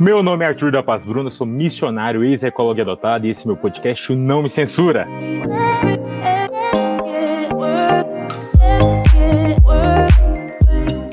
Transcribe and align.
Meu 0.00 0.22
nome 0.22 0.44
é 0.44 0.48
Arthur 0.48 0.70
da 0.70 0.82
Paz 0.82 1.04
Bruno, 1.04 1.28
sou 1.28 1.46
missionário, 1.46 2.22
ex-ecólogo 2.22 2.80
adotado 2.80 3.26
e 3.26 3.30
esse 3.30 3.44
é 3.44 3.46
meu 3.48 3.56
podcast 3.56 4.14
Não 4.14 4.42
Me 4.42 4.48
Censura. 4.48 5.06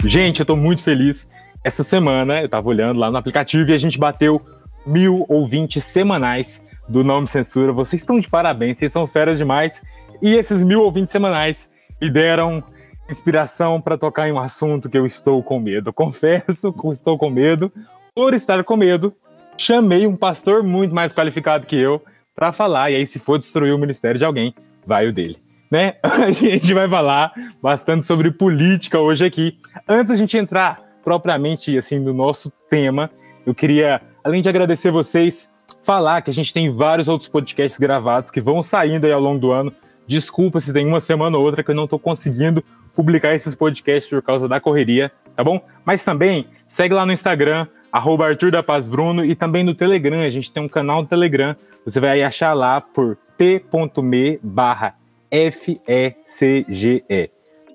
Gente, 0.04 0.40
eu 0.40 0.46
tô 0.46 0.56
muito 0.56 0.84
feliz. 0.84 1.28
Essa 1.64 1.84
semana 1.84 2.42
eu 2.42 2.48
tava 2.48 2.70
olhando 2.70 3.00
lá 3.00 3.10
no 3.10 3.18
aplicativo 3.18 3.72
e 3.72 3.74
a 3.74 3.78
gente 3.78 3.98
bateu 3.98 4.40
mil 4.86 5.26
ouvintes 5.28 5.84
semanais 5.84 6.62
do 6.88 7.04
Não 7.04 7.22
Me 7.22 7.28
Censura. 7.28 7.74
Vocês 7.74 8.04
estão 8.04 8.20
de 8.20 8.30
parabéns, 8.30 8.78
vocês 8.78 8.92
são 8.92 9.08
feras 9.08 9.40
demais. 9.40 9.84
E 10.22 10.36
esses 10.36 10.64
mil 10.64 10.82
ouvintes 10.84 11.12
semanais 11.12 11.72
me 12.00 12.10
deram 12.10 12.64
inspiração 13.10 13.80
para 13.80 13.98
tocar 13.98 14.28
em 14.28 14.32
um 14.32 14.40
assunto 14.40 14.90
que 14.90 14.98
eu 14.98 15.06
estou 15.06 15.42
com 15.44 15.60
medo. 15.60 15.92
Confesso 15.94 16.74
que 16.74 16.88
estou 16.90 17.18
com 17.18 17.30
medo. 17.30 17.72
Por 18.14 18.34
estar 18.34 18.64
com 18.64 18.78
medo, 18.78 19.14
chamei 19.58 20.08
um 20.08 20.16
pastor 20.16 20.64
muito 20.64 20.96
mais 20.96 21.14
qualificado 21.14 21.66
que 21.66 21.76
eu 21.76 22.02
para 22.36 22.52
falar. 22.52 22.92
E 22.92 22.96
aí, 22.96 23.08
se 23.08 23.20
for 23.20 23.38
destruir 23.38 23.74
o 23.74 23.78
ministério 23.78 24.18
de 24.18 24.26
alguém, 24.26 24.54
vai 24.86 25.08
o 25.08 25.14
dele. 25.14 25.38
Né? 25.70 25.96
A 26.04 26.32
gente 26.32 26.74
vai 26.74 26.88
falar 26.88 27.34
bastante 27.62 28.06
sobre 28.06 28.32
política 28.32 29.00
hoje 29.00 29.26
aqui. 29.26 29.58
Antes 29.88 30.10
da 30.10 30.16
gente 30.16 30.38
entrar 30.38 30.82
propriamente 31.04 31.78
assim 31.78 32.00
no 32.00 32.14
nosso 32.14 32.52
tema, 32.70 33.12
eu 33.46 33.54
queria, 33.54 34.02
além 34.24 34.42
de 34.42 34.50
agradecer 34.50 34.92
vocês, 34.92 35.50
falar 35.84 36.22
que 36.22 36.32
a 36.32 36.34
gente 36.34 36.52
tem 36.52 36.70
vários 36.70 37.08
outros 37.08 37.30
podcasts 37.30 37.80
gravados 37.80 38.32
que 38.32 38.42
vão 38.42 38.64
saindo 38.64 39.06
aí 39.06 39.12
ao 39.12 39.22
longo 39.22 39.40
do 39.40 39.52
ano. 39.52 39.72
Desculpa 40.08 40.60
se 40.60 40.74
tem 40.74 40.86
uma 40.86 41.00
semana 41.00 41.38
ou 41.38 41.44
outra 41.44 41.64
que 41.64 41.70
eu 41.70 41.76
não 41.76 41.84
estou 41.84 42.00
conseguindo 42.00 42.64
publicar 42.96 43.34
esses 43.36 43.54
podcasts 43.54 44.10
por 44.10 44.22
causa 44.22 44.48
da 44.48 44.60
correria, 44.60 45.12
tá 45.36 45.44
bom? 45.44 45.60
Mas 45.84 46.04
também 46.04 46.48
segue 46.68 46.94
lá 46.94 47.06
no 47.06 47.12
Instagram, 47.12 47.68
arroba 47.92 48.28
Arthur 48.28 48.52
da 48.52 48.64
Paz 48.64 48.88
Bruno, 48.88 49.26
e 49.26 49.36
também 49.36 49.64
no 49.64 49.76
Telegram, 49.76 50.22
a 50.22 50.30
gente 50.30 50.52
tem 50.52 50.64
um 50.64 50.68
canal 50.68 51.02
no 51.02 51.08
Telegram, 51.08 51.56
você 51.86 52.00
vai 52.00 52.24
achar 52.24 52.54
lá 52.54 52.82
por 52.82 53.18
t.me 53.38 54.40
barra. 54.42 54.96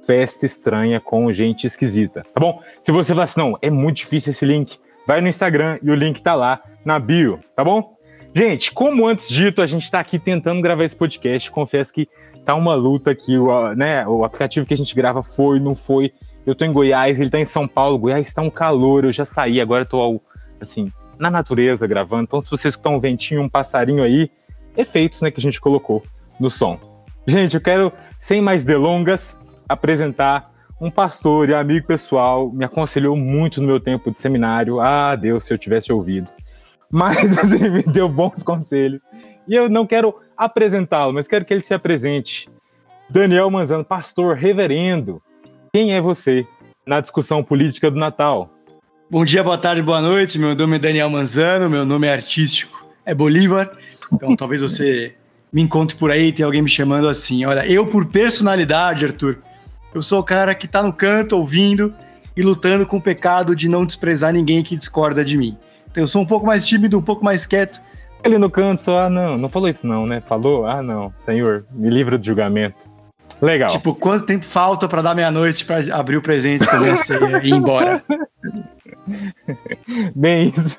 Festa 0.06 0.46
estranha 0.46 0.98
com 0.98 1.30
gente 1.30 1.66
esquisita, 1.66 2.24
tá 2.34 2.40
bom? 2.40 2.62
Se 2.80 2.90
você 2.90 3.12
falar 3.12 3.24
assim, 3.24 3.40
não, 3.40 3.58
é 3.60 3.70
muito 3.70 3.98
difícil 3.98 4.30
esse 4.30 4.46
link, 4.46 4.78
vai 5.06 5.20
no 5.20 5.28
Instagram 5.28 5.78
e 5.82 5.90
o 5.90 5.94
link 5.94 6.22
tá 6.22 6.34
lá 6.34 6.62
na 6.84 6.98
bio, 6.98 7.38
tá 7.54 7.62
bom? 7.62 7.94
Gente, 8.34 8.72
como 8.72 9.06
antes 9.06 9.28
dito, 9.28 9.60
a 9.60 9.66
gente 9.66 9.90
tá 9.90 10.00
aqui 10.00 10.18
tentando 10.18 10.62
gravar 10.62 10.84
esse 10.84 10.96
podcast, 10.96 11.50
confesso 11.50 11.92
que 11.92 12.08
tá 12.50 12.54
uma 12.56 12.74
luta 12.74 13.12
aqui, 13.12 13.38
o, 13.38 13.74
né, 13.74 14.04
o 14.08 14.24
aplicativo 14.24 14.66
que 14.66 14.74
a 14.74 14.76
gente 14.76 14.92
grava 14.92 15.22
foi, 15.22 15.60
não 15.60 15.76
foi, 15.76 16.12
eu 16.44 16.52
tô 16.52 16.64
em 16.64 16.72
Goiás, 16.72 17.20
ele 17.20 17.30
tá 17.30 17.38
em 17.38 17.44
São 17.44 17.68
Paulo. 17.68 17.96
Goiás 17.96 18.34
tá 18.34 18.42
um 18.42 18.50
calor, 18.50 19.04
eu 19.04 19.12
já 19.12 19.24
saí, 19.24 19.60
agora 19.60 19.84
tô 19.84 19.98
ao, 19.98 20.20
assim, 20.60 20.90
na 21.16 21.30
natureza 21.30 21.86
gravando. 21.86 22.24
Então, 22.24 22.40
se 22.40 22.50
vocês 22.50 22.74
estão 22.74 22.96
um 22.96 23.00
ventinho, 23.00 23.40
um 23.42 23.48
passarinho 23.48 24.02
aí, 24.02 24.30
efeitos, 24.76 25.22
né, 25.22 25.30
que 25.30 25.38
a 25.38 25.42
gente 25.42 25.60
colocou 25.60 26.02
no 26.40 26.50
som. 26.50 26.76
Gente, 27.24 27.54
eu 27.54 27.60
quero, 27.60 27.92
sem 28.18 28.40
mais 28.40 28.64
delongas, 28.64 29.36
apresentar 29.68 30.50
um 30.80 30.90
pastor 30.90 31.50
e 31.50 31.54
amigo 31.54 31.86
pessoal, 31.86 32.50
me 32.50 32.64
aconselhou 32.64 33.14
muito 33.14 33.60
no 33.60 33.66
meu 33.68 33.78
tempo 33.78 34.10
de 34.10 34.18
seminário. 34.18 34.80
Ah, 34.80 35.14
Deus, 35.14 35.44
se 35.44 35.54
eu 35.54 35.58
tivesse 35.58 35.92
ouvido. 35.92 36.28
Mas, 36.90 37.36
assim, 37.38 37.68
me 37.68 37.82
deu 37.82 38.08
bons 38.08 38.42
conselhos. 38.42 39.06
E 39.46 39.54
eu 39.54 39.68
não 39.68 39.86
quero 39.86 40.14
apresentá-lo, 40.36 41.12
mas 41.12 41.28
quero 41.28 41.44
que 41.44 41.54
ele 41.54 41.62
se 41.62 41.74
apresente. 41.74 42.48
Daniel 43.08 43.50
Manzano, 43.50 43.84
pastor, 43.84 44.36
reverendo, 44.36 45.20
quem 45.72 45.94
é 45.94 46.00
você 46.00 46.46
na 46.86 47.00
discussão 47.00 47.42
política 47.42 47.90
do 47.90 47.98
Natal? 47.98 48.50
Bom 49.10 49.24
dia, 49.24 49.42
boa 49.42 49.58
tarde, 49.58 49.82
boa 49.82 50.00
noite. 50.00 50.38
Meu 50.38 50.54
nome 50.54 50.76
é 50.76 50.78
Daniel 50.78 51.10
Manzano, 51.10 51.68
meu 51.68 51.84
nome 51.84 52.06
é 52.06 52.12
artístico 52.12 52.80
é 53.04 53.14
Bolívar. 53.14 53.70
Então 54.12 54.36
talvez 54.36 54.60
você 54.60 55.14
me 55.52 55.62
encontre 55.62 55.96
por 55.96 56.10
aí 56.10 56.28
e 56.28 56.32
tenha 56.32 56.46
alguém 56.46 56.62
me 56.62 56.68
chamando 56.68 57.08
assim. 57.08 57.44
Olha, 57.44 57.66
eu 57.66 57.86
por 57.86 58.06
personalidade, 58.06 59.04
Arthur, 59.04 59.38
eu 59.94 60.02
sou 60.02 60.20
o 60.20 60.24
cara 60.24 60.54
que 60.54 60.68
tá 60.68 60.82
no 60.82 60.92
canto 60.92 61.36
ouvindo 61.36 61.94
e 62.36 62.42
lutando 62.42 62.86
com 62.86 62.98
o 62.98 63.02
pecado 63.02 63.56
de 63.56 63.68
não 63.68 63.84
desprezar 63.84 64.32
ninguém 64.32 64.62
que 64.62 64.76
discorda 64.76 65.24
de 65.24 65.36
mim. 65.36 65.56
Eu 65.94 66.06
sou 66.06 66.22
um 66.22 66.26
pouco 66.26 66.46
mais 66.46 66.64
tímido, 66.64 66.98
um 66.98 67.02
pouco 67.02 67.24
mais 67.24 67.46
quieto. 67.46 67.80
Ele 68.22 68.38
no 68.38 68.50
canto 68.50 68.82
só, 68.82 69.06
ah 69.06 69.10
não, 69.10 69.36
não 69.36 69.48
falou 69.48 69.68
isso 69.68 69.86
não, 69.86 70.06
né? 70.06 70.20
Falou, 70.20 70.66
ah 70.66 70.82
não, 70.82 71.12
Senhor, 71.16 71.64
me 71.72 71.88
livra 71.88 72.18
do 72.18 72.24
julgamento. 72.24 72.76
Legal. 73.40 73.70
Tipo, 73.70 73.94
quanto 73.94 74.26
tempo 74.26 74.44
falta 74.44 74.86
para 74.86 75.00
dar 75.00 75.14
meia-noite 75.14 75.64
para 75.64 75.96
abrir 75.96 76.18
o 76.18 76.22
presente, 76.22 76.66
comer 76.66 76.90
a 76.90 76.96
ceia 76.96 77.40
e 77.42 77.48
ir 77.48 77.54
embora? 77.54 78.02
Bem 80.14 80.48
isso. 80.48 80.76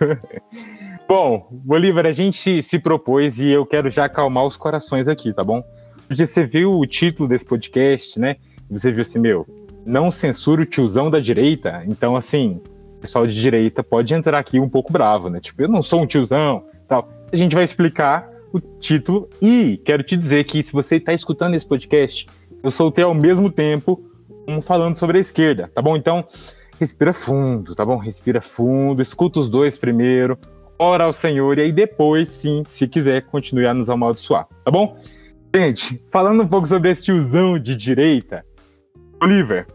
Bom, 1.07 1.47
Bolívar, 1.51 2.05
a 2.05 2.11
gente 2.11 2.61
se 2.61 2.79
propôs 2.79 3.39
e 3.39 3.47
eu 3.47 3.65
quero 3.65 3.89
já 3.89 4.05
acalmar 4.05 4.45
os 4.45 4.57
corações 4.57 5.07
aqui, 5.07 5.33
tá 5.33 5.43
bom? 5.43 5.63
Porque 6.07 6.25
você 6.25 6.45
viu 6.45 6.71
o 6.77 6.85
título 6.85 7.27
desse 7.27 7.45
podcast, 7.45 8.19
né? 8.19 8.35
Você 8.69 8.91
viu 8.91 9.01
assim, 9.01 9.19
meu, 9.19 9.45
não 9.85 10.11
censura 10.11 10.61
o 10.61 10.65
tiozão 10.65 11.09
da 11.09 11.19
direita. 11.19 11.83
Então, 11.87 12.15
assim, 12.15 12.61
pessoal 13.01 13.27
de 13.27 13.39
direita 13.39 13.83
pode 13.83 14.13
entrar 14.13 14.37
aqui 14.37 14.59
um 14.59 14.69
pouco 14.69 14.93
bravo, 14.93 15.29
né? 15.29 15.39
Tipo, 15.39 15.63
eu 15.63 15.67
não 15.67 15.81
sou 15.81 16.01
um 16.01 16.07
tiozão, 16.07 16.65
tal. 16.87 17.09
A 17.31 17.35
gente 17.35 17.55
vai 17.55 17.63
explicar 17.63 18.29
o 18.53 18.59
título 18.59 19.29
e 19.41 19.81
quero 19.83 20.03
te 20.03 20.15
dizer 20.15 20.43
que 20.43 20.61
se 20.61 20.71
você 20.71 20.97
está 20.97 21.13
escutando 21.13 21.55
esse 21.55 21.65
podcast 21.65 22.27
eu 22.63 22.69
soltei 22.69 23.03
ao 23.03 23.13
mesmo 23.13 23.49
tempo 23.49 24.03
um 24.47 24.61
falando 24.61 24.95
sobre 24.95 25.17
a 25.17 25.21
esquerda, 25.21 25.69
tá 25.73 25.81
bom? 25.81 25.95
Então, 25.95 26.25
respira 26.79 27.13
fundo, 27.13 27.75
tá 27.75 27.85
bom? 27.85 27.97
Respira 27.97 28.41
fundo, 28.41 29.01
escuta 29.01 29.39
os 29.39 29.49
dois 29.49 29.77
primeiro, 29.77 30.37
ora 30.77 31.05
ao 31.05 31.13
Senhor 31.13 31.57
e 31.57 31.61
aí 31.61 31.71
depois, 31.71 32.29
sim, 32.29 32.63
se 32.65 32.87
quiser, 32.87 33.23
continue 33.23 33.65
a 33.65 33.73
nos 33.73 33.89
amaldiçoar, 33.89 34.47
tá 34.63 34.71
bom? 34.71 34.97
Gente, 35.53 36.03
falando 36.09 36.43
um 36.43 36.47
pouco 36.47 36.67
sobre 36.67 36.89
esse 36.89 37.03
tiozão 37.03 37.59
de 37.59 37.75
direita, 37.75 38.45
Oliver, 39.21 39.67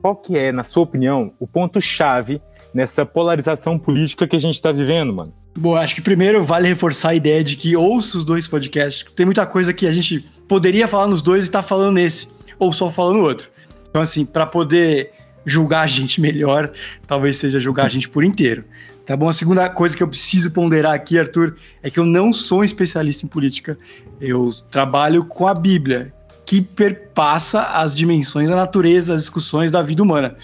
qual 0.00 0.14
que 0.14 0.38
é, 0.38 0.52
na 0.52 0.62
sua 0.62 0.84
opinião, 0.84 1.32
o 1.40 1.46
ponto-chave 1.46 2.40
nessa 2.72 3.04
polarização 3.04 3.76
política 3.76 4.28
que 4.28 4.36
a 4.36 4.38
gente 4.38 4.54
está 4.54 4.70
vivendo, 4.70 5.12
mano? 5.12 5.34
Bom, 5.56 5.74
acho 5.74 5.94
que 5.96 6.00
primeiro 6.00 6.44
vale 6.44 6.68
reforçar 6.68 7.10
a 7.10 7.14
ideia 7.16 7.42
de 7.42 7.56
que 7.56 7.76
ouça 7.76 8.16
os 8.16 8.24
dois 8.24 8.46
podcasts. 8.46 9.04
Tem 9.16 9.26
muita 9.26 9.44
coisa 9.44 9.72
que 9.72 9.86
a 9.86 9.92
gente 9.92 10.20
poderia 10.46 10.86
falar 10.86 11.08
nos 11.08 11.20
dois 11.20 11.46
e 11.46 11.50
tá 11.50 11.62
falando 11.62 11.94
nesse, 11.94 12.28
ou 12.60 12.72
só 12.72 12.90
falando 12.92 13.16
no 13.16 13.24
outro. 13.24 13.48
Então, 13.90 14.00
assim, 14.00 14.24
para 14.24 14.46
poder 14.46 15.10
julgar 15.44 15.80
a 15.80 15.86
gente 15.88 16.20
melhor, 16.20 16.70
talvez 17.06 17.36
seja 17.36 17.58
julgar 17.58 17.86
a 17.86 17.88
gente 17.88 18.08
por 18.08 18.22
inteiro. 18.22 18.64
Tá 19.04 19.16
bom? 19.16 19.28
A 19.28 19.32
segunda 19.32 19.68
coisa 19.68 19.96
que 19.96 20.02
eu 20.02 20.08
preciso 20.08 20.52
ponderar 20.52 20.92
aqui, 20.92 21.18
Arthur, 21.18 21.56
é 21.82 21.90
que 21.90 21.98
eu 21.98 22.04
não 22.04 22.32
sou 22.32 22.60
um 22.60 22.64
especialista 22.64 23.26
em 23.26 23.28
política. 23.28 23.76
Eu 24.20 24.50
trabalho 24.70 25.24
com 25.24 25.48
a 25.48 25.54
Bíblia, 25.54 26.12
que 26.48 26.62
perpassa 26.62 27.60
as 27.60 27.94
dimensões 27.94 28.48
da 28.48 28.56
natureza, 28.56 29.14
as 29.14 29.20
discussões 29.20 29.70
da 29.70 29.82
vida 29.82 30.02
humana. 30.02 30.34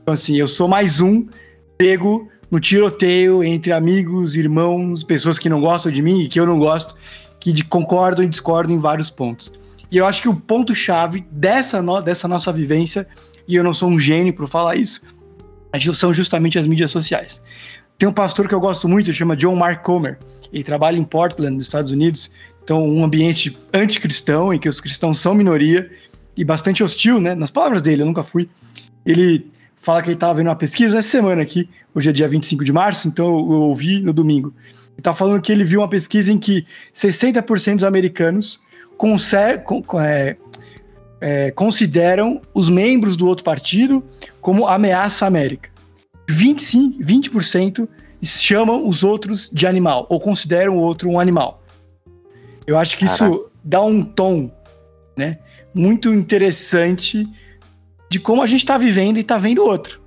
Então, 0.00 0.14
assim, 0.14 0.36
eu 0.36 0.46
sou 0.46 0.68
mais 0.68 1.00
um 1.00 1.26
pego 1.76 2.28
no 2.48 2.60
tiroteio 2.60 3.42
entre 3.42 3.72
amigos, 3.72 4.36
irmãos, 4.36 5.02
pessoas 5.02 5.36
que 5.36 5.48
não 5.48 5.60
gostam 5.60 5.90
de 5.90 6.00
mim 6.00 6.20
e 6.20 6.28
que 6.28 6.38
eu 6.38 6.46
não 6.46 6.60
gosto, 6.60 6.94
que 7.40 7.64
concordam 7.64 8.24
e 8.24 8.28
discordam 8.28 8.76
em 8.76 8.78
vários 8.78 9.10
pontos. 9.10 9.52
E 9.90 9.96
eu 9.96 10.06
acho 10.06 10.22
que 10.22 10.28
o 10.28 10.34
ponto-chave 10.36 11.26
dessa, 11.28 11.82
no, 11.82 12.00
dessa 12.00 12.28
nossa 12.28 12.52
vivência, 12.52 13.04
e 13.48 13.56
eu 13.56 13.64
não 13.64 13.74
sou 13.74 13.88
um 13.88 13.98
gênio 13.98 14.32
para 14.32 14.46
falar 14.46 14.76
isso, 14.76 15.02
são 15.92 16.12
justamente 16.12 16.56
as 16.56 16.68
mídias 16.68 16.92
sociais. 16.92 17.42
Tem 17.98 18.08
um 18.08 18.12
pastor 18.12 18.46
que 18.46 18.54
eu 18.54 18.60
gosto 18.60 18.88
muito, 18.88 19.12
chama 19.12 19.36
John 19.36 19.56
Mark 19.56 19.82
Comer. 19.82 20.20
Ele 20.52 20.62
trabalha 20.62 20.96
em 20.96 21.02
Portland, 21.02 21.56
nos 21.56 21.66
Estados 21.66 21.90
Unidos. 21.90 22.30
Então, 22.68 22.86
um 22.86 23.02
ambiente 23.02 23.56
anticristão, 23.72 24.52
em 24.52 24.58
que 24.58 24.68
os 24.68 24.78
cristãos 24.78 25.18
são 25.18 25.32
minoria 25.32 25.90
e 26.36 26.44
bastante 26.44 26.84
hostil, 26.84 27.18
né? 27.18 27.34
Nas 27.34 27.50
palavras 27.50 27.80
dele, 27.80 28.02
eu 28.02 28.06
nunca 28.06 28.22
fui. 28.22 28.46
Ele 29.06 29.50
fala 29.78 30.02
que 30.02 30.08
ele 30.08 30.16
estava 30.16 30.34
vendo 30.34 30.48
uma 30.48 30.54
pesquisa 30.54 30.98
essa 30.98 31.08
semana 31.08 31.40
aqui, 31.40 31.66
hoje 31.94 32.10
é 32.10 32.12
dia 32.12 32.28
25 32.28 32.62
de 32.62 32.70
março, 32.70 33.08
então 33.08 33.24
eu 33.26 33.62
ouvi 33.62 34.00
no 34.00 34.12
domingo. 34.12 34.52
Ele 34.90 34.98
está 34.98 35.14
falando 35.14 35.40
que 35.40 35.50
ele 35.50 35.64
viu 35.64 35.80
uma 35.80 35.88
pesquisa 35.88 36.30
em 36.30 36.36
que 36.36 36.66
60% 36.92 37.76
dos 37.76 37.84
americanos 37.84 38.60
é, 40.04 40.36
é, 41.22 41.50
consideram 41.52 42.38
os 42.52 42.68
membros 42.68 43.16
do 43.16 43.26
outro 43.26 43.44
partido 43.44 44.04
como 44.42 44.66
ameaça 44.66 45.24
à 45.24 45.28
América. 45.28 45.70
25, 46.28 47.02
20% 47.02 47.88
chamam 48.22 48.86
os 48.86 49.02
outros 49.02 49.48
de 49.50 49.66
animal, 49.66 50.06
ou 50.10 50.20
consideram 50.20 50.76
o 50.76 50.80
outro 50.80 51.08
um 51.08 51.18
animal. 51.18 51.62
Eu 52.68 52.76
acho 52.76 52.98
que 52.98 53.06
Caraca. 53.06 53.24
isso 53.24 53.50
dá 53.64 53.80
um 53.80 54.02
tom 54.02 54.52
né, 55.16 55.38
muito 55.74 56.12
interessante 56.12 57.26
de 58.10 58.20
como 58.20 58.42
a 58.42 58.46
gente 58.46 58.60
está 58.60 58.76
vivendo 58.76 59.16
e 59.16 59.20
está 59.20 59.38
vendo 59.38 59.62
o 59.62 59.66
outro. 59.66 59.98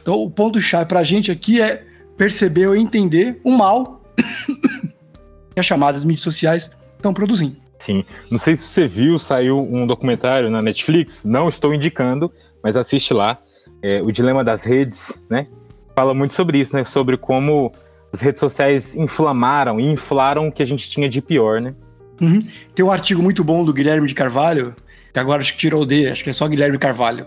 Então, 0.00 0.14
o 0.14 0.30
ponto-chave 0.30 0.86
para 0.86 1.00
a 1.00 1.04
gente 1.04 1.32
aqui 1.32 1.60
é 1.60 1.84
perceber 2.16 2.68
ou 2.68 2.76
entender 2.76 3.40
o 3.42 3.50
mal 3.50 4.00
que 5.52 5.58
as 5.58 5.66
chamadas 5.66 6.04
mídias 6.04 6.22
sociais 6.22 6.70
estão 6.94 7.12
produzindo. 7.12 7.56
Sim. 7.76 8.04
Não 8.30 8.38
sei 8.38 8.54
se 8.54 8.62
você 8.68 8.86
viu, 8.86 9.18
saiu 9.18 9.58
um 9.58 9.84
documentário 9.84 10.48
na 10.48 10.62
Netflix, 10.62 11.24
não 11.24 11.48
estou 11.48 11.74
indicando, 11.74 12.32
mas 12.62 12.76
assiste 12.76 13.12
lá. 13.12 13.36
É, 13.82 14.00
o 14.00 14.12
Dilema 14.12 14.44
das 14.44 14.62
Redes, 14.62 15.24
né? 15.28 15.48
Fala 15.96 16.14
muito 16.14 16.34
sobre 16.34 16.58
isso, 16.58 16.74
né? 16.76 16.84
Sobre 16.84 17.16
como 17.16 17.72
as 18.12 18.20
redes 18.20 18.38
sociais 18.38 18.94
inflamaram 18.94 19.80
e 19.80 19.90
inflaram 19.90 20.46
o 20.46 20.52
que 20.52 20.62
a 20.62 20.66
gente 20.66 20.88
tinha 20.88 21.08
de 21.08 21.20
pior, 21.20 21.60
né? 21.60 21.74
Uhum. 22.20 22.40
Tem 22.74 22.84
um 22.84 22.90
artigo 22.90 23.22
muito 23.22 23.44
bom 23.44 23.64
do 23.64 23.72
Guilherme 23.72 24.06
de 24.06 24.14
Carvalho, 24.14 24.74
que 25.12 25.18
agora 25.18 25.42
acho 25.42 25.52
que 25.52 25.58
tirou 25.58 25.82
o 25.82 25.86
D, 25.86 26.08
acho 26.08 26.24
que 26.24 26.30
é 26.30 26.32
só 26.32 26.46
Guilherme 26.48 26.78
Carvalho, 26.78 27.26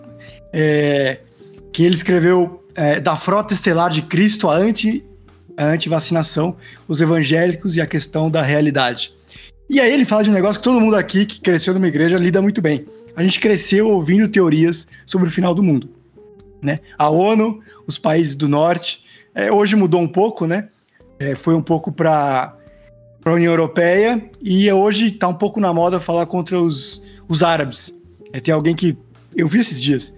é, 0.54 1.20
que 1.72 1.84
ele 1.84 1.96
escreveu 1.96 2.64
é, 2.76 3.00
da 3.00 3.16
frota 3.16 3.54
estelar 3.54 3.90
de 3.90 4.02
Cristo 4.02 4.50
a 4.50 4.56
anti 4.56 5.04
a 5.58 5.66
antivacinação, 5.66 6.56
os 6.88 7.02
evangélicos 7.02 7.76
e 7.76 7.82
a 7.82 7.86
questão 7.86 8.32
da 8.32 8.42
realidade. 8.42 9.14
E 9.70 9.82
aí 9.82 9.94
ele 9.94 10.06
fala 10.06 10.24
de 10.24 10.30
um 10.30 10.34
negócio 10.34 10.62
que 10.62 10.64
todo 10.64 10.80
mundo 10.80 10.96
aqui 10.96 11.26
que 11.26 11.42
cresceu 11.42 11.74
numa 11.74 11.88
igreja 11.88 12.18
lida 12.18 12.42
muito 12.42 12.62
bem. 12.62 12.86
A 13.14 13.22
gente 13.22 13.42
cresceu 13.42 13.90
ouvindo 13.90 14.30
teorias 14.30 14.88
sobre 15.06 15.28
o 15.28 15.32
final 15.32 15.54
do 15.54 15.62
mundo. 15.62 15.90
Né? 16.62 16.80
A 16.98 17.10
ONU, 17.10 17.60
os 17.86 17.98
países 17.98 18.36
do 18.36 18.48
norte, 18.48 19.04
é, 19.36 19.52
hoje 19.52 19.76
mudou 19.76 20.00
um 20.00 20.08
pouco, 20.08 20.48
né? 20.48 20.70
É, 21.20 21.36
foi 21.36 21.54
um 21.54 21.62
pouco 21.62 21.92
para 21.92 22.56
a 23.24 23.32
União 23.32 23.52
Europeia 23.52 24.22
e 24.42 24.72
hoje 24.72 25.08
está 25.08 25.28
um 25.28 25.34
pouco 25.34 25.60
na 25.60 25.74
moda 25.74 26.00
falar 26.00 26.26
contra 26.26 26.60
os, 26.60 27.02
os 27.28 27.44
árabes. 27.44 27.94
É, 28.32 28.40
tem 28.40 28.54
alguém 28.54 28.76
que. 28.76 28.98
Eu 29.36 29.48
vi 29.48 29.60
esses 29.60 29.82
dias 29.82 30.14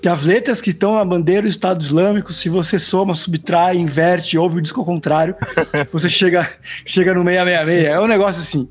que 0.00 0.08
as 0.08 0.24
letras 0.24 0.60
que 0.60 0.70
estão 0.70 0.94
na 0.94 1.04
bandeira 1.04 1.42
do 1.42 1.48
Estado 1.48 1.80
Islâmico, 1.80 2.32
se 2.32 2.48
você 2.48 2.78
soma, 2.78 3.14
subtrai, 3.14 3.76
inverte, 3.76 4.38
ouve 4.38 4.58
o 4.58 4.60
disco 4.60 4.80
ao 4.80 4.86
contrário, 4.86 5.34
você 5.92 6.08
chega, 6.08 6.48
chega 6.84 7.12
no 7.14 7.24
666. 7.24 7.84
É 7.84 8.00
um 8.00 8.06
negócio 8.06 8.40
assim. 8.40 8.68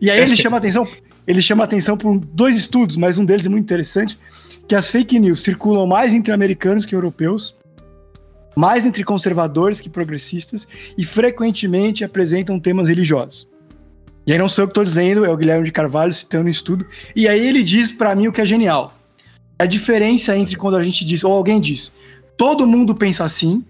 E 0.00 0.10
aí 0.10 0.20
ele 0.20 0.36
chama 0.36 0.56
atenção, 0.56 0.88
ele 1.26 1.42
chama 1.42 1.64
atenção 1.64 1.96
por 1.96 2.18
dois 2.18 2.56
estudos, 2.56 2.96
mas 2.96 3.18
um 3.18 3.24
deles 3.24 3.44
é 3.44 3.48
muito 3.48 3.64
interessante, 3.64 4.18
que 4.66 4.74
as 4.74 4.88
fake 4.88 5.18
news 5.18 5.42
circulam 5.42 5.86
mais 5.86 6.14
entre 6.14 6.32
americanos 6.32 6.86
que 6.86 6.94
europeus, 6.94 7.54
mais 8.56 8.84
entre 8.84 9.04
conservadores 9.04 9.80
que 9.80 9.88
progressistas 9.88 10.66
e 10.96 11.04
frequentemente 11.04 12.04
apresentam 12.04 12.58
temas 12.58 12.88
religiosos. 12.88 13.48
E 14.26 14.32
aí 14.32 14.38
não 14.38 14.48
sou 14.48 14.64
eu 14.64 14.68
que 14.68 14.72
estou 14.72 14.84
dizendo, 14.84 15.24
é 15.24 15.30
o 15.30 15.36
Guilherme 15.36 15.64
de 15.64 15.72
Carvalho 15.72 16.12
citando 16.12 16.46
um 16.46 16.50
estudo. 16.50 16.86
E 17.16 17.26
aí 17.26 17.46
ele 17.46 17.62
diz 17.62 17.90
para 17.90 18.14
mim 18.14 18.28
o 18.28 18.32
que 18.32 18.40
é 18.40 18.46
genial 18.46 18.94
a 19.60 19.66
diferença 19.66 20.34
entre 20.38 20.56
quando 20.56 20.78
a 20.78 20.82
gente 20.82 21.04
diz, 21.04 21.22
ou 21.22 21.32
alguém 21.32 21.60
diz, 21.60 21.92
todo 22.34 22.66
mundo 22.66 22.94
pensa 22.94 23.24
assim, 23.24 23.62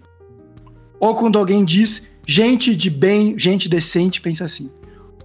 ou 0.97 1.13
quando 1.15 1.37
alguém 1.37 1.65
diz, 1.65 2.07
gente 2.25 2.73
de 2.73 2.89
bem, 2.89 3.37
gente 3.37 3.67
decente 3.67 4.21
pensa 4.21 4.45
assim. 4.45 4.71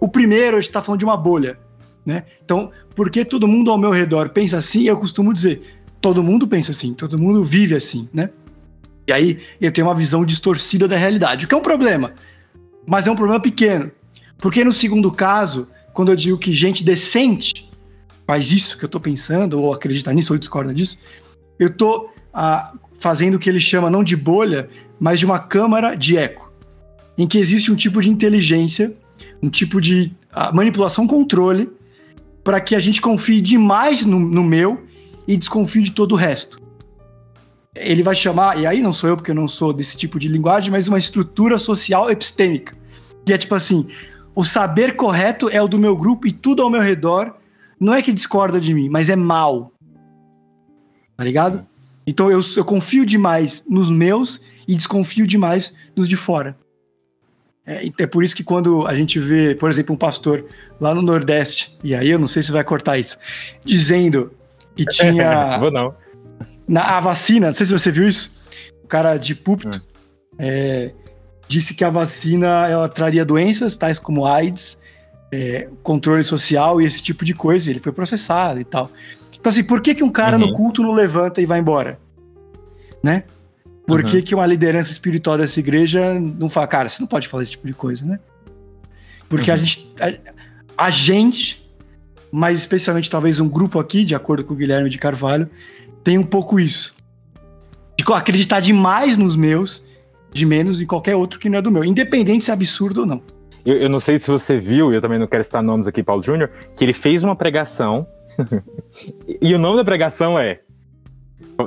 O 0.00 0.08
primeiro, 0.08 0.56
a 0.56 0.60
gente 0.60 0.70
está 0.70 0.82
falando 0.82 0.98
de 0.98 1.04
uma 1.04 1.16
bolha, 1.16 1.56
né? 2.04 2.24
Então, 2.44 2.72
porque 2.96 3.24
todo 3.24 3.46
mundo 3.46 3.70
ao 3.70 3.78
meu 3.78 3.92
redor 3.92 4.30
pensa 4.30 4.58
assim, 4.58 4.82
eu 4.88 4.96
costumo 4.96 5.32
dizer, 5.32 5.62
todo 6.00 6.20
mundo 6.20 6.48
pensa 6.48 6.72
assim, 6.72 6.92
todo 6.94 7.16
mundo 7.16 7.44
vive 7.44 7.76
assim, 7.76 8.08
né? 8.12 8.30
E 9.06 9.12
aí 9.12 9.38
eu 9.60 9.70
tenho 9.70 9.86
uma 9.86 9.94
visão 9.94 10.24
distorcida 10.24 10.88
da 10.88 10.96
realidade, 10.96 11.44
o 11.44 11.48
que 11.48 11.54
é 11.54 11.58
um 11.58 11.62
problema, 11.62 12.14
mas 12.86 13.06
é 13.06 13.10
um 13.10 13.16
problema 13.16 13.40
pequeno. 13.40 13.90
Porque 14.38 14.64
no 14.64 14.72
segundo 14.72 15.10
caso, 15.12 15.68
quando 15.92 16.10
eu 16.10 16.16
digo 16.16 16.38
que 16.38 16.52
gente 16.52 16.84
decente 16.84 17.66
faz 18.26 18.50
isso 18.50 18.76
que 18.76 18.84
eu 18.84 18.88
estou 18.88 19.00
pensando, 19.00 19.60
ou 19.62 19.72
acredita 19.72 20.12
nisso, 20.12 20.32
ou 20.32 20.38
discorda 20.38 20.74
disso, 20.74 20.98
eu 21.58 21.68
estou 21.68 22.12
ah, 22.34 22.72
fazendo 22.98 23.36
o 23.36 23.38
que 23.38 23.48
ele 23.48 23.60
chama 23.60 23.88
não 23.88 24.02
de 24.02 24.16
bolha, 24.16 24.68
mas 24.98 25.20
de 25.20 25.24
uma 25.24 25.38
câmara 25.38 25.94
de 25.94 26.16
eco, 26.16 26.52
em 27.16 27.26
que 27.26 27.38
existe 27.38 27.70
um 27.70 27.76
tipo 27.76 28.02
de 28.02 28.10
inteligência, 28.10 28.92
um 29.40 29.48
tipo 29.48 29.80
de 29.80 30.12
ah, 30.32 30.52
manipulação-controle, 30.52 31.70
para 32.42 32.60
que 32.60 32.74
a 32.74 32.80
gente 32.80 33.00
confie 33.00 33.40
demais 33.40 34.04
no, 34.04 34.18
no 34.18 34.42
meu 34.42 34.84
e 35.26 35.36
desconfie 35.36 35.82
de 35.82 35.92
todo 35.92 36.12
o 36.12 36.16
resto. 36.16 36.60
Ele 37.76 38.02
vai 38.02 38.14
chamar, 38.14 38.58
e 38.58 38.66
aí 38.66 38.80
não 38.80 38.92
sou 38.92 39.10
eu 39.10 39.16
porque 39.16 39.30
eu 39.30 39.34
não 39.34 39.48
sou 39.48 39.72
desse 39.72 39.96
tipo 39.96 40.18
de 40.18 40.28
linguagem, 40.28 40.70
mas 40.70 40.88
uma 40.88 40.98
estrutura 40.98 41.58
social 41.58 42.10
epistêmica. 42.10 42.74
Que 43.24 43.32
é 43.32 43.38
tipo 43.38 43.54
assim: 43.54 43.88
o 44.34 44.44
saber 44.44 44.96
correto 44.96 45.48
é 45.48 45.60
o 45.62 45.68
do 45.68 45.78
meu 45.78 45.96
grupo 45.96 46.26
e 46.26 46.32
tudo 46.32 46.62
ao 46.62 46.70
meu 46.70 46.80
redor 46.80 47.34
não 47.78 47.94
é 47.94 48.02
que 48.02 48.12
discorda 48.12 48.60
de 48.60 48.72
mim, 48.72 48.88
mas 48.88 49.10
é 49.10 49.16
mal. 49.16 49.72
Tá 51.16 51.24
ligado? 51.24 51.66
Então 52.06 52.30
eu, 52.30 52.40
eu 52.56 52.64
confio 52.64 53.04
demais 53.04 53.64
nos 53.68 53.90
meus 53.90 54.40
e 54.66 54.74
desconfio 54.74 55.26
demais 55.26 55.72
nos 55.94 56.08
de 56.08 56.16
fora. 56.16 56.56
É, 57.66 57.90
é 57.98 58.06
por 58.06 58.22
isso 58.22 58.36
que 58.36 58.44
quando 58.44 58.86
a 58.86 58.94
gente 58.94 59.18
vê, 59.18 59.54
por 59.54 59.68
exemplo, 59.68 59.94
um 59.94 59.98
pastor 59.98 60.44
lá 60.80 60.94
no 60.94 61.02
Nordeste, 61.02 61.76
e 61.82 61.94
aí 61.94 62.10
eu 62.10 62.18
não 62.18 62.28
sei 62.28 62.42
se 62.42 62.52
vai 62.52 62.62
cortar 62.62 62.96
isso, 62.96 63.18
dizendo 63.64 64.32
que 64.76 64.84
tinha. 64.92 65.58
Vou 65.58 65.70
não. 65.70 65.94
Na, 66.68 66.96
a 66.96 67.00
vacina, 67.00 67.46
não 67.46 67.52
sei 67.52 67.66
se 67.66 67.72
você 67.72 67.90
viu 67.90 68.08
isso, 68.08 68.36
o 68.82 68.86
cara 68.86 69.16
de 69.16 69.34
púlpito 69.34 69.80
é, 70.38 70.92
disse 71.48 71.74
que 71.74 71.84
a 71.84 71.90
vacina 71.90 72.66
ela 72.68 72.88
traria 72.88 73.24
doenças 73.24 73.76
tais 73.76 73.98
como 73.98 74.26
AIDS 74.26 74.78
é, 75.32 75.68
controle 75.82 76.24
social 76.24 76.80
e 76.80 76.86
esse 76.86 77.02
tipo 77.02 77.24
de 77.24 77.34
coisa. 77.34 77.70
Ele 77.70 77.80
foi 77.80 77.92
processado 77.92 78.60
e 78.60 78.64
tal. 78.64 78.90
Então, 79.38 79.50
assim, 79.50 79.64
por 79.64 79.80
que, 79.80 79.94
que 79.94 80.02
um 80.02 80.10
cara 80.10 80.38
uhum. 80.38 80.46
no 80.46 80.52
culto 80.52 80.82
não 80.82 80.92
levanta 80.92 81.40
e 81.40 81.46
vai 81.46 81.60
embora? 81.60 81.98
Né? 83.02 83.24
Por 83.86 84.00
uhum. 84.00 84.06
que, 84.06 84.22
que 84.22 84.34
uma 84.34 84.46
liderança 84.46 84.90
espiritual 84.90 85.38
dessa 85.38 85.60
igreja 85.60 86.18
não 86.18 86.48
fala, 86.48 86.66
cara, 86.66 86.88
você 86.88 87.00
não 87.00 87.06
pode 87.06 87.28
falar 87.28 87.44
esse 87.44 87.52
tipo 87.52 87.66
de 87.66 87.74
coisa, 87.74 88.04
né? 88.04 88.18
Porque 89.28 89.50
uhum. 89.50 89.54
a 89.54 89.56
gente. 89.56 89.92
A, 90.00 90.86
a, 90.86 90.90
gente, 90.90 91.64
mas 92.32 92.58
especialmente 92.58 93.08
talvez 93.08 93.38
um 93.38 93.48
grupo 93.48 93.78
aqui, 93.78 94.04
de 94.04 94.14
acordo 94.14 94.44
com 94.44 94.54
o 94.54 94.56
Guilherme 94.56 94.90
de 94.90 94.98
Carvalho, 94.98 95.48
tem 96.06 96.16
um 96.16 96.22
pouco 96.22 96.60
isso. 96.60 96.94
De 97.98 98.04
acreditar 98.12 98.60
demais 98.60 99.16
nos 99.18 99.34
meus, 99.34 99.84
de 100.32 100.46
menos 100.46 100.80
em 100.80 100.86
qualquer 100.86 101.16
outro 101.16 101.40
que 101.40 101.48
não 101.48 101.58
é 101.58 101.62
do 101.62 101.68
meu, 101.68 101.84
independente 101.84 102.44
se 102.44 102.50
é 102.52 102.54
absurdo 102.54 103.00
ou 103.00 103.06
não. 103.06 103.20
Eu, 103.64 103.76
eu, 103.78 103.88
não 103.90 103.98
sei 103.98 104.16
se 104.16 104.30
você 104.30 104.56
viu, 104.56 104.92
e 104.92 104.94
eu 104.94 105.00
também 105.00 105.18
não 105.18 105.26
quero 105.26 105.42
citar 105.42 105.64
nomes 105.64 105.88
aqui, 105.88 106.04
Paulo 106.04 106.22
Júnior, 106.22 106.48
que 106.76 106.84
ele 106.84 106.92
fez 106.92 107.24
uma 107.24 107.34
pregação. 107.34 108.06
e 109.42 109.52
o 109.52 109.58
nome 109.58 109.78
da 109.78 109.84
pregação 109.84 110.38
é. 110.38 110.60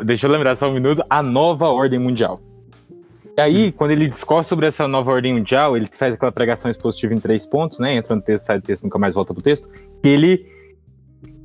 Deixa 0.06 0.25
eu 0.25 0.31
lembrar 0.31 0.56
só 0.56 0.69
um 0.69 0.74
minuto: 0.74 1.03
A 1.09 1.21
Nova 1.21 1.68
Ordem 1.68 2.00
Mundial. 2.00 2.42
E 3.35 3.42
aí, 3.42 3.71
quando 3.74 3.92
ele 3.92 4.07
discorre 4.07 4.45
sobre 4.45 4.68
essa 4.68 4.88
nova 4.88 5.12
ordem 5.12 5.33
mundial, 5.33 5.75
ele 5.75 5.88
faz 5.92 6.15
aquela 6.15 6.31
pregação 6.31 6.71
expositiva 6.71 7.13
em 7.13 7.19
três 7.19 7.45
pontos, 7.45 7.80
né? 7.80 7.95
Entra 7.95 8.15
no 8.15 8.21
texto, 8.21 8.45
sai 8.45 8.59
do 8.59 8.65
texto, 8.65 8.83
nunca 8.83 8.97
mais 8.97 9.15
volta 9.15 9.33
pro 9.33 9.44
texto. 9.44 9.69
Que 10.01 10.09
ele 10.09 10.45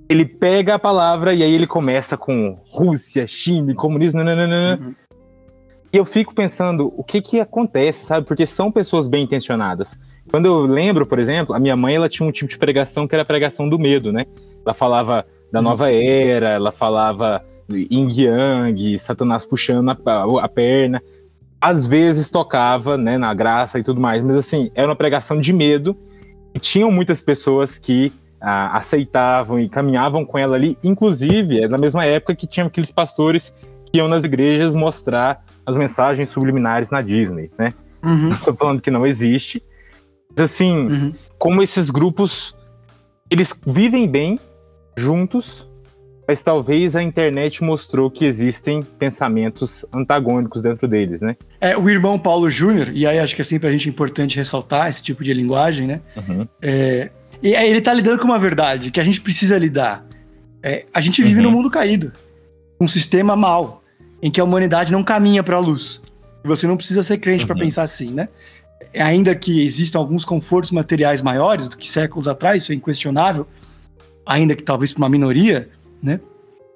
ele 0.09 0.25
pega 0.25 0.75
a 0.75 0.79
palavra 0.79 1.33
e 1.33 1.43
aí 1.43 1.55
ele 1.55 1.67
começa 1.67 2.17
com 2.17 2.59
Rússia, 2.71 3.27
China, 3.27 3.75
comunismo, 3.75 4.23
nananana. 4.23 4.79
Uhum. 4.83 4.95
E 5.93 5.97
eu 5.97 6.05
fico 6.05 6.35
pensando 6.35 6.93
o 6.97 7.05
que 7.05 7.23
que 7.23 7.41
acontece, 7.41 8.05
sabe? 8.05 8.27
Porque 8.27 8.47
são 8.47 8.71
pessoas 8.71 9.09
bem 9.09 9.25
intencionadas. 9.25 9.99
Quando 10.31 10.47
eu 10.47 10.67
lembro, 10.67 11.07
por 11.07 11.19
exemplo, 11.19 11.55
a 11.55 11.59
minha 11.59 11.77
mãe 11.77 11.95
ela 11.95 12.09
tinha 12.09 12.29
um 12.29 12.33
tipo 12.33 12.51
de 12.51 12.59
pregação 12.59 13.07
que 13.07 13.15
era 13.15 13.23
a 13.23 13.27
pregação 13.27 13.69
do 13.69 13.79
medo, 13.79 14.13
né? 14.13 14.27
Ela 14.65 14.75
falava 14.75 15.25
da 15.53 15.61
uhum. 15.61 15.65
nova 15.65 15.93
era, 15.93 16.51
ela 16.51 16.73
falava 16.73 17.45
yin 17.71 18.09
yang, 18.11 18.99
Satanás 18.99 19.47
puxando 19.47 19.91
a, 19.91 19.97
a, 20.43 20.49
perna. 20.49 21.03
Às 21.61 21.87
vezes 21.87 22.29
tocava, 22.29 22.99
né, 22.99 23.17
na 23.17 23.33
graça 23.33 23.79
e 23.79 23.83
tudo 23.83 24.01
mais, 24.01 24.23
mas 24.23 24.37
assim, 24.37 24.71
era 24.75 24.89
uma 24.89 24.97
pregação 24.97 25.41
de 25.41 25.53
medo. 25.53 25.97
E 26.55 26.59
tinham 26.59 26.91
muitas 26.91 27.23
pessoas 27.23 27.79
que 27.79 28.13
aceitavam 28.45 29.59
e 29.59 29.69
caminhavam 29.69 30.25
com 30.25 30.37
ela 30.37 30.57
ali. 30.57 30.77
Inclusive, 30.83 31.63
é 31.63 31.69
na 31.69 31.79
mesma 31.79 32.05
época 32.05 32.35
que 32.35 32.47
tinha 32.47 32.67
aqueles 32.67 32.91
pastores 32.91 33.55
que 33.91 33.99
iam 33.99 34.09
nas 34.09 34.25
igrejas 34.25 34.75
mostrar 34.75 35.45
as 35.67 35.77
mensagens 35.77 36.29
subliminares 36.29 36.91
na 36.91 37.01
Disney, 37.01 37.51
né? 37.59 37.73
Uhum. 38.05 38.29
Estou 38.29 38.55
falando 38.55 38.83
que 38.83 38.91
não 38.91 39.07
existe, 39.07 39.63
assim, 40.39 40.89
uhum. 40.89 41.15
como 41.39 41.63
esses 41.63 41.89
grupos 41.89 42.55
eles 43.31 43.55
vivem 43.67 44.07
bem 44.07 44.39
juntos, 44.97 45.69
mas 46.27 46.43
talvez 46.43 46.97
a 46.97 47.03
internet 47.03 47.63
mostrou 47.63 48.11
que 48.11 48.25
existem 48.25 48.83
pensamentos 48.83 49.85
antagônicos 49.93 50.63
dentro 50.63 50.87
deles, 50.87 51.21
né? 51.21 51.37
É, 51.61 51.77
o 51.77 51.89
irmão 51.89 52.19
Paulo 52.19 52.51
Júnior, 52.51 52.91
e 52.93 53.07
aí 53.07 53.19
acho 53.19 53.35
que 53.35 53.43
é 53.43 53.45
sempre 53.45 53.69
a 53.69 53.73
gente 53.73 53.89
importante 53.89 54.37
ressaltar 54.37 54.89
esse 54.89 55.03
tipo 55.03 55.25
de 55.25 55.33
linguagem, 55.35 55.87
né? 55.87 56.01
Uhum. 56.17 56.49
É, 56.63 57.11
e 57.45 57.55
ele 57.55 57.81
tá 57.81 57.93
lidando 57.93 58.19
com 58.19 58.25
uma 58.25 58.39
verdade 58.39 58.91
que 58.91 58.99
a 58.99 59.05
gente 59.05 59.21
precisa 59.21 59.57
lidar. 59.59 60.05
É, 60.63 60.87
a 60.93 61.01
gente 61.01 61.23
vive 61.23 61.41
uhum. 61.41 61.43
num 61.45 61.51
mundo 61.51 61.71
caído, 61.71 62.13
um 62.81 62.89
sistema 62.89 63.37
mal, 63.37 63.85
em 64.23 64.31
que 64.31 64.41
a 64.41 64.45
humanidade 64.45 64.91
não 64.91 65.05
caminha 65.05 65.43
para 65.43 65.57
a 65.57 65.61
luz. 65.61 66.01
E 66.43 66.49
você 66.49 66.67
não 66.67 66.77
precisa 66.77 67.03
ser 67.03 67.19
crente 67.19 67.45
para 67.47 67.55
uhum. 67.55 67.61
pensar 67.61 67.83
assim, 67.83 68.11
né? 68.11 68.29
ainda 69.01 69.35
que 69.35 69.63
existam 69.63 69.99
alguns 69.99 70.25
confortos 70.25 70.71
materiais 70.71 71.23
maiores 71.23 71.69
do 71.69 71.77
que 71.77 71.89
séculos 71.89 72.29
atrás, 72.29 72.63
isso 72.63 72.73
é 72.73 72.75
inquestionável, 72.75 73.47
ainda 74.27 74.55
que 74.55 74.63
talvez 74.63 74.93
para 74.93 74.99
uma 74.99 75.09
minoria, 75.09 75.69
né? 76.03 76.21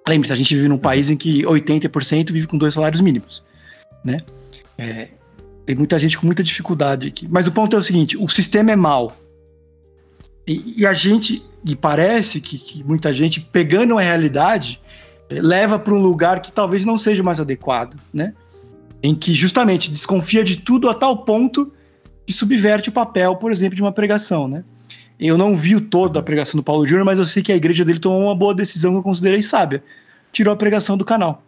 Lembre-se, 0.09 0.33
a 0.33 0.37
gente 0.37 0.55
vive 0.55 0.69
num 0.69 0.79
país 0.79 1.11
em 1.11 1.17
que 1.17 1.43
80% 1.43 2.33
vive 2.33 2.47
com 2.47 2.57
dois 2.57 2.75
salários 2.75 3.01
mínimos, 3.01 3.43
né? 4.03 4.21
É, 4.77 5.09
tem 5.67 5.77
muita 5.77 5.99
gente 5.99 6.17
com 6.17 6.25
muita 6.25 6.43
dificuldade 6.43 7.09
aqui. 7.09 7.29
Mas 7.29 7.47
o 7.47 7.53
ponto 7.53 7.77
é 7.77 7.79
o 7.79 7.83
seguinte: 7.83 8.17
o 8.17 8.29
sistema 8.29 8.73
é 8.73 8.77
mau. 8.77 9.15
E, 10.49 10.77
e 10.79 10.87
a 10.87 10.95
gente, 10.95 11.45
e 11.63 11.77
parece 11.77 12.41
que, 12.41 12.59
que, 12.59 12.83
muita 12.83 13.13
gente, 13.13 13.39
pegando 13.39 13.99
a 13.99 14.01
realidade, 14.01 14.81
eh, 15.29 15.43
leva 15.43 15.79
para 15.79 15.93
um 15.93 16.01
lugar 16.01 16.41
que 16.41 16.51
talvez 16.51 16.87
não 16.87 16.97
seja 16.97 17.23
mais 17.23 17.39
adequado, 17.39 18.01
né? 18.11 18.33
Em 19.03 19.15
que 19.15 19.35
justamente 19.35 19.91
desconfia 19.91 20.43
de 20.43 20.57
tudo 20.57 20.89
a 20.89 20.95
tal 20.95 21.19
ponto 21.19 21.71
que 22.27 22.33
subverte 22.33 22.89
o 22.89 22.93
papel, 22.93 23.37
por 23.37 23.53
exemplo, 23.53 23.77
de 23.77 23.83
uma 23.83 23.93
pregação, 23.93 24.49
né? 24.49 24.65
Eu 25.21 25.37
não 25.37 25.55
vi 25.55 25.77
o 25.77 25.83
todo 25.83 26.15
da 26.15 26.23
pregação 26.23 26.57
do 26.57 26.65
Paulo 26.65 26.87
Júnior, 26.87 27.05
mas 27.05 27.19
eu 27.19 27.27
sei 27.27 27.43
que 27.43 27.53
a 27.53 27.57
igreja 27.57 27.85
dele 27.85 27.99
tomou 27.99 28.23
uma 28.23 28.35
boa 28.35 28.55
decisão 28.55 28.93
que 28.93 28.99
eu 28.99 29.03
considerei 29.03 29.43
sábia. 29.43 29.83
Tirou 30.33 30.55
a 30.55 30.57
pregação 30.57 30.97
do 30.97 31.05
canal. 31.05 31.43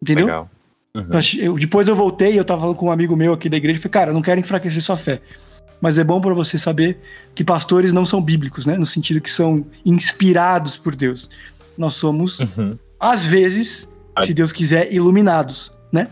Entendeu? 0.00 0.26
Legal. 0.26 0.50
Uhum. 0.94 1.20
Eu, 1.38 1.58
depois 1.58 1.88
eu 1.88 1.96
voltei, 1.96 2.38
eu 2.38 2.44
tava 2.44 2.60
falando 2.62 2.76
com 2.76 2.86
um 2.86 2.92
amigo 2.92 3.16
meu 3.16 3.32
aqui 3.32 3.48
da 3.48 3.56
igreja 3.56 3.78
e 3.78 3.82
falei, 3.82 3.92
cara, 3.92 4.10
eu 4.10 4.14
não 4.14 4.22
quero 4.22 4.40
enfraquecer 4.40 4.80
sua 4.80 4.96
fé. 4.96 5.20
Mas 5.84 5.98
é 5.98 6.02
bom 6.02 6.18
para 6.18 6.32
você 6.32 6.56
saber 6.56 6.98
que 7.34 7.44
pastores 7.44 7.92
não 7.92 8.06
são 8.06 8.18
bíblicos, 8.18 8.64
né? 8.64 8.78
No 8.78 8.86
sentido 8.86 9.20
que 9.20 9.28
são 9.28 9.66
inspirados 9.84 10.78
por 10.78 10.96
Deus. 10.96 11.28
Nós 11.76 11.94
somos, 11.94 12.40
uhum. 12.40 12.78
às 12.98 13.26
vezes, 13.26 13.86
se 14.22 14.32
Deus 14.32 14.50
quiser, 14.50 14.90
iluminados, 14.90 15.70
né? 15.92 16.08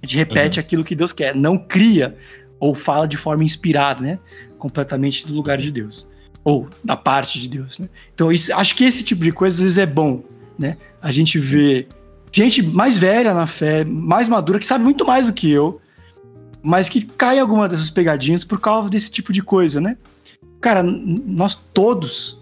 A 0.00 0.06
gente 0.06 0.16
repete 0.16 0.60
uhum. 0.60 0.64
aquilo 0.64 0.84
que 0.84 0.94
Deus 0.94 1.12
quer, 1.12 1.34
não 1.34 1.58
cria 1.58 2.16
ou 2.60 2.72
fala 2.72 3.08
de 3.08 3.16
forma 3.16 3.42
inspirada, 3.42 4.00
né? 4.00 4.20
Completamente 4.60 5.26
do 5.26 5.34
lugar 5.34 5.58
de 5.58 5.72
Deus. 5.72 6.06
Ou 6.44 6.68
da 6.84 6.96
parte 6.96 7.40
de 7.40 7.48
Deus, 7.48 7.80
né? 7.80 7.88
Então, 8.14 8.30
isso, 8.30 8.54
acho 8.54 8.76
que 8.76 8.84
esse 8.84 9.02
tipo 9.02 9.24
de 9.24 9.32
coisa 9.32 9.56
às 9.56 9.60
vezes 9.60 9.78
é 9.78 9.86
bom, 9.86 10.22
né? 10.56 10.76
A 11.02 11.10
gente 11.10 11.36
vê 11.36 11.88
gente 12.30 12.62
mais 12.62 12.96
velha 12.96 13.34
na 13.34 13.48
fé, 13.48 13.84
mais 13.84 14.28
madura, 14.28 14.60
que 14.60 14.66
sabe 14.68 14.84
muito 14.84 15.04
mais 15.04 15.26
do 15.26 15.32
que 15.32 15.50
eu, 15.50 15.80
mas 16.62 16.88
que 16.88 17.02
cai 17.02 17.38
em 17.38 17.40
alguma 17.40 17.68
dessas 17.68 17.90
pegadinhas 17.90 18.44
por 18.44 18.60
causa 18.60 18.88
desse 18.88 19.10
tipo 19.10 19.32
de 19.32 19.42
coisa, 19.42 19.80
né? 19.80 19.96
Cara, 20.60 20.82
nós 20.82 21.54
todos 21.54 22.38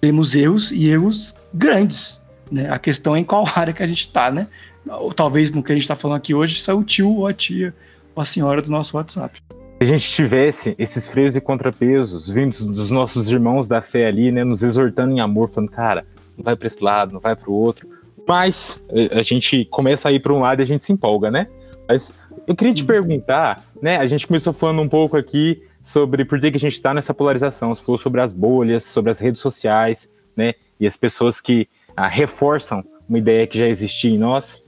temos 0.00 0.34
erros 0.34 0.70
e 0.72 0.88
erros 0.88 1.34
grandes, 1.52 2.20
né? 2.50 2.70
A 2.70 2.78
questão 2.78 3.14
é 3.14 3.20
em 3.20 3.24
qual 3.24 3.46
área 3.54 3.72
que 3.72 3.82
a 3.82 3.86
gente 3.86 4.10
tá, 4.10 4.30
né? 4.30 4.46
Ou 4.86 5.12
talvez 5.12 5.50
no 5.50 5.62
que 5.62 5.72
a 5.72 5.74
gente 5.74 5.88
tá 5.88 5.96
falando 5.96 6.18
aqui 6.18 6.34
hoje, 6.34 6.60
saiu 6.60 6.78
o 6.78 6.84
tio 6.84 7.10
ou 7.10 7.26
a 7.26 7.32
tia 7.32 7.74
ou 8.14 8.22
a 8.22 8.24
senhora 8.24 8.62
do 8.62 8.70
nosso 8.70 8.96
WhatsApp. 8.96 9.40
Se 9.50 9.82
a 9.82 9.86
gente 9.86 10.10
tivesse 10.10 10.74
esses 10.78 11.06
freios 11.06 11.36
e 11.36 11.40
contrapesos 11.40 12.30
vindos 12.30 12.62
dos 12.62 12.90
nossos 12.90 13.28
irmãos 13.28 13.68
da 13.68 13.82
fé 13.82 14.06
ali, 14.06 14.32
né, 14.32 14.42
nos 14.42 14.62
exortando 14.62 15.12
em 15.12 15.20
amor, 15.20 15.48
falando, 15.48 15.70
cara, 15.70 16.06
não 16.36 16.42
vai 16.42 16.56
para 16.56 16.66
esse 16.66 16.82
lado, 16.82 17.12
não 17.12 17.20
vai 17.20 17.36
para 17.36 17.50
o 17.50 17.52
outro, 17.52 17.88
mas 18.26 18.80
eh, 18.88 19.10
a 19.12 19.22
gente 19.22 19.66
começa 19.66 20.08
a 20.08 20.12
ir 20.12 20.20
para 20.20 20.32
um 20.32 20.40
lado 20.40 20.60
e 20.60 20.62
a 20.62 20.66
gente 20.66 20.84
se 20.84 20.92
empolga, 20.92 21.30
né? 21.30 21.46
Mas 21.88 22.12
eu 22.46 22.54
queria 22.54 22.72
te 22.72 22.84
perguntar, 22.84 23.66
né? 23.82 23.96
A 23.96 24.06
gente 24.06 24.26
começou 24.26 24.52
falando 24.52 24.80
um 24.80 24.88
pouco 24.88 25.16
aqui 25.16 25.62
sobre 25.82 26.24
por 26.24 26.40
que, 26.40 26.50
que 26.50 26.56
a 26.56 26.60
gente 26.60 26.74
está 26.74 26.94
nessa 26.94 27.12
polarização. 27.12 27.74
Você 27.74 27.82
falou 27.82 27.98
sobre 27.98 28.20
as 28.20 28.32
bolhas, 28.32 28.84
sobre 28.84 29.10
as 29.10 29.18
redes 29.18 29.40
sociais, 29.40 30.10
né? 30.36 30.54
E 30.78 30.86
as 30.86 30.96
pessoas 30.96 31.40
que 31.40 31.68
ah, 31.96 32.08
reforçam 32.08 32.84
uma 33.08 33.18
ideia 33.18 33.46
que 33.46 33.58
já 33.58 33.66
existia 33.66 34.10
em 34.10 34.18
nós. 34.18 34.62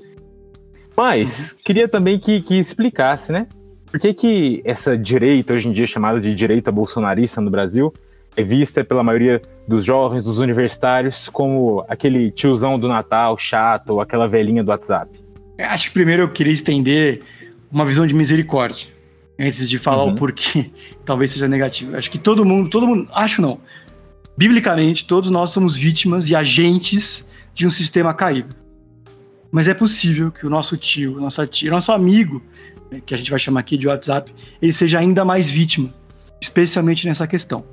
Mas 0.97 1.53
uhum. 1.53 1.59
queria 1.65 1.89
também 1.89 2.19
que, 2.19 2.41
que 2.41 2.59
explicasse, 2.59 3.33
né? 3.33 3.47
Por 3.91 3.99
que, 3.99 4.13
que 4.13 4.63
essa 4.65 4.99
direita, 4.99 5.55
hoje 5.55 5.69
em 5.69 5.73
dia 5.73 5.87
chamada 5.87 6.21
de 6.21 6.35
direita 6.35 6.71
bolsonarista 6.71 7.41
no 7.41 7.51
Brasil, 7.51 7.93
é 8.37 8.43
vista 8.43 8.85
pela 8.85 9.03
maioria 9.03 9.41
dos 9.67 9.83
jovens, 9.85 10.25
dos 10.25 10.39
universitários, 10.39 11.29
como 11.29 11.85
aquele 11.89 12.31
tiozão 12.31 12.79
do 12.79 12.87
Natal 12.87 13.37
chato 13.39 13.91
ou 13.91 14.01
aquela 14.01 14.29
velhinha 14.29 14.63
do 14.63 14.71
WhatsApp? 14.71 15.11
Acho 15.59 15.89
que 15.89 15.95
primeiro 15.95 16.23
eu 16.23 16.29
queria 16.29 16.53
estender 16.53 17.23
uma 17.71 17.85
visão 17.85 18.07
de 18.07 18.15
misericórdia, 18.15 18.89
antes 19.39 19.69
de 19.69 19.79
falar 19.79 20.05
uhum. 20.05 20.13
o 20.13 20.15
porquê 20.15 20.71
talvez 21.05 21.31
seja 21.31 21.49
negativo. 21.49 21.97
Acho 21.97 22.11
que 22.11 22.19
todo 22.19 22.45
mundo, 22.45 22.69
todo 22.71 22.87
mundo, 22.87 23.09
acho 23.13 23.43
não. 23.43 23.61
Biblicamente, 24.37 25.05
todos 25.05 25.31
nós 25.31 25.51
somos 25.51 25.77
vítimas 25.77 26.29
e 26.29 26.35
agentes 26.37 27.27
de 27.55 27.67
um 27.67 27.71
sistema 27.71 28.15
caído. 28.15 28.55
Mas 29.51 29.67
é 29.67 29.75
possível 29.75 30.31
que 30.31 30.47
o 30.47 30.51
nosso 30.51 30.77
tio, 30.77 31.21
nossa 31.21 31.47
tia, 31.47 31.71
nosso 31.71 31.91
amigo, 31.91 32.43
né, 32.91 33.01
que 33.05 33.15
a 33.15 33.17
gente 33.17 33.31
vai 33.31 33.41
chamar 33.41 33.61
aqui 33.61 33.77
de 33.77 33.89
WhatsApp, 33.89 34.33
ele 34.61 34.73
seja 34.73 34.99
ainda 34.99 35.25
mais 35.25 35.51
vítima, 35.51 35.93
especialmente 36.41 37.07
nessa 37.07 37.27
questão 37.27 37.65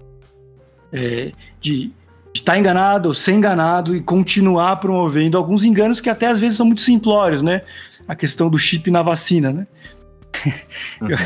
é, 0.95 1.31
de 1.59 1.91
estar 2.33 2.57
enganado 2.57 3.09
ou 3.09 3.13
ser 3.13 3.33
enganado 3.33 3.95
e 3.95 4.01
continuar 4.01 4.77
promovendo 4.77 5.37
alguns 5.37 5.63
enganos 5.63 5.99
que 5.99 6.09
até 6.09 6.27
às 6.27 6.39
vezes 6.39 6.57
são 6.57 6.65
muito 6.65 6.81
simplórios, 6.81 7.41
né? 7.41 7.61
A 8.07 8.15
questão 8.15 8.49
do 8.49 8.57
chip 8.57 8.89
na 8.91 9.01
vacina, 9.01 9.51
né? 9.51 9.67
Uhum. 11.01 11.09
Eu, 11.09 11.17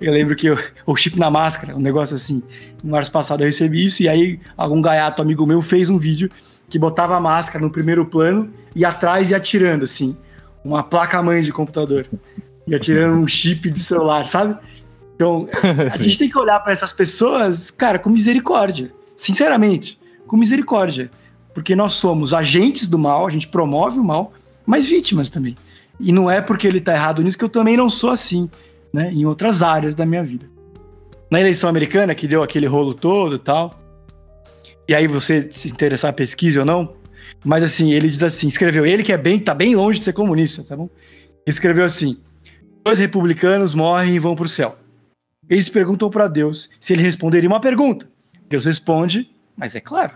eu, 0.00 0.12
lembro 0.12 0.34
que 0.34 0.48
eu, 0.48 0.58
o 0.84 0.96
chip 0.96 1.18
na 1.18 1.30
máscara, 1.30 1.76
um 1.76 1.80
negócio 1.80 2.16
assim. 2.16 2.42
No 2.82 2.90
março 2.90 3.10
passado 3.12 3.42
eu 3.42 3.46
recebi 3.46 3.84
isso 3.84 4.02
e 4.02 4.08
aí 4.08 4.40
algum 4.56 4.82
gaiato 4.82 5.22
amigo 5.22 5.46
meu 5.46 5.62
fez 5.62 5.88
um 5.88 5.98
vídeo 5.98 6.30
que 6.68 6.78
botava 6.78 7.16
a 7.16 7.20
máscara 7.20 7.64
no 7.64 7.70
primeiro 7.70 8.04
plano 8.04 8.52
e 8.74 8.84
atrás 8.84 9.30
ia 9.30 9.36
atirando 9.36 9.84
assim, 9.84 10.16
uma 10.64 10.82
placa 10.82 11.22
mãe 11.22 11.42
de 11.42 11.52
computador. 11.52 12.06
E 12.66 12.74
atirando 12.74 13.16
um 13.18 13.28
chip 13.28 13.70
de 13.70 13.78
celular, 13.78 14.26
sabe? 14.26 14.58
Então, 15.14 15.48
a 15.92 15.96
gente 15.96 16.18
tem 16.18 16.28
que 16.28 16.36
olhar 16.36 16.58
para 16.58 16.72
essas 16.72 16.92
pessoas, 16.92 17.70
cara, 17.70 17.98
com 17.98 18.10
misericórdia 18.10 18.92
sinceramente, 19.16 19.98
com 20.26 20.36
misericórdia. 20.36 21.10
Porque 21.54 21.74
nós 21.74 21.94
somos 21.94 22.34
agentes 22.34 22.86
do 22.86 22.98
mal, 22.98 23.26
a 23.26 23.30
gente 23.30 23.48
promove 23.48 23.98
o 23.98 24.04
mal, 24.04 24.34
mas 24.66 24.86
vítimas 24.86 25.30
também. 25.30 25.56
E 25.98 26.12
não 26.12 26.30
é 26.30 26.40
porque 26.40 26.66
ele 26.66 26.78
está 26.78 26.92
errado 26.92 27.22
nisso 27.22 27.38
que 27.38 27.44
eu 27.44 27.48
também 27.48 27.76
não 27.76 27.88
sou 27.88 28.10
assim, 28.10 28.50
né? 28.92 29.10
Em 29.12 29.24
outras 29.24 29.62
áreas 29.62 29.94
da 29.94 30.04
minha 30.04 30.22
vida. 30.22 30.46
Na 31.30 31.40
eleição 31.40 31.68
americana, 31.68 32.14
que 32.14 32.28
deu 32.28 32.42
aquele 32.42 32.66
rolo 32.66 32.94
todo 32.94 33.36
e 33.36 33.38
tal. 33.38 33.78
E 34.88 34.94
aí 34.94 35.06
você 35.06 35.50
se 35.52 35.68
interessar 35.68 36.12
pesquisa 36.12 36.60
ou 36.60 36.66
não. 36.66 36.94
Mas 37.44 37.62
assim, 37.62 37.92
ele 37.92 38.08
diz 38.08 38.22
assim, 38.22 38.46
escreveu, 38.46 38.86
ele 38.86 39.02
que 39.02 39.12
é 39.12 39.18
bem, 39.18 39.38
tá 39.38 39.54
bem 39.54 39.74
longe 39.74 39.98
de 39.98 40.04
ser 40.04 40.12
comunista, 40.12 40.62
tá 40.62 40.76
bom? 40.76 40.88
Escreveu 41.46 41.84
assim: 41.84 42.18
dois 42.84 42.98
republicanos 42.98 43.74
morrem 43.74 44.14
e 44.14 44.18
vão 44.18 44.34
para 44.34 44.46
o 44.46 44.48
céu. 44.48 44.76
Eles 45.48 45.68
perguntam 45.68 46.10
para 46.10 46.26
Deus 46.26 46.68
se 46.80 46.92
ele 46.92 47.02
responderia 47.02 47.48
uma 47.48 47.60
pergunta. 47.60 48.08
Deus 48.48 48.64
responde, 48.64 49.30
mas 49.56 49.74
é 49.74 49.80
claro. 49.80 50.14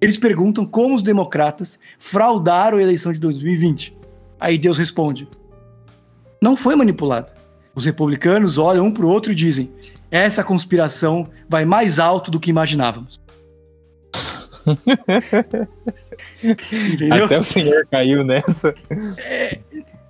Eles 0.00 0.16
perguntam 0.16 0.66
como 0.66 0.94
os 0.94 1.02
democratas 1.02 1.78
fraudaram 1.98 2.78
a 2.78 2.82
eleição 2.82 3.12
de 3.12 3.18
2020. 3.18 3.96
Aí 4.38 4.58
Deus 4.58 4.78
responde: 4.78 5.28
não 6.40 6.56
foi 6.56 6.74
manipulado. 6.74 7.30
Os 7.74 7.84
republicanos 7.84 8.58
olham 8.58 8.86
um 8.86 8.92
para 8.92 9.04
o 9.04 9.08
outro 9.08 9.32
e 9.32 9.34
dizem: 9.34 9.72
essa 10.10 10.44
conspiração 10.44 11.28
vai 11.48 11.64
mais 11.64 11.98
alto 11.98 12.30
do 12.30 12.40
que 12.40 12.50
imaginávamos. 12.50 13.20
Até 17.24 17.38
o 17.38 17.44
senhor 17.44 17.86
caiu 17.90 18.24
nessa. 18.24 18.74
É, 19.18 19.58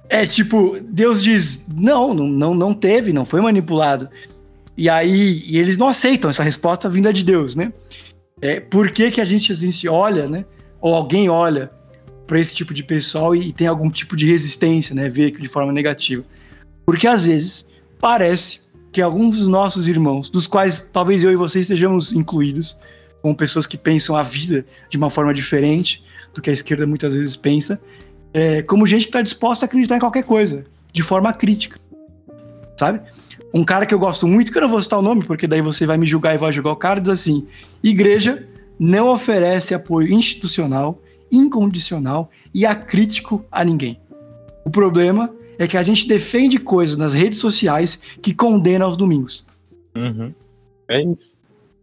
é, 0.08 0.26
tipo, 0.26 0.78
Deus 0.80 1.22
diz: 1.22 1.66
não, 1.68 2.14
não, 2.14 2.54
não 2.54 2.74
teve, 2.74 3.12
não 3.12 3.24
foi 3.24 3.40
manipulado. 3.40 4.08
E 4.76 4.90
aí 4.90 5.42
e 5.46 5.58
eles 5.58 5.78
não 5.78 5.88
aceitam 5.88 6.30
essa 6.30 6.42
resposta 6.42 6.88
vinda 6.88 7.12
de 7.12 7.24
Deus, 7.24 7.56
né? 7.56 7.72
É, 8.40 8.60
por 8.60 8.90
que, 8.90 9.10
que 9.10 9.20
a 9.20 9.24
gente, 9.24 9.50
a 9.50 9.54
gente 9.54 9.88
olha, 9.88 10.28
né? 10.28 10.44
Ou 10.80 10.94
alguém 10.94 11.28
olha 11.28 11.70
para 12.26 12.40
esse 12.40 12.52
tipo 12.52 12.74
de 12.74 12.82
pessoal 12.82 13.34
e, 13.34 13.48
e, 13.48 13.52
tem 13.52 13.66
algum 13.66 13.90
tipo 13.90 14.16
de 14.16 14.26
resistência, 14.26 14.94
né? 14.94 15.08
Vê 15.08 15.30
de 15.30 15.48
forma 15.48 15.72
negativa. 15.72 16.24
Porque 16.84 17.06
às 17.06 17.24
vezes 17.24 17.66
parece 18.00 18.60
que 18.92 19.00
alguns 19.00 19.38
dos 19.38 19.48
nossos 19.48 19.88
irmãos, 19.88 20.30
dos 20.30 20.46
quais 20.46 20.88
talvez 20.92 21.22
eu 21.22 21.30
e 21.30 21.36
você 21.36 21.60
estejamos 21.60 22.12
incluídos, 22.12 22.76
como 23.22 23.34
pessoas 23.34 23.66
que 23.66 23.76
pensam 23.76 24.16
a 24.16 24.22
vida 24.22 24.64
de 24.88 24.96
uma 24.96 25.10
forma 25.10 25.34
diferente 25.34 26.02
do 26.32 26.40
que 26.40 26.50
a 26.50 26.52
esquerda 26.52 26.86
muitas 26.86 27.14
vezes 27.14 27.36
pensa, 27.36 27.80
é, 28.32 28.62
como 28.62 28.86
gente 28.86 29.02
que 29.02 29.08
está 29.08 29.22
disposta 29.22 29.64
a 29.64 29.66
acreditar 29.66 29.96
em 29.96 30.00
qualquer 30.00 30.22
coisa, 30.22 30.64
de 30.92 31.02
forma 31.02 31.32
crítica, 31.32 31.78
sabe? 32.76 33.00
Um 33.52 33.64
cara 33.64 33.86
que 33.86 33.94
eu 33.94 33.98
gosto 33.98 34.26
muito, 34.26 34.52
que 34.52 34.58
eu 34.58 34.62
não 34.62 34.68
vou 34.68 34.82
citar 34.82 34.98
o 34.98 35.02
nome, 35.02 35.24
porque 35.24 35.46
daí 35.46 35.62
você 35.62 35.86
vai 35.86 35.96
me 35.96 36.06
julgar 36.06 36.34
e 36.34 36.38
vai 36.38 36.52
julgar 36.52 36.72
o 36.72 36.76
cara, 36.76 37.00
diz 37.00 37.10
assim: 37.10 37.46
igreja 37.82 38.46
não 38.78 39.08
oferece 39.08 39.74
apoio 39.74 40.12
institucional, 40.12 41.00
incondicional 41.30 42.30
e 42.52 42.64
acrítico 42.64 43.44
a 43.50 43.64
ninguém. 43.64 43.98
O 44.64 44.70
problema 44.70 45.32
é 45.58 45.66
que 45.66 45.76
a 45.76 45.82
gente 45.82 46.06
defende 46.06 46.58
coisas 46.58 46.96
nas 46.96 47.12
redes 47.12 47.38
sociais 47.38 47.98
que 48.20 48.34
condena 48.34 48.84
aos 48.84 48.96
domingos. 48.96 49.44
Uhum. 49.94 50.32
É 50.88 51.02
isso. 51.02 51.38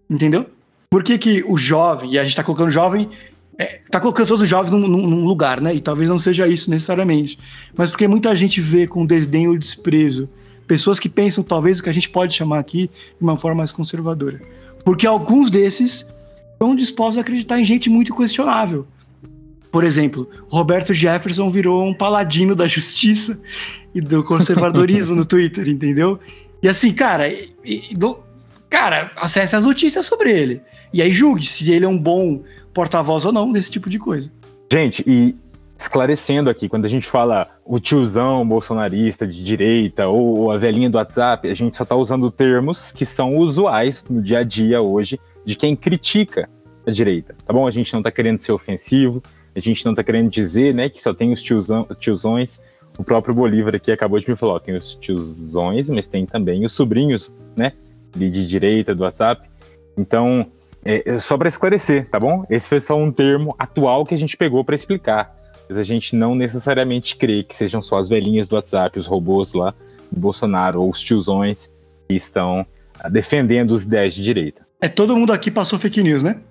Entendeu? 0.09 0.45
Por 0.89 1.03
que, 1.03 1.17
que 1.17 1.43
o 1.47 1.57
jovem, 1.57 2.13
e 2.13 2.19
a 2.19 2.23
gente 2.23 2.35
tá 2.35 2.43
colocando 2.43 2.69
jovem, 2.69 3.09
é, 3.57 3.81
tá 3.89 4.00
colocando 4.00 4.27
todos 4.27 4.43
os 4.43 4.50
jovens 4.50 4.71
num, 4.71 4.88
num, 4.88 5.07
num, 5.07 5.25
lugar, 5.25 5.59
né? 5.62 5.73
E 5.73 5.81
talvez 5.81 6.09
não 6.09 6.19
seja 6.19 6.47
isso 6.47 6.69
necessariamente. 6.69 7.38
Mas 7.75 7.89
porque 7.89 8.07
muita 8.07 8.35
gente 8.35 8.62
vê 8.62 8.88
com 8.88 9.05
desdém 9.05 9.47
ou 9.47 9.57
desprezo 9.57 10.29
pessoas 10.67 11.00
que 11.00 11.09
pensam 11.09 11.43
talvez 11.43 11.79
o 11.79 11.83
que 11.83 11.89
a 11.89 11.93
gente 11.93 12.09
pode 12.09 12.35
chamar 12.35 12.59
aqui 12.59 12.89
de 13.17 13.23
uma 13.23 13.38
forma 13.38 13.57
mais 13.57 13.71
conservadora. 13.71 14.41
Porque 14.83 15.05
alguns 15.05 15.50
desses 15.50 16.05
estão 16.53 16.75
dispostos 16.75 17.17
a 17.17 17.21
acreditar 17.21 17.59
em 17.59 17.65
gente 17.65 17.89
muito 17.89 18.15
questionável. 18.15 18.88
Por 19.74 19.84
exemplo, 19.84 20.30
Roberto 20.50 20.94
Jefferson 20.94 21.50
virou 21.50 21.84
um 21.84 21.96
paladino 21.96 22.53
da 22.53 22.68
justiça 22.68 23.39
e 23.92 24.00
do 24.00 24.24
conservadorismo 24.24 25.15
no 25.15 25.25
Twitter, 25.25 25.68
entendeu? 25.68 26.20
E 26.62 26.70
assim, 26.70 26.94
cara, 26.94 27.27
e, 27.27 27.56
e, 27.65 27.98
cara, 28.70 29.12
acesse 29.15 29.56
as 29.56 29.63
notícias 29.63 30.06
sobre 30.06 30.32
ele. 30.32 30.62
E 30.94 31.01
aí 31.01 31.12
julgue 31.12 31.44
se 31.44 31.72
ele 31.72 31.86
é 31.86 31.88
um 31.88 31.98
bom 31.98 32.44
porta-voz 32.72 33.25
ou 33.25 33.32
não 33.32 33.51
desse 33.51 33.72
tipo 33.72 33.89
de 33.89 33.98
coisa. 33.98 34.32
Gente, 34.72 35.03
e 35.08 35.36
esclarecendo 35.75 36.51
aqui, 36.51 36.70
quando 36.70 36.86
a 36.86 36.88
gente 36.89 37.08
fala 37.08 37.50
o 37.65 37.80
tiozão 37.80 38.48
bolsonarista 38.48 39.25
de 39.25 39.44
direita 39.44 40.08
ou 40.08 40.51
a 40.51 40.58
velhinha 40.60 40.88
do 40.88 41.00
WhatsApp, 41.00 41.50
a 41.50 41.53
gente 41.56 41.75
só 41.75 41.82
está 41.82 41.96
usando 41.96 42.30
termos 42.30 42.92
que 42.92 43.08
são 43.08 43.38
usuais 43.38 44.06
no 44.08 44.22
dia 44.22 44.38
a 44.38 44.44
dia 44.44 44.84
hoje 44.84 45.20
de 45.44 45.56
quem 45.56 45.75
critica 45.75 46.48
a 46.86 46.92
direita, 46.92 47.36
tá 47.44 47.51
bom? 47.51 47.65
A 47.65 47.72
gente 47.72 47.92
não 47.92 48.01
está 48.01 48.12
querendo 48.12 48.39
ser 48.39 48.51
ofensivo, 48.51 49.24
a 49.55 49.60
gente 49.60 49.86
não 49.86 49.93
está 49.93 50.03
querendo 50.03 50.29
dizer, 50.29 50.74
né, 50.74 50.89
que 50.89 51.01
só 51.01 51.13
tem 51.13 51.31
os 51.31 51.41
tiozão, 51.41 51.88
tiozões. 52.00 52.60
O 52.98 53.03
próprio 53.03 53.33
Bolívar 53.33 53.75
aqui 53.75 53.91
acabou 53.91 54.19
de 54.19 54.29
me 54.29 54.36
falar, 54.36 54.53
ó, 54.53 54.60
tem 54.60 54.75
os 54.75 54.95
tiozões, 54.95 55.89
mas 55.89 56.07
tem 56.07 56.25
também 56.25 56.65
os 56.65 56.74
sobrinhos, 56.74 57.33
né, 57.55 57.74
de, 58.15 58.29
de 58.29 58.48
direita 58.48 58.93
do 58.93 59.03
WhatsApp. 59.03 59.50
Então, 59.98 60.48
é, 60.86 61.03
é 61.05 61.19
só 61.19 61.38
para 61.38 61.48
esclarecer, 61.48 62.10
tá 62.10 62.19
bom? 62.19 62.45
Esse 62.50 62.67
foi 62.67 62.79
só 62.79 62.98
um 62.98 63.12
termo 63.12 63.55
atual 63.57 64.05
que 64.05 64.13
a 64.13 64.17
gente 64.17 64.36
pegou 64.36 64.63
para 64.63 64.75
explicar. 64.75 65.36
Mas 65.69 65.77
a 65.77 65.83
gente 65.83 66.15
não 66.15 66.36
necessariamente 66.36 67.15
crê 67.15 67.43
que 67.43 67.55
sejam 67.55 67.81
só 67.81 67.98
as 67.98 68.10
velhinhas 68.10 68.48
do 68.48 68.55
WhatsApp, 68.55 69.00
os 69.00 69.05
robôs 69.05 69.53
lá 69.53 69.74
do 70.12 70.19
Bolsonaro 70.19 70.81
ou 70.81 70.89
os 70.89 71.00
tiozões 71.00 71.72
que 72.07 72.15
estão 72.15 72.65
ah, 73.00 73.10
defendendo 73.10 73.72
os 73.72 73.83
ideias 73.83 74.13
de 74.13 74.24
direita. 74.24 74.67
É, 74.81 74.89
todo 74.89 75.15
mundo 75.15 75.31
aqui 75.31 75.50
passou 75.50 75.79
fake 75.79 76.03
news, 76.03 76.22
né? 76.22 76.41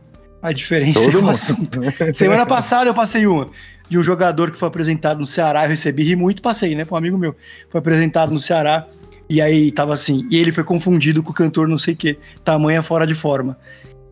A 0.42 0.52
diferença 0.52 1.04
todo 1.04 1.20
é 1.20 1.22
o 1.22 1.30
assunto. 1.30 1.80
Semana 2.12 2.44
passada 2.44 2.90
eu 2.90 2.94
passei 2.94 3.26
uma 3.26 3.48
de 3.88 3.98
um 3.98 4.02
jogador 4.02 4.50
que 4.50 4.58
foi 4.58 4.68
apresentado 4.68 5.20
no 5.20 5.26
Ceará, 5.26 5.64
eu 5.64 5.68
recebi, 5.68 6.02
ri 6.02 6.16
muito, 6.16 6.40
passei, 6.40 6.74
né, 6.74 6.84
para 6.84 6.94
um 6.94 6.98
amigo 6.98 7.18
meu. 7.18 7.36
Foi 7.68 7.78
apresentado 7.78 8.32
no 8.32 8.40
Ceará 8.40 8.86
e 9.28 9.40
aí 9.40 9.70
tava 9.70 9.92
assim, 9.92 10.26
e 10.30 10.36
ele 10.36 10.50
foi 10.50 10.64
confundido 10.64 11.22
com 11.22 11.30
o 11.30 11.34
cantor 11.34 11.68
não 11.68 11.78
sei 11.78 11.94
o 11.94 11.96
que, 11.96 12.18
tamanha 12.44 12.82
fora 12.82 13.06
de 13.06 13.14
forma. 13.14 13.56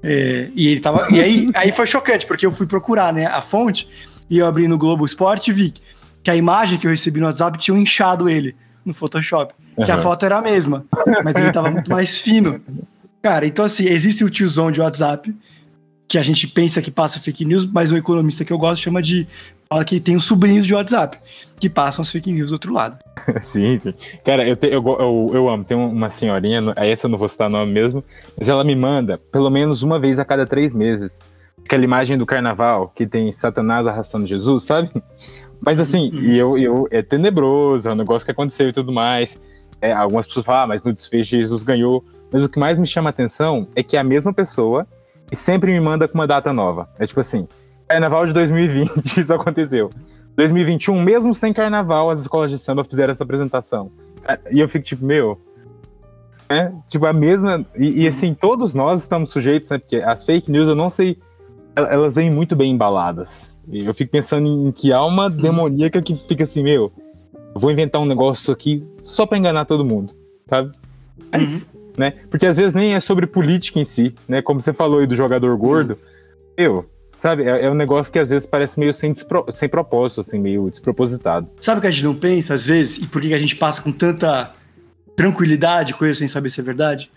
É, 0.03 0.49
e 0.55 0.69
ele 0.69 0.81
tava. 0.81 1.07
E 1.11 1.21
aí, 1.21 1.51
aí 1.57 1.73
foi 1.73 1.87
chocante, 1.87 2.27
porque 2.27 2.47
eu 2.47 2.53
fui 2.53 2.67
procurar, 2.67 3.13
né, 3.13 3.27
a 3.27 3.41
fonte, 3.41 3.89
e 4.29 4.39
eu 4.39 4.47
abri 4.47 4.69
no 4.69 4.79
Globo 4.79 5.05
Esporte 5.05 5.51
e 5.51 5.55
vi 5.55 5.75
que 6.23 6.31
a 6.31 6.37
imagem 6.37 6.79
que 6.79 6.87
eu 6.87 6.91
recebi 6.91 7.19
no 7.19 7.27
WhatsApp 7.27 7.59
tinha 7.59 7.79
inchado 7.79 8.29
ele 8.29 8.55
no 8.85 8.95
Photoshop. 8.95 9.55
Uhum. 9.77 9.85
Que 9.85 9.91
a 9.91 9.99
foto 9.99 10.25
era 10.27 10.39
a 10.39 10.43
mesma, 10.43 10.85
mas 11.25 11.35
ele 11.35 11.53
tava 11.53 11.71
muito 11.71 11.91
mais 11.91 12.19
fino. 12.19 12.61
Cara, 13.23 13.47
então 13.47 13.65
assim, 13.65 13.85
existe 13.85 14.25
o 14.25 14.31
tiozão 14.31 14.71
de 14.71 14.81
WhatsApp, 14.81 15.35
que 16.11 16.19
a 16.19 16.23
gente 16.25 16.49
pensa 16.49 16.83
que 16.83 16.91
passa 16.91 17.21
fake 17.21 17.45
news, 17.45 17.65
mas 17.65 17.93
o 17.93 17.97
economista 17.97 18.45
que 18.45 18.53
eu 18.53 18.59
gosto 18.59 18.83
chama 18.83 19.01
de. 19.01 19.29
Fala 19.69 19.85
que 19.85 20.01
tem 20.01 20.17
os 20.17 20.25
sobrinhos 20.25 20.67
de 20.67 20.75
WhatsApp, 20.75 21.17
que 21.61 21.71
passam 21.71 22.03
as 22.03 22.11
fake 22.11 22.33
news 22.33 22.49
do 22.49 22.55
outro 22.55 22.73
lado. 22.73 22.99
sim, 23.41 23.79
sim. 23.79 23.95
Cara, 24.25 24.45
eu, 24.45 24.57
te, 24.57 24.67
eu, 24.67 24.85
eu, 24.85 25.31
eu, 25.33 25.49
amo. 25.49 25.63
Tem 25.63 25.77
uma 25.77 26.11
senhorinha, 26.11 26.61
essa 26.75 27.07
eu 27.07 27.11
não 27.13 27.17
vou 27.17 27.29
citar 27.29 27.47
o 27.47 27.53
nome 27.53 27.71
mesmo, 27.71 28.03
mas 28.37 28.49
ela 28.49 28.65
me 28.65 28.75
manda 28.75 29.19
pelo 29.31 29.49
menos 29.51 29.85
uma 29.85 30.01
vez 30.01 30.19
a 30.19 30.25
cada 30.25 30.45
três 30.45 30.75
meses 30.75 31.21
aquela 31.65 31.85
imagem 31.85 32.19
do 32.19 32.27
carnaval 32.27 32.91
que 32.93 33.07
tem 33.07 33.31
Satanás 33.31 33.87
arrastando 33.87 34.27
Jesus, 34.27 34.65
sabe? 34.65 34.91
Mas 35.65 35.79
assim, 35.79 36.11
uhum. 36.11 36.23
e 36.23 36.37
eu, 36.37 36.59
eu, 36.59 36.89
é 36.91 37.03
tenebroso, 37.03 37.89
é 37.89 37.93
um 37.93 37.97
negócio 37.97 38.27
que 38.27 38.33
aconteceu 38.33 38.69
e 38.69 38.73
tudo 38.73 38.91
mais. 38.91 39.39
É, 39.81 39.93
algumas 39.93 40.27
pessoas 40.27 40.45
falam, 40.45 40.63
ah, 40.63 40.67
mas 40.67 40.83
no 40.83 40.93
desfecho 40.93 41.31
Jesus 41.31 41.63
ganhou. 41.63 42.05
Mas 42.33 42.43
o 42.43 42.49
que 42.49 42.59
mais 42.59 42.81
me 42.81 42.87
chama 42.87 43.11
a 43.11 43.13
atenção 43.13 43.69
é 43.77 43.83
que 43.85 43.97
é 43.97 44.01
a 44.01 44.05
mesma 44.05 44.35
pessoa 44.35 44.85
e 45.31 45.37
sempre 45.37 45.73
me 45.73 45.81
manda 45.81 46.09
com 46.09 46.15
uma 46.15 46.27
data 46.27 46.53
nova. 46.53 46.89
É 46.99 47.07
tipo 47.07 47.21
assim, 47.21 47.47
carnaval 47.89 48.27
de 48.27 48.33
2020, 48.33 49.05
isso 49.21 49.35
aconteceu. 49.35 49.91
2021, 50.37 51.01
mesmo 51.03 51.35
sem 51.35 51.53
carnaval, 51.53 52.11
as 52.11 52.21
escolas 52.21 52.51
de 52.51 52.59
samba 52.59 52.85
fizeram 52.85 53.11
essa 53.11 53.25
apresentação. 53.25 53.91
E 54.51 54.61
eu 54.61 54.69
fico 54.69 54.85
tipo, 54.85 55.05
meu. 55.05 55.39
É, 56.49 56.73
tipo, 56.87 57.07
a 57.07 57.13
mesma. 57.13 57.65
E, 57.77 58.03
e 58.03 58.09
assim, 58.09 58.35
todos 58.35 58.75
nós 58.75 59.01
estamos 59.01 59.31
sujeitos, 59.31 59.71
né? 59.71 59.79
Porque 59.79 59.97
as 59.97 60.25
fake 60.25 60.51
news 60.51 60.69
eu 60.69 60.75
não 60.75 60.91
sei 60.91 61.19
elas 61.75 62.15
vêm 62.15 62.31
muito 62.31 62.57
bem 62.57 62.73
embaladas. 62.73 63.61
E 63.69 63.85
eu 63.85 63.95
fico 63.95 64.11
pensando 64.11 64.47
em 64.47 64.73
que 64.73 64.93
alma 64.93 65.25
uhum. 65.25 65.31
demoníaca 65.31 66.03
que 66.03 66.15
fica 66.15 66.45
assim, 66.45 66.63
meu, 66.63 66.93
vou 67.55 67.71
inventar 67.71 68.01
um 68.01 68.07
negócio 68.07 68.53
aqui 68.53 68.83
só 69.03 69.27
para 69.27 69.39
enganar 69.39 69.65
todo 69.65 69.85
mundo, 69.85 70.13
sabe? 70.47 70.73
Mas, 71.33 71.69
uhum. 71.73 71.80
Né? 72.01 72.15
Porque 72.31 72.47
às 72.47 72.57
vezes 72.57 72.73
nem 72.73 72.95
é 72.95 73.01
sobre 73.01 73.27
política 73.27 73.79
em 73.79 73.85
si, 73.85 74.15
né? 74.27 74.41
Como 74.41 74.59
você 74.59 74.73
falou 74.73 75.01
aí 75.01 75.07
do 75.07 75.15
jogador 75.15 75.55
gordo, 75.59 75.99
eu, 76.57 76.89
sabe? 77.19 77.45
É, 77.45 77.67
é, 77.67 77.71
um 77.71 77.75
negócio 77.75 78.11
que 78.11 78.19
às 78.19 78.31
vezes 78.31 78.47
parece 78.47 78.81
meio 78.81 78.95
sem, 78.95 79.15
sem 79.53 79.69
propósito, 79.69 80.23
assim, 80.23 80.39
meio 80.39 80.71
despropositado. 80.71 81.47
Sabe 81.61 81.79
o 81.79 81.81
que 81.83 81.87
a 81.87 81.91
gente 81.91 82.05
não 82.05 82.15
pensa 82.15 82.55
às 82.55 82.65
vezes 82.65 82.97
e 82.97 83.07
por 83.07 83.21
que 83.21 83.35
a 83.35 83.39
gente 83.39 83.55
passa 83.55 83.83
com 83.83 83.93
tanta 83.93 84.55
tranquilidade 85.15 85.93
com 85.93 86.07
isso 86.07 86.21
sem 86.21 86.29
saber 86.29 86.49
se 86.49 86.61
é 86.61 86.65
verdade? 86.65 87.11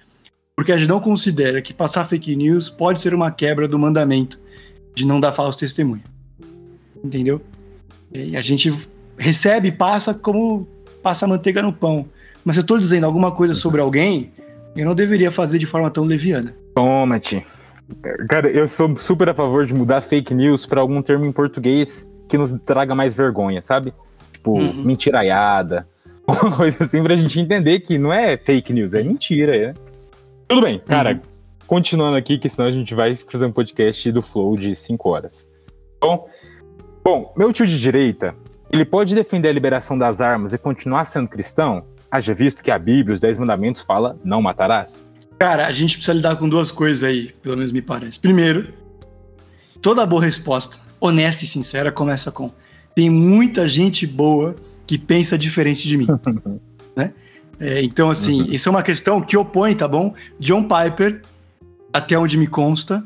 Porque 0.53 0.73
a 0.73 0.77
gente 0.77 0.89
não 0.89 0.99
considera 0.99 1.61
que 1.61 1.73
passar 1.73 2.05
fake 2.05 2.35
news 2.35 2.69
pode 2.69 2.99
ser 2.99 3.13
uma 3.13 3.31
quebra 3.31 3.69
do 3.69 3.79
mandamento 3.79 4.37
de 4.93 5.05
não 5.05 5.17
dar 5.17 5.31
falso 5.31 5.57
testemunho. 5.57 6.03
Entendeu? 7.01 7.41
E 8.13 8.35
a 8.35 8.41
gente 8.41 8.71
recebe 9.17 9.69
e 9.69 9.71
passa 9.71 10.13
como 10.13 10.67
passa 11.01 11.25
manteiga 11.25 11.61
no 11.61 11.71
pão. 11.71 12.05
Mas 12.43 12.57
se 12.57 12.61
eu 12.61 12.65
tô 12.65 12.77
dizendo 12.77 13.05
alguma 13.05 13.31
coisa 13.31 13.53
sobre 13.53 13.79
alguém, 13.79 14.32
eu 14.75 14.85
não 14.85 14.95
deveria 14.95 15.31
fazer 15.31 15.57
de 15.57 15.65
forma 15.65 15.89
tão 15.89 16.03
leviana. 16.03 16.55
Toma-te. 16.75 17.45
Cara, 18.29 18.49
eu 18.49 18.67
sou 18.67 18.95
super 18.95 19.29
a 19.29 19.33
favor 19.33 19.65
de 19.65 19.73
mudar 19.73 20.01
fake 20.01 20.33
news 20.33 20.65
para 20.65 20.81
algum 20.81 21.01
termo 21.01 21.25
em 21.25 21.31
português 21.31 22.09
que 22.27 22.37
nos 22.37 22.53
traga 22.65 22.95
mais 22.95 23.13
vergonha, 23.13 23.61
sabe? 23.61 23.93
Tipo, 24.31 24.53
uhum. 24.53 24.83
mentiraiada, 24.83 25.87
uma 26.25 26.55
coisa 26.55 26.83
assim 26.83 27.03
pra 27.03 27.15
gente 27.15 27.39
entender 27.39 27.79
que 27.81 27.97
não 27.97 28.11
é 28.11 28.37
fake 28.37 28.73
news, 28.73 28.93
é 28.93 29.03
mentira, 29.03 29.55
é. 29.55 29.73
Tudo 30.47 30.61
bem, 30.61 30.79
cara, 30.79 31.11
uhum 31.11 31.33
continuando 31.73 32.17
aqui, 32.17 32.37
que 32.37 32.47
senão 32.49 32.67
a 32.67 32.71
gente 32.71 32.93
vai 32.93 33.15
fazer 33.15 33.45
um 33.45 33.51
podcast 33.51 34.11
do 34.11 34.21
Flow 34.21 34.55
de 34.55 34.75
5 34.75 35.09
horas. 35.09 35.49
Bom, 35.99 36.27
bom, 37.03 37.33
meu 37.35 37.51
tio 37.51 37.65
de 37.65 37.79
direita, 37.79 38.35
ele 38.71 38.85
pode 38.85 39.15
defender 39.15 39.49
a 39.49 39.53
liberação 39.53 39.97
das 39.97 40.21
armas 40.21 40.53
e 40.53 40.57
continuar 40.59 41.05
sendo 41.05 41.27
cristão? 41.27 41.85
Haja 42.13 42.31
visto 42.31 42.63
que 42.63 42.69
a 42.69 42.77
Bíblia, 42.77 43.15
os 43.15 43.19
Dez 43.19 43.39
Mandamentos, 43.39 43.81
fala 43.81 44.15
não 44.23 44.39
matarás? 44.39 45.03
Cara, 45.39 45.65
a 45.65 45.71
gente 45.73 45.95
precisa 45.95 46.13
lidar 46.13 46.35
com 46.35 46.47
duas 46.47 46.71
coisas 46.71 47.03
aí, 47.03 47.33
pelo 47.41 47.57
menos 47.57 47.71
me 47.71 47.81
parece. 47.81 48.19
Primeiro, 48.19 48.71
toda 49.81 50.05
boa 50.05 50.23
resposta, 50.23 50.77
honesta 51.01 51.43
e 51.43 51.47
sincera, 51.47 51.91
começa 51.91 52.31
com 52.31 52.51
tem 52.93 53.09
muita 53.09 53.67
gente 53.67 54.05
boa 54.05 54.55
que 54.85 54.95
pensa 54.95 55.35
diferente 55.39 55.87
de 55.87 55.97
mim. 55.97 56.05
né? 56.95 57.13
É, 57.59 57.81
então, 57.81 58.11
assim, 58.11 58.43
uhum. 58.43 58.51
isso 58.51 58.69
é 58.69 58.71
uma 58.71 58.83
questão 58.83 59.19
que 59.19 59.35
opõe, 59.35 59.73
tá 59.73 59.87
bom? 59.87 60.13
John 60.39 60.67
Piper 60.67 61.23
até 61.91 62.15
onde 62.15 62.37
me 62.37 62.45
consta, 62.45 63.03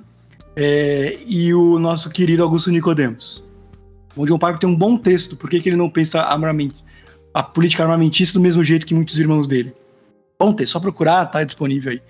é, 0.54 1.17
e 1.26 1.54
o 1.54 1.80
nosso 1.80 2.10
querido 2.10 2.43
Augusto 2.43 2.70
Nicodemos. 2.70 3.41
O 4.17 4.26
John 4.26 4.38
Piper 4.38 4.60
tem 4.60 4.70
um 4.70 4.76
bom 4.76 4.98
texto, 4.98 5.38
por 5.38 5.50
que, 5.50 5.62
que 5.62 5.70
ele 5.70 5.78
não 5.78 5.89
pensa 5.89 6.24
a 7.38 7.43
política 7.43 7.84
armamentista 7.84 8.34
do 8.34 8.41
mesmo 8.41 8.63
jeito 8.63 8.86
que 8.86 8.95
muitos 8.95 9.19
irmãos 9.19 9.47
dele? 9.47 9.71
Bom 10.39 10.52
texto, 10.54 10.73
só 10.73 10.80
procurar, 10.80 11.26
tá 11.28 11.43
disponível 11.43 11.91
aí. 11.91 12.02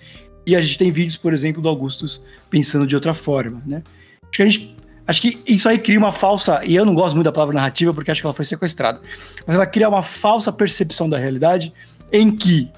E 0.45 0.55
a 0.55 0.61
gente 0.61 0.77
tem 0.77 0.89
vídeos, 0.89 1.17
por 1.17 1.33
exemplo, 1.33 1.61
do 1.61 1.67
Augustus 1.67 2.21
pensando 2.49 2.87
de 2.87 2.95
outra 2.95 3.13
forma, 3.13 3.61
né? 3.65 3.83
Acho 4.23 4.31
que 4.31 4.41
a 4.41 4.45
gente 4.49 4.77
Acho 5.07 5.21
que 5.21 5.41
isso 5.47 5.69
aí 5.69 5.79
cria 5.79 5.97
uma 5.97 6.11
falsa. 6.11 6.61
E 6.65 6.75
eu 6.75 6.85
não 6.85 6.93
gosto 6.93 7.15
muito 7.15 7.25
da 7.25 7.31
palavra 7.31 7.55
narrativa 7.55 7.93
porque 7.93 8.11
acho 8.11 8.19
que 8.19 8.27
ela 8.27 8.33
foi 8.33 8.43
sequestrada. 8.43 8.99
Mas 9.45 9.55
ela 9.55 9.65
cria 9.65 9.87
uma 9.87 10.03
falsa 10.03 10.51
percepção 10.51 11.09
da 11.09 11.17
realidade 11.17 11.73
em 12.11 12.29
que 12.29 12.69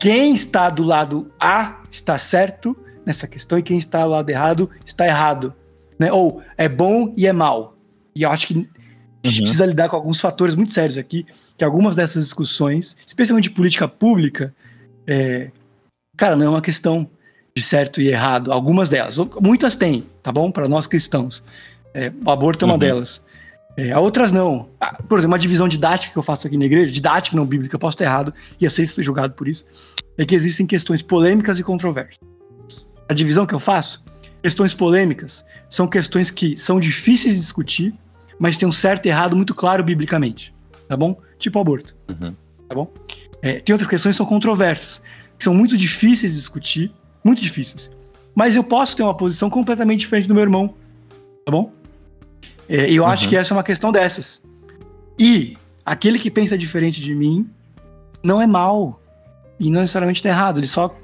quem 0.00 0.32
está 0.32 0.70
do 0.70 0.84
lado 0.84 1.32
A 1.40 1.80
está 1.90 2.16
certo 2.16 2.76
nessa 3.04 3.26
questão 3.26 3.58
e 3.58 3.62
quem 3.62 3.76
está 3.76 4.02
ao 4.02 4.10
lado 4.10 4.30
errado 4.30 4.70
está 4.86 5.04
errado. 5.04 5.52
Né? 5.98 6.12
Ou 6.12 6.40
é 6.56 6.68
bom 6.68 7.12
e 7.16 7.26
é 7.26 7.32
mal. 7.32 7.76
E 8.14 8.22
eu 8.22 8.30
acho 8.30 8.46
que 8.46 8.68
a 9.24 9.28
gente 9.28 9.38
uhum. 9.38 9.44
precisa 9.44 9.66
lidar 9.66 9.88
com 9.88 9.96
alguns 9.96 10.20
fatores 10.20 10.54
muito 10.54 10.72
sérios 10.72 10.96
aqui, 10.96 11.26
que 11.56 11.64
algumas 11.64 11.96
dessas 11.96 12.24
discussões, 12.24 12.96
especialmente 13.06 13.44
de 13.44 13.50
política 13.50 13.88
pública, 13.88 14.54
é, 15.06 15.50
cara, 16.16 16.36
não 16.36 16.46
é 16.46 16.48
uma 16.48 16.62
questão 16.62 17.08
de 17.56 17.62
certo 17.62 18.00
e 18.00 18.08
errado. 18.08 18.52
Algumas 18.52 18.88
delas, 18.88 19.16
muitas 19.40 19.74
têm, 19.74 20.04
tá 20.22 20.30
bom? 20.30 20.50
Para 20.50 20.68
nós 20.68 20.86
cristãos. 20.86 21.42
É, 21.92 22.12
o 22.24 22.30
aborto 22.30 22.64
é 22.64 22.66
uma 22.66 22.74
uhum. 22.74 22.78
delas. 22.78 23.20
É, 23.76 23.96
outras 23.96 24.32
não. 24.32 24.68
Ah, 24.80 25.00
por 25.02 25.18
exemplo, 25.18 25.32
uma 25.32 25.38
divisão 25.38 25.68
didática 25.68 26.12
que 26.12 26.18
eu 26.18 26.22
faço 26.22 26.46
aqui 26.46 26.56
na 26.56 26.64
igreja, 26.64 26.92
didática 26.92 27.36
não 27.36 27.46
bíblica, 27.46 27.74
eu 27.76 27.80
posso 27.80 27.94
estar 27.94 28.04
errado 28.04 28.34
e 28.60 28.66
a 28.66 28.70
ser 28.70 28.86
julgado 28.98 29.34
por 29.34 29.48
isso, 29.48 29.64
é 30.16 30.24
que 30.24 30.34
existem 30.34 30.66
questões 30.66 31.02
polêmicas 31.02 31.58
e 31.58 31.62
controversas 31.62 32.18
a 33.08 33.14
divisão 33.14 33.46
que 33.46 33.54
eu 33.54 33.58
faço, 33.58 34.02
questões 34.42 34.74
polêmicas 34.74 35.44
são 35.70 35.88
questões 35.88 36.30
que 36.30 36.56
são 36.56 36.78
difíceis 36.78 37.34
de 37.34 37.40
discutir, 37.40 37.94
mas 38.38 38.56
tem 38.56 38.68
um 38.68 38.72
certo 38.72 39.06
e 39.06 39.08
errado 39.08 39.36
muito 39.36 39.54
claro 39.54 39.82
biblicamente, 39.82 40.54
tá 40.88 40.96
bom? 40.96 41.20
Tipo 41.38 41.58
aborto, 41.58 41.94
uhum. 42.08 42.34
tá 42.68 42.74
bom? 42.74 42.92
É, 43.42 43.60
tem 43.60 43.72
outras 43.72 43.88
questões 43.88 44.14
que 44.14 44.18
são 44.18 44.26
controversas, 44.26 45.00
que 45.36 45.44
são 45.44 45.54
muito 45.54 45.76
difíceis 45.76 46.32
de 46.32 46.38
discutir, 46.38 46.92
muito 47.24 47.40
difíceis. 47.40 47.90
Mas 48.34 48.56
eu 48.56 48.64
posso 48.64 48.96
ter 48.96 49.02
uma 49.02 49.14
posição 49.14 49.50
completamente 49.50 50.00
diferente 50.00 50.28
do 50.28 50.34
meu 50.34 50.42
irmão, 50.42 50.74
tá 51.44 51.52
bom? 51.52 51.72
É, 52.68 52.90
eu 52.90 53.02
uhum. 53.02 53.08
acho 53.08 53.28
que 53.28 53.36
essa 53.36 53.52
é 53.52 53.56
uma 53.56 53.64
questão 53.64 53.90
dessas. 53.90 54.42
E 55.18 55.56
aquele 55.84 56.18
que 56.18 56.30
pensa 56.30 56.56
diferente 56.56 57.00
de 57.00 57.14
mim 57.14 57.48
não 58.22 58.40
é 58.40 58.46
mal 58.46 59.00
e 59.58 59.70
não 59.70 59.80
necessariamente 59.80 60.20
está 60.20 60.28
errado, 60.28 60.60
ele 60.60 60.66
só 60.66 60.96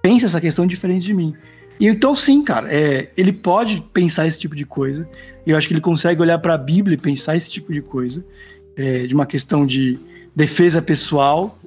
pensa 0.00 0.26
essa 0.26 0.40
questão 0.40 0.66
diferente 0.66 1.04
de 1.04 1.12
mim. 1.12 1.34
E 1.78 1.86
então, 1.86 2.14
sim, 2.14 2.42
cara, 2.42 2.72
é, 2.72 3.10
ele 3.16 3.32
pode 3.32 3.84
pensar 3.92 4.26
esse 4.26 4.38
tipo 4.38 4.54
de 4.56 4.64
coisa. 4.64 5.08
Eu 5.46 5.56
acho 5.56 5.66
que 5.66 5.72
ele 5.72 5.80
consegue 5.80 6.20
olhar 6.20 6.38
para 6.38 6.54
a 6.54 6.58
Bíblia 6.58 6.94
e 6.94 6.98
pensar 6.98 7.36
esse 7.36 7.48
tipo 7.48 7.72
de 7.72 7.80
coisa, 7.80 8.24
é, 8.76 9.06
de 9.06 9.14
uma 9.14 9.26
questão 9.26 9.64
de 9.64 9.98
defesa 10.34 10.82
pessoal 10.82 11.58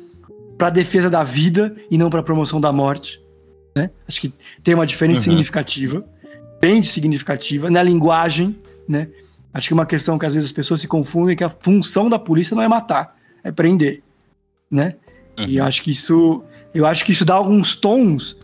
para 0.58 0.70
defesa 0.70 1.10
da 1.10 1.24
vida 1.24 1.76
e 1.90 1.98
não 1.98 2.10
para 2.10 2.22
promoção 2.22 2.62
da 2.62 2.72
morte. 2.72 3.22
Né? 3.76 3.90
Acho 4.08 4.22
que 4.22 4.34
tem 4.62 4.76
uma 4.76 4.86
diferença 4.86 5.22
uhum. 5.22 5.24
significativa, 5.24 6.06
bem 6.60 6.84
significativa 6.84 7.70
na 7.70 7.82
linguagem, 7.82 8.56
né? 8.88 9.08
Acho 9.54 9.68
que 9.68 9.74
é 9.74 9.76
uma 9.76 9.86
questão 9.86 10.18
que 10.18 10.26
às 10.26 10.34
vezes 10.34 10.50
as 10.50 10.54
pessoas 10.54 10.80
se 10.80 10.88
confundem 10.88 11.36
que 11.36 11.44
a 11.44 11.50
função 11.50 12.10
da 12.10 12.20
polícia 12.20 12.56
não 12.56 12.64
é 12.64 12.68
matar, 12.68 13.18
é 13.44 13.52
prender, 13.52 14.02
né? 14.70 14.96
Uhum. 15.38 15.46
E 15.46 15.58
eu 15.58 15.66
acho 15.66 15.82
que 15.82 15.92
isso, 15.92 16.44
eu 16.74 16.86
acho 16.86 17.04
que 17.04 17.12
isso 17.12 17.26
dá 17.26 17.34
alguns 17.34 17.76
tons. 17.76 18.38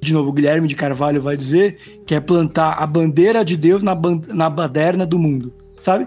De 0.00 0.12
novo, 0.12 0.32
Guilherme 0.32 0.68
de 0.68 0.74
Carvalho 0.74 1.20
vai 1.20 1.36
dizer 1.36 2.02
que 2.06 2.14
é 2.14 2.20
plantar 2.20 2.74
a 2.74 2.86
bandeira 2.86 3.44
de 3.44 3.56
Deus 3.56 3.82
na, 3.82 3.96
na 4.28 4.48
baderna 4.48 5.04
do 5.04 5.18
mundo, 5.18 5.52
sabe? 5.80 6.06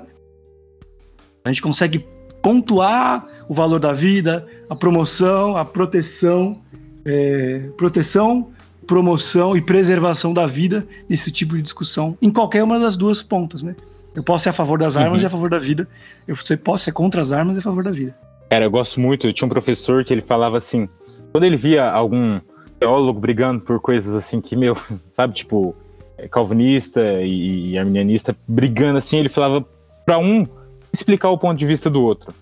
A 1.44 1.50
gente 1.50 1.62
consegue 1.62 2.06
pontuar 2.42 3.28
o 3.50 3.54
valor 3.54 3.80
da 3.80 3.92
vida, 3.92 4.48
a 4.70 4.76
promoção, 4.76 5.58
a 5.58 5.66
proteção, 5.66 6.62
é, 7.06 7.70
proteção, 7.78 8.50
promoção 8.88 9.56
e 9.56 9.62
preservação 9.62 10.34
da 10.34 10.48
vida 10.48 10.88
nesse 11.10 11.32
tipo 11.32 11.56
de 11.56 11.62
discussão, 11.62 12.18
em 12.22 12.30
qualquer 12.30 12.64
uma 12.64 12.80
das 12.80 12.96
duas 12.96 13.22
pontas, 13.22 13.64
né? 13.64 13.76
Eu 14.14 14.24
posso 14.24 14.44
ser 14.44 14.50
a 14.50 14.54
favor 14.54 14.78
das 14.78 14.98
armas 14.98 15.22
uhum. 15.22 15.24
e 15.24 15.28
a 15.28 15.30
favor 15.30 15.50
da 15.50 15.60
vida. 15.60 15.88
Eu 16.28 16.36
posso 16.64 16.84
ser 16.84 16.92
contra 16.92 17.22
as 17.22 17.32
armas 17.32 17.56
e 17.56 17.60
a 17.60 17.62
favor 17.62 17.84
da 17.84 17.92
vida. 17.92 18.14
Cara, 18.50 18.66
eu 18.66 18.72
gosto 18.72 19.00
muito. 19.00 19.26
Eu 19.26 19.34
tinha 19.34 19.46
um 19.46 19.50
professor 19.50 20.04
que 20.04 20.14
ele 20.14 20.22
falava 20.22 20.58
assim: 20.58 20.88
quando 21.32 21.46
ele 21.46 21.56
via 21.56 21.90
algum 21.90 22.42
teólogo 22.82 23.20
brigando 23.20 23.62
por 23.62 23.80
coisas 23.80 24.14
assim 24.16 24.42
que, 24.42 24.56
meu, 24.56 24.76
sabe, 25.12 25.34
tipo, 25.36 25.76
é, 26.18 26.28
calvinista 26.28 27.02
e, 27.22 27.72
e 27.72 27.78
arminianista 27.78 28.36
brigando 28.48 28.98
assim, 28.98 29.18
ele 29.18 29.30
falava 29.30 29.66
para 30.06 30.18
um 30.18 30.48
explicar 30.92 31.30
o 31.30 31.38
ponto 31.38 31.58
de 31.58 31.66
vista 31.66 31.90
do 31.90 32.04
outro, 32.04 32.34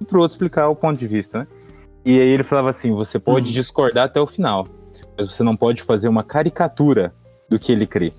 e 0.00 0.04
pro 0.04 0.20
outro 0.20 0.34
explicar 0.34 0.68
o 0.68 0.76
ponto 0.76 0.98
de 0.98 1.08
vista, 1.08 1.40
né? 1.40 1.46
E 2.04 2.18
aí 2.18 2.28
ele 2.28 2.44
falava 2.44 2.70
assim: 2.70 2.94
você 2.94 3.18
pode 3.18 3.48
uhum. 3.48 3.54
discordar 3.54 4.04
até 4.06 4.20
o 4.20 4.26
final, 4.26 4.66
mas 5.16 5.30
você 5.30 5.42
não 5.42 5.56
pode 5.56 5.82
fazer 5.82 6.08
uma 6.08 6.22
caricatura 6.22 7.12
do 7.50 7.58
que 7.58 7.72
ele 7.72 7.86
crê 7.86 8.12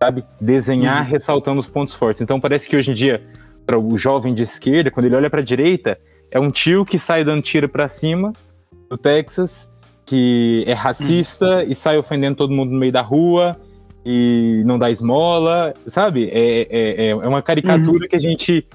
sabe? 0.00 0.24
Desenhar 0.40 1.02
uhum. 1.02 1.10
ressaltando 1.10 1.58
os 1.58 1.68
pontos 1.68 1.94
fortes. 1.94 2.22
Então 2.22 2.40
parece 2.40 2.68
que 2.68 2.76
hoje 2.76 2.92
em 2.92 2.94
dia, 2.94 3.22
para 3.66 3.78
o 3.78 3.96
jovem 3.96 4.32
de 4.32 4.42
esquerda, 4.42 4.90
quando 4.90 5.06
ele 5.06 5.16
olha 5.16 5.28
para 5.28 5.40
a 5.40 5.44
direita, 5.44 5.98
é 6.30 6.38
um 6.38 6.50
tio 6.50 6.84
que 6.84 6.98
sai 6.98 7.24
dando 7.24 7.42
tiro 7.42 7.68
para 7.68 7.88
cima 7.88 8.32
do 8.88 8.96
Texas, 8.96 9.70
que 10.08 10.64
é 10.66 10.72
racista 10.72 11.64
e 11.64 11.74
sai 11.74 11.98
ofendendo 11.98 12.36
todo 12.36 12.52
mundo 12.52 12.72
no 12.72 12.78
meio 12.78 12.92
da 12.92 13.02
rua 13.02 13.56
e 14.04 14.62
não 14.64 14.78
dá 14.78 14.90
esmola, 14.90 15.74
sabe? 15.86 16.30
É, 16.32 16.62
é, 16.62 17.06
é, 17.06 17.08
é 17.10 17.28
uma 17.28 17.42
caricatura 17.42 18.04
uhum. 18.04 18.08
que 18.08 18.16
a 18.16 18.20
gente 18.20 18.66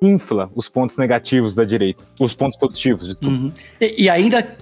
infla 0.00 0.50
os 0.54 0.66
pontos 0.66 0.96
negativos 0.96 1.54
da 1.54 1.62
direita, 1.62 2.02
os 2.18 2.34
pontos 2.34 2.58
positivos, 2.58 3.06
desculpa. 3.06 3.34
Uhum. 3.34 3.52
E, 3.78 4.04
e, 4.04 4.08
ainda 4.08 4.56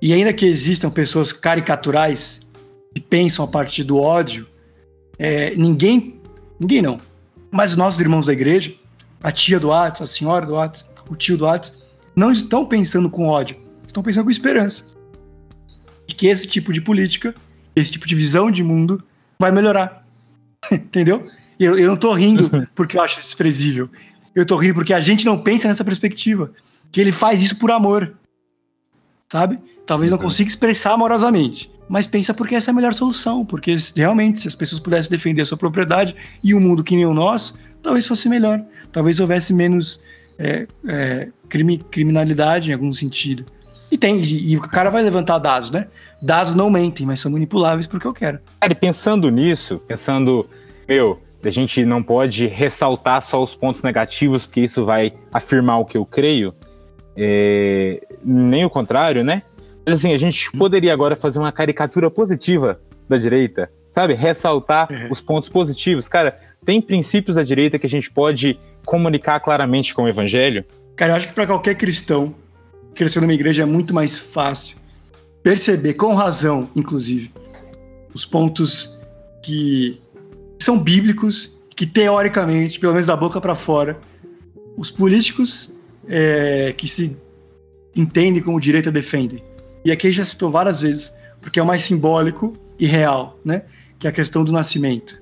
e 0.00 0.12
ainda 0.12 0.32
que 0.32 0.46
existam 0.46 0.88
pessoas 0.88 1.32
caricaturais 1.32 2.40
que 2.94 3.00
pensam 3.00 3.44
a 3.44 3.48
partir 3.48 3.82
do 3.82 3.98
ódio, 3.98 4.46
é, 5.18 5.52
ninguém, 5.56 6.20
ninguém 6.60 6.80
não, 6.80 7.00
mas 7.50 7.72
os 7.72 7.76
nossos 7.76 8.00
irmãos 8.00 8.26
da 8.26 8.32
igreja, 8.32 8.72
a 9.20 9.32
tia 9.32 9.58
do 9.58 9.72
Atos, 9.72 10.02
a 10.02 10.06
senhora 10.06 10.46
do 10.46 10.56
Atos, 10.56 10.84
o 11.10 11.16
tio 11.16 11.36
do 11.36 11.46
Atos, 11.46 11.72
não 12.14 12.30
estão 12.30 12.64
pensando 12.64 13.10
com 13.10 13.26
ódio, 13.26 13.56
estão 13.84 14.02
pensando 14.02 14.24
com 14.24 14.30
esperança. 14.30 14.91
Que 16.22 16.28
esse 16.28 16.46
tipo 16.46 16.72
de 16.72 16.80
política, 16.80 17.34
esse 17.74 17.90
tipo 17.90 18.06
de 18.06 18.14
visão 18.14 18.48
de 18.48 18.62
mundo 18.62 19.02
vai 19.40 19.50
melhorar. 19.50 20.06
Entendeu? 20.70 21.28
Eu, 21.58 21.76
eu 21.76 21.88
não 21.88 21.96
tô 21.96 22.12
rindo 22.12 22.48
porque 22.76 22.96
eu 22.96 23.02
acho 23.02 23.18
desprezível. 23.18 23.90
Eu 24.32 24.46
tô 24.46 24.54
rindo 24.54 24.74
porque 24.74 24.94
a 24.94 25.00
gente 25.00 25.26
não 25.26 25.36
pensa 25.36 25.66
nessa 25.66 25.82
perspectiva. 25.84 26.52
Que 26.92 27.00
ele 27.00 27.10
faz 27.10 27.42
isso 27.42 27.56
por 27.56 27.72
amor. 27.72 28.14
Sabe? 29.32 29.58
Talvez 29.84 30.12
não 30.12 30.18
consiga 30.18 30.48
expressar 30.48 30.92
amorosamente 30.92 31.68
mas 31.88 32.06
pensa 32.06 32.32
porque 32.32 32.54
essa 32.54 32.70
é 32.70 32.72
a 32.72 32.74
melhor 32.74 32.94
solução, 32.94 33.44
porque 33.44 33.74
realmente 33.96 34.40
se 34.40 34.48
as 34.48 34.54
pessoas 34.54 34.80
pudessem 34.80 35.10
defender 35.10 35.42
a 35.42 35.44
sua 35.44 35.58
propriedade 35.58 36.14
e 36.42 36.54
um 36.54 36.60
mundo 36.60 36.84
que 36.84 36.94
nem 36.94 37.04
o 37.04 37.12
nosso, 37.12 37.58
talvez 37.82 38.06
fosse 38.06 38.28
melhor, 38.28 38.64
talvez 38.92 39.18
houvesse 39.20 39.52
menos 39.52 40.00
é, 40.38 40.66
é, 40.86 41.28
crime, 41.48 41.78
criminalidade 41.90 42.70
em 42.70 42.72
algum 42.72 42.92
sentido. 42.92 43.44
E 44.02 44.06
tem, 44.06 44.18
e, 44.20 44.52
e, 44.52 44.56
o 44.56 44.60
cara 44.60 44.90
vai 44.90 45.02
levantar 45.02 45.38
dados, 45.38 45.70
né? 45.70 45.86
Dados 46.20 46.54
não 46.54 46.68
mentem, 46.68 47.06
mas 47.06 47.20
são 47.20 47.30
manipuláveis 47.30 47.86
porque 47.86 48.06
eu 48.06 48.12
quero. 48.12 48.40
Cara, 48.60 48.72
e 48.72 48.74
pensando 48.74 49.30
nisso, 49.30 49.80
pensando, 49.86 50.46
meu, 50.88 51.20
a 51.44 51.50
gente 51.50 51.84
não 51.84 52.02
pode 52.02 52.46
ressaltar 52.46 53.22
só 53.22 53.42
os 53.42 53.54
pontos 53.54 53.82
negativos, 53.82 54.44
porque 54.44 54.62
isso 54.62 54.84
vai 54.84 55.12
afirmar 55.32 55.78
o 55.78 55.84
que 55.84 55.96
eu 55.96 56.04
creio, 56.04 56.54
é, 57.16 58.00
nem 58.24 58.64
o 58.64 58.70
contrário, 58.70 59.22
né? 59.22 59.42
Mas 59.84 59.96
assim, 59.96 60.12
a 60.12 60.18
gente 60.18 60.50
poderia 60.52 60.92
agora 60.92 61.16
fazer 61.16 61.38
uma 61.38 61.52
caricatura 61.52 62.10
positiva 62.10 62.80
da 63.08 63.18
direita, 63.18 63.70
sabe? 63.90 64.14
Ressaltar 64.14 64.88
uhum. 64.90 65.08
os 65.10 65.20
pontos 65.20 65.48
positivos. 65.48 66.08
Cara, 66.08 66.38
tem 66.64 66.80
princípios 66.80 67.36
da 67.36 67.42
direita 67.42 67.78
que 67.78 67.86
a 67.86 67.88
gente 67.88 68.10
pode 68.10 68.58
comunicar 68.84 69.40
claramente 69.40 69.94
com 69.94 70.04
o 70.04 70.08
evangelho? 70.08 70.64
Cara, 70.96 71.12
eu 71.12 71.16
acho 71.16 71.28
que 71.28 71.34
para 71.34 71.46
qualquer 71.46 71.74
cristão, 71.74 72.34
crescer 72.94 73.20
numa 73.20 73.32
igreja 73.32 73.62
é 73.62 73.66
muito 73.66 73.94
mais 73.94 74.18
fácil 74.18 74.76
perceber, 75.42 75.94
com 75.94 76.14
razão, 76.14 76.70
inclusive, 76.74 77.30
os 78.14 78.24
pontos 78.24 78.98
que 79.42 80.00
são 80.58 80.78
bíblicos, 80.78 81.52
que 81.74 81.86
teoricamente, 81.86 82.78
pelo 82.78 82.92
menos 82.92 83.06
da 83.06 83.16
boca 83.16 83.40
para 83.40 83.54
fora, 83.54 83.98
os 84.76 84.90
políticos 84.90 85.76
é, 86.08 86.72
que 86.76 86.86
se 86.86 87.16
entendem 87.96 88.42
como 88.42 88.60
direita 88.60 88.92
defendem. 88.92 89.42
E 89.84 89.90
aqui 89.90 90.12
já 90.12 90.24
citou 90.24 90.50
várias 90.50 90.80
vezes, 90.80 91.12
porque 91.40 91.58
é 91.58 91.62
o 91.62 91.66
mais 91.66 91.82
simbólico 91.82 92.52
e 92.78 92.86
real, 92.86 93.38
né? 93.44 93.62
Que 93.98 94.06
é 94.06 94.10
a 94.10 94.12
questão 94.12 94.44
do 94.44 94.52
nascimento. 94.52 95.20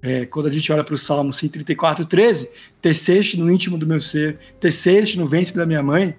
É, 0.00 0.24
quando 0.26 0.46
a 0.46 0.52
gente 0.52 0.70
olha 0.70 0.84
para 0.84 0.94
o 0.94 0.98
Salmo 0.98 1.32
134, 1.32 2.04
13, 2.04 2.48
teceste 2.80 3.36
no 3.36 3.50
íntimo 3.50 3.76
do 3.76 3.86
meu 3.86 4.00
ser, 4.00 4.38
teceste 4.60 5.18
no 5.18 5.26
ventre 5.26 5.54
da 5.54 5.66
minha 5.66 5.82
mãe, 5.82 6.14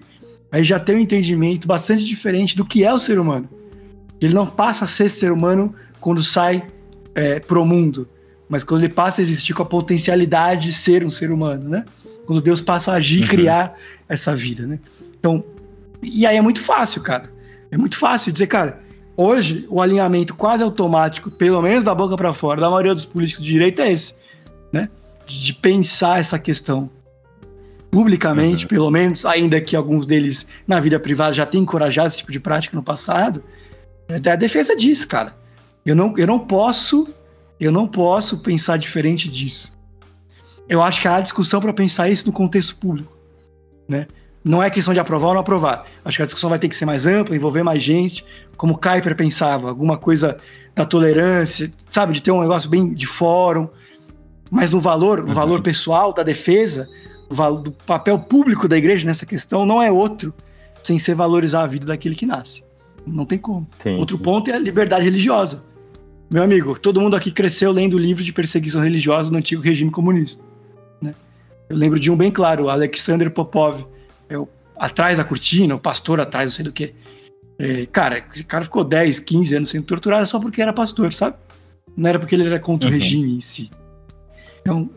aí 0.51 0.63
já 0.63 0.79
tem 0.79 0.95
um 0.95 0.99
entendimento 0.99 1.67
bastante 1.67 2.03
diferente 2.03 2.55
do 2.55 2.65
que 2.65 2.83
é 2.83 2.93
o 2.93 2.99
ser 2.99 3.19
humano. 3.19 3.49
Ele 4.19 4.33
não 4.33 4.45
passa 4.45 4.85
a 4.85 4.87
ser 4.87 5.09
ser 5.09 5.31
humano 5.31 5.73
quando 5.99 6.23
sai 6.23 6.65
é, 7.13 7.39
pro 7.39 7.65
mundo, 7.65 8.07
mas 8.49 8.63
quando 8.63 8.83
ele 8.83 8.93
passa 8.93 9.21
a 9.21 9.23
existir 9.23 9.53
com 9.53 9.63
a 9.63 9.65
potencialidade 9.65 10.67
de 10.67 10.73
ser 10.73 11.05
um 11.05 11.09
ser 11.09 11.31
humano, 11.31 11.69
né? 11.69 11.85
Quando 12.25 12.41
Deus 12.41 12.61
passa 12.61 12.91
a 12.91 12.95
agir 12.95 13.19
e 13.19 13.21
uhum. 13.23 13.27
criar 13.27 13.75
essa 14.07 14.35
vida, 14.35 14.65
né? 14.65 14.79
Então, 15.19 15.43
e 16.01 16.25
aí 16.25 16.37
é 16.37 16.41
muito 16.41 16.61
fácil, 16.61 17.01
cara. 17.01 17.31
É 17.69 17.77
muito 17.77 17.97
fácil 17.97 18.31
dizer, 18.31 18.47
cara, 18.47 18.79
hoje 19.15 19.65
o 19.69 19.81
alinhamento 19.81 20.35
quase 20.35 20.63
automático, 20.63 21.29
pelo 21.29 21.61
menos 21.61 21.83
da 21.83 21.93
boca 21.93 22.15
para 22.15 22.33
fora, 22.33 22.61
da 22.61 22.69
maioria 22.69 22.95
dos 22.95 23.05
políticos 23.05 23.43
de 23.43 23.51
direita 23.51 23.83
é 23.83 23.91
esse, 23.91 24.15
né? 24.71 24.89
De 25.25 25.53
pensar 25.53 26.19
essa 26.19 26.39
questão 26.39 26.89
publicamente, 27.97 28.65
uhum. 28.65 28.69
pelo 28.69 28.91
menos, 28.91 29.25
ainda 29.25 29.59
que 29.59 29.75
alguns 29.75 30.05
deles 30.05 30.45
na 30.67 30.79
vida 30.79 30.99
privada 30.99 31.33
já 31.33 31.47
tenham 31.47 31.63
encorajado 31.63 32.09
esse 32.09 32.17
tipo 32.17 32.31
de 32.31 32.39
prática 32.39 32.77
no 32.77 32.83
passado, 32.83 33.43
é 34.07 34.29
a 34.29 34.35
defesa 34.35 34.75
disso, 34.75 35.07
cara. 35.07 35.35
Eu 35.83 35.95
não, 35.95 36.15
eu 36.15 36.27
não 36.27 36.37
posso, 36.37 37.09
eu 37.59 37.71
não 37.71 37.87
posso 37.87 38.43
pensar 38.43 38.77
diferente 38.77 39.27
disso. 39.27 39.75
Eu 40.69 40.83
acho 40.83 41.01
que 41.01 41.07
há 41.07 41.19
discussão 41.19 41.59
para 41.59 41.73
pensar 41.73 42.07
isso 42.07 42.27
no 42.27 42.31
contexto 42.31 42.75
público, 42.75 43.17
né? 43.89 44.05
não 44.45 44.61
é 44.61 44.69
questão 44.69 44.93
de 44.93 44.99
aprovar 44.99 45.29
ou 45.29 45.33
não 45.33 45.41
aprovar. 45.41 45.87
Acho 46.05 46.17
que 46.17 46.21
a 46.21 46.25
discussão 46.27 46.51
vai 46.51 46.59
ter 46.59 46.69
que 46.69 46.75
ser 46.75 46.85
mais 46.85 47.07
ampla, 47.07 47.35
envolver 47.35 47.63
mais 47.63 47.81
gente, 47.81 48.23
como 48.55 48.75
o 48.75 48.77
Kuiper 48.77 49.15
pensava, 49.15 49.69
alguma 49.69 49.97
coisa 49.97 50.37
da 50.75 50.85
tolerância, 50.85 51.71
sabe, 51.89 52.13
de 52.13 52.21
ter 52.21 52.29
um 52.29 52.41
negócio 52.41 52.69
bem 52.69 52.93
de 52.93 53.07
fórum, 53.07 53.67
mas 54.51 54.69
no 54.69 54.79
valor, 54.79 55.23
no 55.23 55.29
uhum. 55.29 55.33
valor 55.33 55.61
pessoal 55.63 56.13
da 56.13 56.21
defesa, 56.21 56.87
do 57.29 57.71
papel 57.85 58.17
público 58.19 58.67
da 58.67 58.77
igreja 58.77 59.05
nessa 59.05 59.25
questão 59.25 59.65
não 59.65 59.81
é 59.81 59.91
outro 59.91 60.33
sem 60.81 60.97
ser 60.97 61.15
valorizar 61.15 61.63
a 61.63 61.67
vida 61.67 61.85
daquele 61.85 62.15
que 62.15 62.25
nasce. 62.25 62.63
Não 63.05 63.25
tem 63.25 63.37
como. 63.37 63.67
Sim, 63.77 63.97
outro 63.97 64.17
sim. 64.17 64.23
ponto 64.23 64.49
é 64.49 64.53
a 64.53 64.59
liberdade 64.59 65.03
religiosa. 65.03 65.63
Meu 66.29 66.43
amigo, 66.43 66.77
todo 66.77 66.99
mundo 66.99 67.15
aqui 67.15 67.31
cresceu 67.31 67.71
lendo 67.71 67.93
o 67.93 67.99
livro 67.99 68.23
de 68.23 68.33
perseguição 68.33 68.81
religiosa 68.81 69.29
do 69.29 69.37
antigo 69.37 69.61
regime 69.61 69.89
comunista. 69.89 70.43
Né? 71.01 71.15
Eu 71.69 71.77
lembro 71.77 71.99
de 71.99 72.11
um 72.11 72.17
bem 72.17 72.31
claro, 72.31 72.69
Alexander 72.69 73.31
Popov, 73.31 73.85
é 74.29 74.37
o, 74.37 74.47
atrás 74.75 75.17
da 75.17 75.23
cortina, 75.23 75.75
o 75.75 75.79
pastor 75.79 76.19
atrás, 76.19 76.45
não 76.45 76.51
sei 76.51 76.65
do 76.65 76.71
que. 76.71 76.93
É, 77.57 77.85
cara, 77.85 78.23
esse 78.33 78.43
cara 78.43 78.65
ficou 78.65 78.83
10, 78.83 79.19
15 79.19 79.55
anos 79.55 79.69
sendo 79.69 79.85
torturado 79.85 80.27
só 80.27 80.39
porque 80.39 80.61
era 80.61 80.73
pastor, 80.73 81.13
sabe? 81.13 81.37
Não 81.95 82.09
era 82.09 82.19
porque 82.19 82.35
ele 82.35 82.45
era 82.45 82.59
contra 82.59 82.89
uhum. 82.89 82.95
o 82.95 82.99
regime 82.99 83.37
em 83.37 83.39
si. 83.39 83.71
Então, 84.61 84.89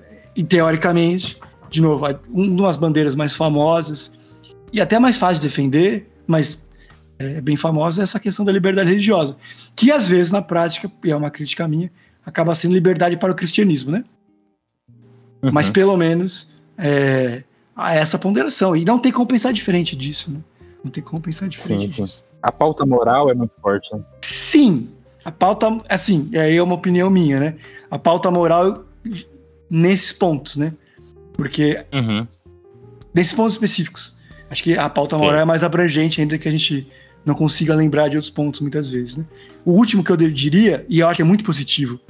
teoricamente, 0.48 1.38
de 1.70 1.80
novo, 1.80 2.04
uma 2.28 2.66
das 2.66 2.76
bandeiras 2.76 3.14
mais 3.14 3.34
famosas 3.34 4.10
e 4.72 4.80
até 4.80 4.98
mais 4.98 5.16
fácil 5.16 5.40
de 5.40 5.48
defender, 5.48 6.10
mas 6.26 6.66
é 7.18 7.40
bem 7.40 7.56
famosa 7.56 8.02
essa 8.02 8.18
questão 8.18 8.44
da 8.44 8.52
liberdade 8.52 8.88
religiosa, 8.88 9.36
que 9.76 9.92
às 9.92 10.06
vezes 10.06 10.32
na 10.32 10.42
prática, 10.42 10.90
e 11.04 11.10
é 11.10 11.16
uma 11.16 11.30
crítica 11.30 11.68
minha, 11.68 11.90
acaba 12.24 12.54
sendo 12.54 12.74
liberdade 12.74 13.16
para 13.16 13.32
o 13.32 13.34
cristianismo, 13.34 13.92
né? 13.92 14.04
Uhum. 15.42 15.50
Mas 15.52 15.70
pelo 15.70 15.96
menos 15.96 16.50
é, 16.76 17.42
há 17.74 17.94
essa 17.94 18.18
ponderação. 18.18 18.76
E 18.76 18.84
não 18.84 18.98
tem 18.98 19.12
como 19.12 19.26
pensar 19.26 19.52
diferente 19.52 19.96
disso, 19.96 20.30
né? 20.30 20.40
Não 20.82 20.90
tem 20.90 21.02
como 21.02 21.20
pensar 21.20 21.48
diferente 21.48 21.92
sim, 21.92 22.02
disso. 22.04 22.18
Sim. 22.18 22.24
A 22.42 22.50
pauta 22.50 22.86
moral 22.86 23.30
é 23.30 23.34
muito 23.34 23.54
forte. 23.60 23.94
Né? 23.94 24.02
Sim. 24.22 24.88
A 25.24 25.30
pauta, 25.30 25.80
assim, 25.88 26.30
aí 26.34 26.56
é 26.56 26.62
uma 26.62 26.74
opinião 26.74 27.10
minha, 27.10 27.38
né? 27.38 27.56
A 27.90 27.98
pauta 27.98 28.30
moral 28.30 28.84
nesses 29.68 30.12
pontos, 30.12 30.56
né? 30.56 30.72
Porque 31.40 31.84
uhum. 31.92 32.26
nesses 33.14 33.32
pontos 33.32 33.54
específicos. 33.54 34.14
Acho 34.50 34.62
que 34.62 34.76
a 34.76 34.88
pauta 34.88 35.16
moral 35.16 35.36
sim. 35.36 35.42
é 35.42 35.44
mais 35.44 35.64
abrangente 35.64 36.20
ainda 36.20 36.36
que 36.36 36.48
a 36.48 36.50
gente 36.50 36.86
não 37.24 37.34
consiga 37.34 37.74
lembrar 37.74 38.08
de 38.08 38.16
outros 38.16 38.30
pontos 38.30 38.60
muitas 38.60 38.88
vezes, 38.88 39.16
né? 39.16 39.24
O 39.64 39.72
último 39.72 40.02
que 40.02 40.10
eu 40.10 40.16
diria, 40.16 40.84
e 40.88 40.98
eu 40.98 41.06
acho 41.06 41.16
que 41.16 41.22
é 41.22 41.24
muito 41.24 41.44
positivo, 41.44 42.00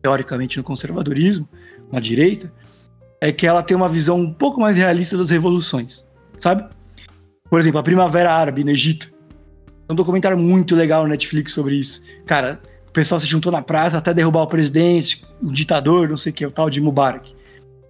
teoricamente, 0.00 0.58
no 0.58 0.62
conservadorismo, 0.62 1.48
na 1.90 1.98
direita, 1.98 2.52
é 3.20 3.32
que 3.32 3.46
ela 3.46 3.62
tem 3.62 3.76
uma 3.76 3.88
visão 3.88 4.16
um 4.16 4.32
pouco 4.32 4.60
mais 4.60 4.76
realista 4.76 5.16
das 5.16 5.30
revoluções, 5.30 6.06
sabe? 6.38 6.64
Por 7.48 7.58
exemplo, 7.58 7.78
a 7.78 7.82
Primavera 7.82 8.32
Árabe 8.32 8.64
no 8.64 8.70
Egito. 8.70 9.10
Tem 9.10 9.92
um 9.92 9.94
documentário 9.94 10.38
muito 10.38 10.74
legal 10.74 11.04
no 11.04 11.08
Netflix 11.08 11.52
sobre 11.52 11.76
isso. 11.76 12.02
Cara, 12.26 12.60
o 12.88 12.92
pessoal 12.92 13.18
se 13.18 13.26
juntou 13.26 13.50
na 13.50 13.62
praça 13.62 13.98
até 13.98 14.12
derrubar 14.12 14.42
o 14.42 14.46
presidente, 14.46 15.24
o 15.40 15.50
ditador, 15.50 16.08
não 16.08 16.16
sei 16.16 16.30
o 16.30 16.34
que, 16.34 16.44
o 16.44 16.50
tal 16.50 16.68
de 16.68 16.80
Mubarak. 16.80 17.34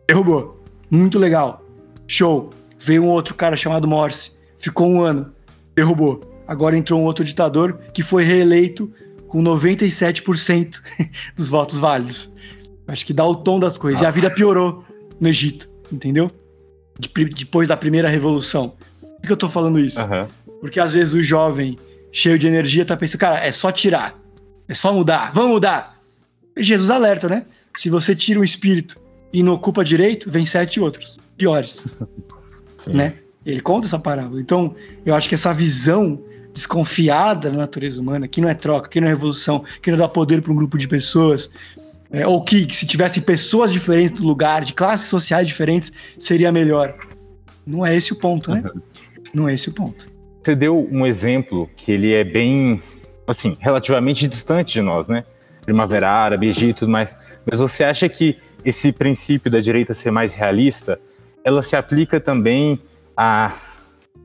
Derrubou. 0.06 0.61
Muito 0.92 1.18
legal. 1.18 1.66
Show. 2.06 2.52
Veio 2.78 3.02
um 3.02 3.08
outro 3.08 3.34
cara 3.34 3.56
chamado 3.56 3.88
Morsi. 3.88 4.32
Ficou 4.58 4.86
um 4.86 5.00
ano. 5.00 5.32
Derrubou. 5.74 6.20
Agora 6.46 6.76
entrou 6.76 7.00
um 7.00 7.04
outro 7.04 7.24
ditador 7.24 7.78
que 7.94 8.02
foi 8.02 8.24
reeleito 8.24 8.92
com 9.26 9.42
97% 9.42 10.80
dos 11.34 11.48
votos 11.48 11.78
válidos. 11.78 12.30
Acho 12.86 13.06
que 13.06 13.14
dá 13.14 13.24
o 13.24 13.34
tom 13.34 13.58
das 13.58 13.78
coisas. 13.78 14.02
Nossa. 14.02 14.14
E 14.14 14.18
a 14.18 14.22
vida 14.22 14.34
piorou 14.34 14.84
no 15.18 15.28
Egito, 15.28 15.66
entendeu? 15.90 16.30
De, 16.98 17.08
depois 17.24 17.66
da 17.66 17.76
primeira 17.76 18.10
revolução. 18.10 18.74
Por 19.00 19.26
que 19.26 19.32
eu 19.32 19.36
tô 19.36 19.48
falando 19.48 19.80
isso? 19.80 19.98
Uhum. 19.98 20.28
Porque 20.60 20.78
às 20.78 20.92
vezes 20.92 21.14
o 21.14 21.22
jovem, 21.22 21.78
cheio 22.12 22.38
de 22.38 22.46
energia, 22.46 22.84
tá 22.84 22.98
pensando, 22.98 23.20
cara, 23.20 23.42
é 23.42 23.50
só 23.50 23.72
tirar. 23.72 24.20
É 24.68 24.74
só 24.74 24.92
mudar. 24.92 25.32
Vamos 25.32 25.52
mudar. 25.52 25.98
Jesus 26.58 26.90
alerta, 26.90 27.30
né? 27.30 27.46
Se 27.74 27.88
você 27.88 28.14
tira 28.14 28.38
o 28.38 28.44
espírito 28.44 29.00
e 29.32 29.42
não 29.42 29.54
ocupa 29.54 29.84
direito, 29.84 30.30
vem 30.30 30.44
sete 30.44 30.80
outros, 30.80 31.18
piores. 31.36 31.86
Sim. 32.76 32.92
Né? 32.92 33.14
Ele 33.44 33.60
conta 33.60 33.86
essa 33.86 33.98
parábola. 33.98 34.40
Então, 34.40 34.74
eu 35.04 35.14
acho 35.14 35.28
que 35.28 35.34
essa 35.34 35.52
visão 35.52 36.22
desconfiada 36.52 37.50
da 37.50 37.56
natureza 37.56 38.00
humana, 38.00 38.28
que 38.28 38.40
não 38.40 38.48
é 38.48 38.54
troca, 38.54 38.88
que 38.88 39.00
não 39.00 39.08
é 39.08 39.10
revolução, 39.10 39.64
que 39.80 39.90
não 39.90 39.98
dá 39.98 40.08
poder 40.08 40.42
para 40.42 40.52
um 40.52 40.56
grupo 40.56 40.76
de 40.76 40.86
pessoas, 40.86 41.50
é, 42.10 42.26
ou 42.26 42.44
que, 42.44 42.66
que 42.66 42.76
se 42.76 42.86
tivessem 42.86 43.22
pessoas 43.22 43.72
diferentes 43.72 44.20
do 44.20 44.26
lugar, 44.26 44.64
de 44.64 44.74
classes 44.74 45.06
sociais 45.08 45.48
diferentes, 45.48 45.90
seria 46.18 46.52
melhor. 46.52 46.94
Não 47.66 47.84
é 47.86 47.96
esse 47.96 48.12
o 48.12 48.16
ponto, 48.16 48.54
né? 48.54 48.62
Uhum. 48.62 48.82
Não 49.32 49.48
é 49.48 49.54
esse 49.54 49.70
o 49.70 49.72
ponto. 49.72 50.06
Você 50.42 50.54
deu 50.54 50.86
um 50.90 51.06
exemplo 51.06 51.70
que 51.76 51.90
ele 51.90 52.12
é 52.12 52.22
bem, 52.22 52.82
assim, 53.26 53.56
relativamente 53.60 54.26
distante 54.28 54.74
de 54.74 54.82
nós, 54.82 55.08
né? 55.08 55.24
Primavera 55.64 56.10
Árabe, 56.10 56.48
Egito 56.48 56.70
e 56.70 56.74
tudo 56.80 56.92
mais. 56.92 57.16
Mas 57.46 57.60
você 57.60 57.84
acha 57.84 58.08
que 58.08 58.36
esse 58.64 58.92
princípio 58.92 59.50
da 59.50 59.60
direita 59.60 59.94
ser 59.94 60.10
mais 60.10 60.34
realista, 60.34 60.98
ela 61.44 61.62
se 61.62 61.76
aplica 61.76 62.20
também 62.20 62.80
a, 63.16 63.54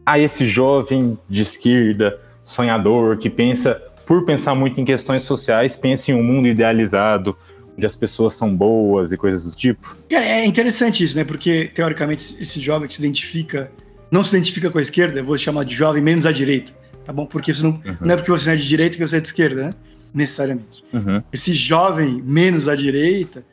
a 0.05 0.19
esse 0.19 0.45
jovem 0.45 1.17
de 1.29 1.41
esquerda, 1.41 2.19
sonhador, 2.43 3.17
que 3.17 3.29
pensa, 3.29 3.81
por 4.05 4.23
pensar 4.23 4.55
muito 4.55 4.79
em 4.79 4.85
questões 4.85 5.23
sociais, 5.23 5.75
pensa 5.75 6.11
em 6.11 6.15
um 6.15 6.23
mundo 6.23 6.47
idealizado, 6.47 7.35
onde 7.75 7.85
as 7.85 7.95
pessoas 7.95 8.33
são 8.33 8.55
boas 8.55 9.11
e 9.11 9.17
coisas 9.17 9.45
do 9.45 9.55
tipo. 9.55 9.97
É 10.09 10.45
interessante 10.45 11.03
isso, 11.03 11.17
né? 11.17 11.23
Porque, 11.23 11.69
teoricamente, 11.73 12.41
esse 12.41 12.59
jovem 12.59 12.87
que 12.87 12.95
se 12.95 13.01
identifica, 13.01 13.71
não 14.09 14.23
se 14.23 14.35
identifica 14.35 14.69
com 14.69 14.77
a 14.77 14.81
esquerda, 14.81 15.19
eu 15.19 15.25
vou 15.25 15.37
chamar 15.37 15.63
de 15.63 15.75
jovem 15.75 16.01
menos 16.01 16.25
à 16.25 16.31
direita, 16.31 16.73
tá 17.03 17.11
bom? 17.11 17.25
Porque 17.25 17.51
isso 17.51 17.63
não, 17.63 17.71
uhum. 17.71 17.97
não 18.01 18.13
é 18.13 18.15
porque 18.15 18.31
você 18.31 18.45
não 18.45 18.53
é 18.53 18.57
de 18.57 18.67
direita 18.67 18.97
que 18.97 19.05
você 19.05 19.17
é 19.17 19.19
de 19.19 19.27
esquerda, 19.27 19.67
né? 19.67 19.73
Necessariamente. 20.13 20.83
Uhum. 20.93 21.21
Esse 21.31 21.53
jovem 21.53 22.23
menos 22.25 22.67
à 22.67 22.75
direita, 22.75 23.43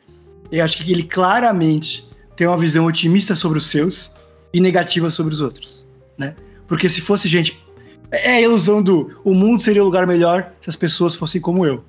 eu 0.51 0.63
acho 0.63 0.83
que 0.83 0.91
ele 0.91 1.03
claramente 1.03 2.07
tem 2.35 2.47
uma 2.47 2.57
visão 2.57 2.85
otimista 2.85 3.35
sobre 3.35 3.57
os 3.57 3.67
seus 3.67 4.11
e 4.53 4.59
negativa 4.59 5.09
sobre 5.09 5.33
os 5.33 5.41
outros, 5.41 5.85
né? 6.17 6.35
Porque 6.67 6.89
se 6.89 7.01
fosse 7.01 7.27
gente. 7.27 7.63
É 8.11 8.35
a 8.35 8.41
ilusão 8.41 8.81
do 8.81 9.19
o 9.23 9.33
mundo 9.33 9.61
seria 9.61 9.81
um 9.81 9.85
lugar 9.85 10.05
melhor 10.05 10.51
se 10.61 10.69
as 10.69 10.75
pessoas 10.75 11.15
fossem 11.15 11.41
como 11.41 11.65
eu. 11.65 11.83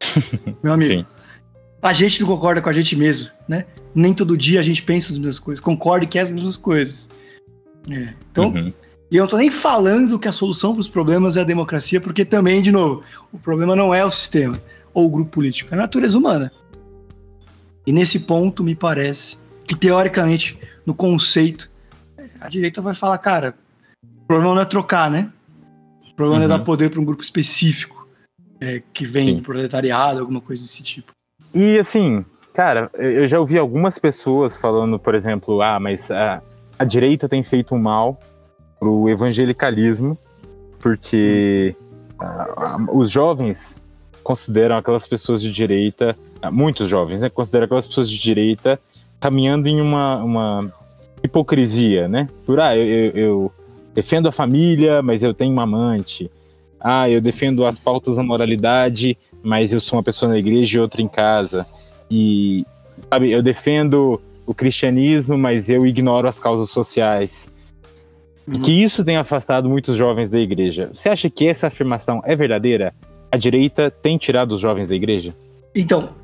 Meu 0.62 0.72
amigo. 0.72 1.00
Sim. 1.00 1.06
A 1.82 1.92
gente 1.92 2.20
não 2.20 2.28
concorda 2.28 2.60
com 2.60 2.68
a 2.68 2.72
gente 2.72 2.94
mesmo, 2.94 3.28
né? 3.48 3.64
Nem 3.94 4.14
todo 4.14 4.36
dia 4.36 4.60
a 4.60 4.62
gente 4.62 4.82
pensa 4.82 5.10
as 5.10 5.18
mesmas 5.18 5.38
coisas, 5.38 5.60
concorda 5.60 6.06
que 6.06 6.18
é 6.18 6.22
as 6.22 6.30
mesmas 6.30 6.56
coisas. 6.56 7.08
É. 7.90 8.14
Então, 8.30 8.48
uhum. 8.50 8.72
e 9.10 9.16
eu 9.16 9.22
não 9.22 9.28
tô 9.28 9.38
nem 9.38 9.50
falando 9.50 10.18
que 10.18 10.28
a 10.28 10.32
solução 10.32 10.72
para 10.72 10.80
os 10.80 10.88
problemas 10.88 11.36
é 11.36 11.40
a 11.40 11.44
democracia, 11.44 12.00
porque 12.00 12.24
também, 12.24 12.60
de 12.60 12.70
novo, 12.70 13.02
o 13.32 13.38
problema 13.38 13.74
não 13.74 13.94
é 13.94 14.04
o 14.04 14.10
sistema 14.10 14.60
ou 14.92 15.06
o 15.06 15.10
grupo 15.10 15.30
político, 15.30 15.74
é 15.74 15.78
a 15.78 15.80
natureza 15.80 16.18
humana. 16.18 16.52
E 17.86 17.92
nesse 17.92 18.20
ponto, 18.20 18.62
me 18.62 18.74
parece 18.74 19.38
que, 19.66 19.74
teoricamente, 19.74 20.58
no 20.84 20.94
conceito, 20.94 21.70
a 22.40 22.48
direita 22.48 22.80
vai 22.80 22.94
falar, 22.94 23.18
cara, 23.18 23.54
o 24.04 24.26
problema 24.26 24.54
não 24.54 24.62
é 24.62 24.64
trocar, 24.64 25.10
né? 25.10 25.30
O 26.10 26.14
problema 26.14 26.44
uhum. 26.44 26.52
é 26.52 26.58
dar 26.58 26.64
poder 26.64 26.90
para 26.90 27.00
um 27.00 27.04
grupo 27.04 27.22
específico 27.22 28.08
é, 28.60 28.82
que 28.92 29.06
vem 29.06 29.24
Sim. 29.24 29.36
do 29.36 29.42
proletariado, 29.42 30.20
alguma 30.20 30.40
coisa 30.40 30.62
desse 30.62 30.82
tipo. 30.82 31.12
E 31.54 31.78
assim, 31.78 32.24
cara, 32.52 32.90
eu 32.94 33.26
já 33.26 33.40
ouvi 33.40 33.58
algumas 33.58 33.98
pessoas 33.98 34.56
falando, 34.56 34.98
por 34.98 35.14
exemplo, 35.14 35.62
ah, 35.62 35.80
mas 35.80 36.10
a, 36.10 36.42
a 36.78 36.84
direita 36.84 37.28
tem 37.28 37.42
feito 37.42 37.74
um 37.74 37.78
mal 37.78 38.20
pro 38.78 39.08
evangelicalismo, 39.08 40.16
porque 40.78 41.74
a, 42.18 42.78
os 42.92 43.10
jovens 43.10 43.82
consideram 44.22 44.76
aquelas 44.76 45.06
pessoas 45.06 45.42
de 45.42 45.52
direita, 45.52 46.16
muitos 46.50 46.88
jovens, 46.88 47.20
né, 47.20 47.28
consideram 47.28 47.64
aquelas 47.64 47.86
pessoas 47.86 48.08
de 48.08 48.18
direita 48.18 48.80
caminhando 49.18 49.68
em 49.68 49.80
uma, 49.80 50.16
uma 50.22 50.72
hipocrisia, 51.22 52.08
né? 52.08 52.28
Por, 52.46 52.58
ah, 52.60 52.76
eu, 52.76 52.86
eu, 52.86 53.16
eu 53.16 53.52
defendo 53.94 54.28
a 54.28 54.32
família, 54.32 55.02
mas 55.02 55.22
eu 55.22 55.34
tenho 55.34 55.52
uma 55.52 55.64
amante 55.64 56.30
ah, 56.80 57.08
eu 57.08 57.20
defendo 57.20 57.66
as 57.66 57.78
pautas 57.78 58.16
da 58.16 58.22
moralidade, 58.22 59.16
mas 59.42 59.72
eu 59.72 59.80
sou 59.80 59.98
uma 59.98 60.02
pessoa 60.02 60.32
na 60.32 60.38
igreja 60.38 60.78
e 60.78 60.80
outra 60.80 61.02
em 61.02 61.08
casa. 61.08 61.66
E, 62.10 62.64
sabe, 62.98 63.30
eu 63.30 63.42
defendo 63.42 64.20
o 64.46 64.54
cristianismo, 64.54 65.36
mas 65.36 65.68
eu 65.68 65.86
ignoro 65.86 66.26
as 66.26 66.40
causas 66.40 66.70
sociais. 66.70 67.50
Uhum. 68.48 68.54
E 68.54 68.58
que 68.58 68.72
isso 68.72 69.04
tem 69.04 69.18
afastado 69.18 69.68
muitos 69.68 69.94
jovens 69.94 70.30
da 70.30 70.38
igreja. 70.38 70.90
Você 70.94 71.10
acha 71.10 71.28
que 71.28 71.46
essa 71.46 71.66
afirmação 71.66 72.22
é 72.24 72.34
verdadeira? 72.34 72.94
A 73.30 73.36
direita 73.36 73.90
tem 73.90 74.16
tirado 74.16 74.52
os 74.52 74.60
jovens 74.60 74.88
da 74.88 74.94
igreja? 74.94 75.34
Então, 75.74 76.14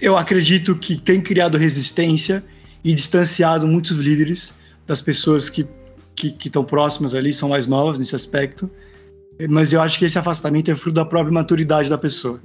eu 0.00 0.16
acredito 0.16 0.76
que 0.76 0.96
tem 0.96 1.20
criado 1.20 1.58
resistência 1.58 2.44
e 2.84 2.94
distanciado 2.94 3.66
muitos 3.66 3.98
líderes 3.98 4.54
das 4.86 5.00
pessoas 5.00 5.48
que 5.48 5.66
que 6.14 6.48
estão 6.48 6.64
próximas 6.64 7.14
ali, 7.14 7.32
são 7.32 7.48
mais 7.48 7.66
novas 7.66 7.98
nesse 7.98 8.14
aspecto. 8.14 8.70
Mas 9.48 9.72
eu 9.72 9.80
acho 9.80 9.98
que 9.98 10.04
esse 10.04 10.18
afastamento 10.18 10.70
é 10.70 10.74
fruto 10.74 10.94
da 10.94 11.04
própria 11.04 11.32
maturidade 11.32 11.88
da 11.88 11.98
pessoa. 11.98 12.40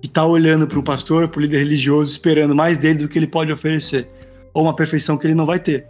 Que 0.00 0.08
tá 0.08 0.24
olhando 0.24 0.66
para 0.66 0.78
o 0.78 0.82
pastor, 0.82 1.28
para 1.28 1.38
o 1.38 1.42
líder 1.42 1.58
religioso, 1.58 2.10
esperando 2.10 2.54
mais 2.54 2.78
dele 2.78 3.00
do 3.00 3.08
que 3.08 3.18
ele 3.18 3.26
pode 3.26 3.52
oferecer. 3.52 4.08
Ou 4.52 4.64
uma 4.64 4.74
perfeição 4.74 5.16
que 5.16 5.26
ele 5.26 5.34
não 5.34 5.46
vai 5.46 5.58
ter. 5.58 5.86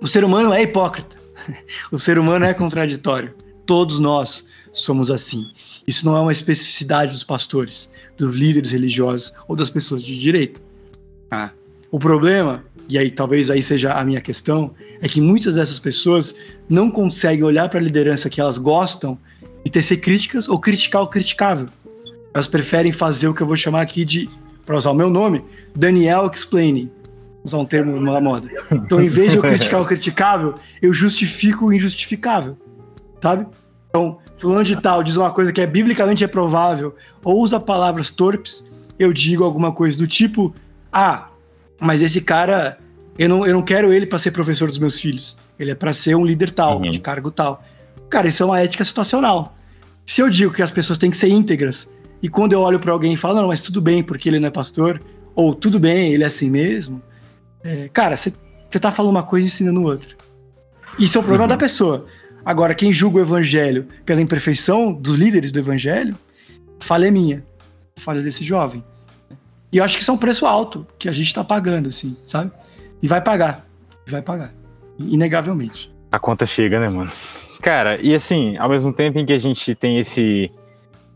O 0.00 0.08
ser 0.08 0.24
humano 0.24 0.52
é 0.52 0.62
hipócrita. 0.62 1.16
O 1.90 1.98
ser 1.98 2.18
humano 2.18 2.44
é 2.44 2.52
contraditório. 2.52 3.34
Todos 3.64 3.98
nós 3.98 4.46
somos 4.72 5.10
assim. 5.10 5.50
Isso 5.86 6.04
não 6.06 6.16
é 6.16 6.20
uma 6.20 6.32
especificidade 6.32 7.12
dos 7.12 7.24
pastores, 7.24 7.90
dos 8.16 8.34
líderes 8.34 8.72
religiosos 8.72 9.32
ou 9.48 9.56
das 9.56 9.70
pessoas 9.70 10.02
de 10.02 10.18
direita. 10.18 10.60
Ah. 11.30 11.50
O 11.90 11.98
problema, 11.98 12.64
e 12.88 12.98
aí 12.98 13.10
talvez 13.10 13.50
aí 13.50 13.62
seja 13.62 13.92
a 13.94 14.04
minha 14.04 14.20
questão, 14.20 14.72
é 15.00 15.08
que 15.08 15.20
muitas 15.20 15.54
dessas 15.56 15.78
pessoas 15.78 16.34
não 16.68 16.90
conseguem 16.90 17.42
olhar 17.42 17.68
para 17.68 17.80
a 17.80 17.82
liderança 17.82 18.30
que 18.30 18.40
elas 18.40 18.58
gostam 18.58 19.18
e 19.64 19.70
tecer 19.70 19.98
críticas 19.98 20.48
ou 20.48 20.58
criticar 20.58 21.02
o 21.02 21.06
criticável. 21.06 21.68
Elas 22.32 22.46
preferem 22.46 22.92
fazer 22.92 23.28
o 23.28 23.34
que 23.34 23.40
eu 23.40 23.46
vou 23.46 23.56
chamar 23.56 23.80
aqui 23.80 24.04
de, 24.04 24.28
para 24.64 24.76
usar 24.76 24.90
o 24.90 24.94
meu 24.94 25.10
nome, 25.10 25.44
Daniel 25.74 26.30
Explaining. 26.32 26.90
Usar 27.42 27.58
um 27.58 27.64
termo 27.64 28.04
da 28.04 28.20
moda. 28.20 28.48
Então, 28.70 29.00
em 29.00 29.08
vez 29.08 29.32
de 29.32 29.38
eu 29.38 29.42
criticar 29.42 29.80
o 29.80 29.84
criticável, 29.86 30.56
eu 30.82 30.92
justifico 30.92 31.66
o 31.66 31.72
injustificável. 31.72 32.56
Sabe? 33.22 33.46
Então, 33.88 34.18
fulano 34.40 34.64
de 34.64 34.76
tal 34.80 35.02
diz 35.02 35.16
uma 35.16 35.30
coisa 35.30 35.52
que 35.52 35.60
é 35.60 35.66
biblicamente 35.66 36.24
reprovável, 36.24 36.94
ou 37.22 37.40
usa 37.40 37.60
palavras 37.60 38.10
torpes, 38.10 38.64
eu 38.98 39.12
digo 39.12 39.44
alguma 39.44 39.72
coisa 39.72 39.98
do 39.98 40.06
tipo: 40.06 40.54
ah, 40.92 41.28
mas 41.78 42.02
esse 42.02 42.20
cara, 42.20 42.78
eu 43.18 43.28
não, 43.28 43.46
eu 43.46 43.54
não 43.54 43.62
quero 43.62 43.92
ele 43.92 44.06
para 44.06 44.18
ser 44.18 44.30
professor 44.30 44.68
dos 44.68 44.78
meus 44.78 45.00
filhos. 45.00 45.36
Ele 45.58 45.70
é 45.70 45.74
para 45.74 45.92
ser 45.92 46.14
um 46.14 46.24
líder 46.24 46.50
tal, 46.50 46.80
uhum. 46.80 46.90
de 46.90 46.98
cargo 46.98 47.30
tal. 47.30 47.62
Cara, 48.08 48.28
isso 48.28 48.42
é 48.42 48.46
uma 48.46 48.60
ética 48.60 48.84
situacional. 48.84 49.54
Se 50.06 50.22
eu 50.22 50.30
digo 50.30 50.52
que 50.52 50.62
as 50.62 50.70
pessoas 50.70 50.98
têm 50.98 51.10
que 51.10 51.16
ser 51.16 51.28
íntegras, 51.28 51.88
e 52.22 52.28
quando 52.28 52.54
eu 52.54 52.60
olho 52.60 52.80
para 52.80 52.92
alguém 52.92 53.12
e 53.12 53.16
falo, 53.16 53.36
não, 53.36 53.48
mas 53.48 53.62
tudo 53.62 53.80
bem 53.80 54.02
porque 54.02 54.28
ele 54.28 54.40
não 54.40 54.48
é 54.48 54.50
pastor, 54.50 55.00
ou 55.34 55.54
tudo 55.54 55.78
bem, 55.78 56.12
ele 56.12 56.24
é 56.24 56.26
assim 56.26 56.50
mesmo, 56.50 57.02
é, 57.62 57.88
cara, 57.92 58.16
você 58.16 58.32
tá 58.80 58.90
falando 58.90 59.12
uma 59.12 59.22
coisa 59.22 59.46
e 59.46 59.48
ensinando 59.48 59.82
outra. 59.82 60.16
Isso 60.98 61.16
é 61.16 61.20
o 61.20 61.22
problema 61.22 61.44
uhum. 61.44 61.48
da 61.50 61.56
pessoa. 61.56 62.06
Agora, 62.44 62.74
quem 62.74 62.92
julga 62.92 63.18
o 63.18 63.20
evangelho 63.20 63.86
pela 64.04 64.20
imperfeição 64.20 64.92
dos 64.92 65.16
líderes 65.16 65.52
do 65.52 65.58
evangelho, 65.58 66.16
falha 66.78 67.08
é 67.08 67.10
minha, 67.10 67.44
falha 67.96 68.22
desse 68.22 68.44
jovem. 68.44 68.82
E 69.72 69.78
eu 69.78 69.84
acho 69.84 69.96
que 69.96 70.02
isso 70.02 70.10
é 70.10 70.14
um 70.14 70.18
preço 70.18 70.46
alto 70.46 70.86
que 70.98 71.08
a 71.08 71.12
gente 71.12 71.32
tá 71.32 71.44
pagando, 71.44 71.88
assim, 71.88 72.16
sabe? 72.26 72.50
E 73.02 73.06
vai 73.06 73.20
pagar. 73.20 73.66
Vai 74.06 74.22
pagar. 74.22 74.52
Inegavelmente. 74.98 75.90
A 76.10 76.18
conta 76.18 76.44
chega, 76.44 76.80
né, 76.80 76.88
mano? 76.88 77.10
Cara, 77.62 78.00
e 78.00 78.14
assim, 78.14 78.56
ao 78.56 78.68
mesmo 78.68 78.92
tempo 78.92 79.18
em 79.18 79.26
que 79.26 79.32
a 79.32 79.38
gente 79.38 79.74
tem 79.74 79.98
esse. 79.98 80.50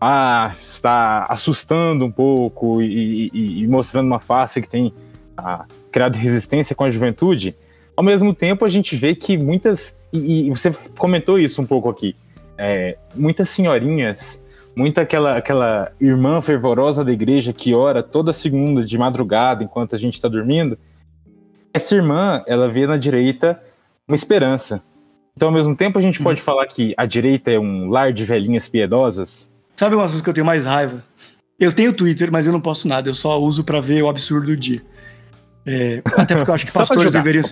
Ah, 0.00 0.52
está 0.70 1.24
assustando 1.28 2.04
um 2.04 2.12
pouco 2.12 2.82
e, 2.82 3.30
e, 3.32 3.62
e 3.62 3.66
mostrando 3.66 4.06
uma 4.06 4.20
face 4.20 4.60
que 4.60 4.68
tem 4.68 4.92
ah, 5.36 5.64
criado 5.90 6.16
resistência 6.16 6.76
com 6.76 6.84
a 6.84 6.90
juventude, 6.90 7.56
ao 7.96 8.04
mesmo 8.04 8.34
tempo 8.34 8.64
a 8.64 8.68
gente 8.68 8.96
vê 8.96 9.14
que 9.14 9.36
muitas. 9.36 9.98
E, 10.12 10.46
e 10.46 10.50
você 10.50 10.74
comentou 10.98 11.38
isso 11.38 11.60
um 11.60 11.66
pouco 11.66 11.88
aqui. 11.88 12.14
É, 12.56 12.96
muitas 13.14 13.48
senhorinhas, 13.48 14.44
muita 14.76 15.02
aquela, 15.02 15.36
aquela 15.36 15.92
irmã 16.00 16.40
fervorosa 16.40 17.04
da 17.04 17.12
igreja 17.12 17.52
que 17.52 17.74
ora 17.74 18.02
toda 18.02 18.32
segunda 18.32 18.84
de 18.84 18.96
madrugada 18.96 19.64
enquanto 19.64 19.94
a 19.94 19.98
gente 19.98 20.14
está 20.14 20.28
dormindo. 20.28 20.78
Essa 21.72 21.96
irmã, 21.96 22.42
ela 22.46 22.68
vê 22.68 22.86
na 22.86 22.96
direita 22.96 23.60
uma 24.06 24.14
esperança. 24.14 24.82
Então, 25.36 25.48
ao 25.48 25.54
mesmo 25.54 25.74
tempo, 25.74 25.98
a 25.98 26.02
gente 26.02 26.22
pode 26.22 26.40
uhum. 26.40 26.44
falar 26.44 26.66
que 26.66 26.94
a 26.96 27.04
direita 27.04 27.50
é 27.50 27.58
um 27.58 27.90
lar 27.90 28.12
de 28.12 28.24
velhinhas 28.24 28.68
piedosas. 28.68 29.52
Sabe 29.72 29.96
uma 29.96 30.06
coisa 30.06 30.22
que 30.22 30.30
eu 30.30 30.34
tenho 30.34 30.46
mais 30.46 30.64
raiva? 30.64 31.02
Eu 31.58 31.72
tenho 31.72 31.92
Twitter, 31.92 32.30
mas 32.30 32.46
eu 32.46 32.52
não 32.52 32.60
posto 32.60 32.86
nada. 32.86 33.08
Eu 33.08 33.14
só 33.14 33.40
uso 33.40 33.64
para 33.64 33.80
ver 33.80 34.02
o 34.02 34.08
absurdo 34.08 34.46
do 34.46 34.56
dia. 34.56 34.82
É, 35.66 36.02
até 36.16 36.34
porque 36.34 36.50
eu 36.50 36.54
acho 36.54 36.66
que 36.66 36.72
pastores 36.74 37.12
deveriam. 37.12 37.44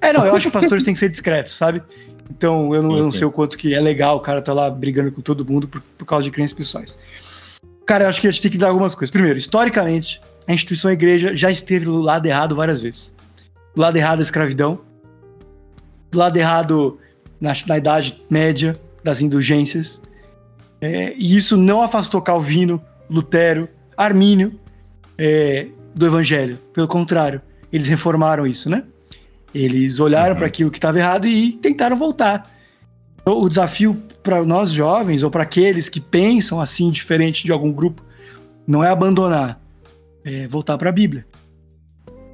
É, 0.00 0.12
não, 0.12 0.24
eu 0.24 0.34
acho 0.34 0.46
que 0.46 0.52
pastores 0.52 0.82
têm 0.82 0.94
que 0.94 1.00
ser 1.00 1.10
discretos, 1.10 1.52
sabe? 1.52 1.82
Então 2.30 2.74
eu 2.74 2.82
não, 2.82 2.96
eu 2.96 3.04
não, 3.04 3.12
sei 3.12 3.26
o 3.26 3.32
quanto 3.32 3.58
que 3.58 3.74
é 3.74 3.80
legal 3.80 4.16
o 4.16 4.20
cara 4.20 4.40
tá 4.40 4.52
lá 4.52 4.70
brigando 4.70 5.10
com 5.10 5.20
todo 5.20 5.44
mundo 5.44 5.66
por, 5.66 5.82
por 5.98 6.04
causa 6.04 6.24
de 6.24 6.30
crenças 6.30 6.52
pessoais. 6.52 6.98
Cara, 7.84 8.04
eu 8.04 8.08
acho 8.08 8.20
que 8.20 8.28
a 8.28 8.30
gente 8.30 8.40
tem 8.40 8.50
que 8.50 8.58
dar 8.58 8.68
algumas 8.68 8.94
coisas. 8.94 9.10
Primeiro, 9.10 9.36
historicamente, 9.36 10.20
a 10.46 10.54
instituição 10.54 10.90
a 10.90 10.94
igreja 10.94 11.36
já 11.36 11.50
esteve 11.50 11.86
do 11.86 12.00
lado 12.00 12.26
errado 12.26 12.54
várias 12.54 12.80
vezes. 12.80 13.12
Do 13.74 13.80
lado 13.82 13.96
errado 13.96 14.18
da 14.18 14.22
escravidão, 14.22 14.80
do 16.10 16.18
lado 16.18 16.36
errado 16.36 16.98
na, 17.40 17.52
na 17.66 17.78
Idade 17.78 18.22
Média, 18.30 18.78
das 19.02 19.20
indulgências. 19.20 20.00
É, 20.80 21.14
e 21.16 21.36
isso 21.36 21.56
não 21.56 21.82
afastou 21.82 22.22
Calvino, 22.22 22.80
Lutero, 23.08 23.68
Armínio 23.96 24.58
é, 25.18 25.66
do 25.94 26.06
Evangelho. 26.06 26.58
Pelo 26.72 26.88
contrário, 26.88 27.40
eles 27.72 27.86
reformaram 27.86 28.46
isso, 28.46 28.68
né? 28.68 28.84
Eles 29.54 29.98
olharam 29.98 30.32
uhum. 30.32 30.38
para 30.38 30.46
aquilo 30.46 30.70
que 30.70 30.78
estava 30.78 30.98
errado 30.98 31.26
e 31.26 31.52
tentaram 31.52 31.96
voltar. 31.96 32.50
Então, 33.20 33.40
o 33.40 33.48
desafio 33.48 34.00
para 34.22 34.42
nós 34.44 34.70
jovens 34.70 35.22
ou 35.22 35.30
para 35.30 35.42
aqueles 35.42 35.88
que 35.88 36.00
pensam 36.00 36.60
assim 36.60 36.90
diferente 36.90 37.44
de 37.44 37.52
algum 37.52 37.72
grupo 37.72 38.02
não 38.66 38.84
é 38.84 38.88
abandonar, 38.88 39.60
é 40.24 40.46
voltar 40.46 40.78
para 40.78 40.90
a 40.90 40.92
Bíblia, 40.92 41.26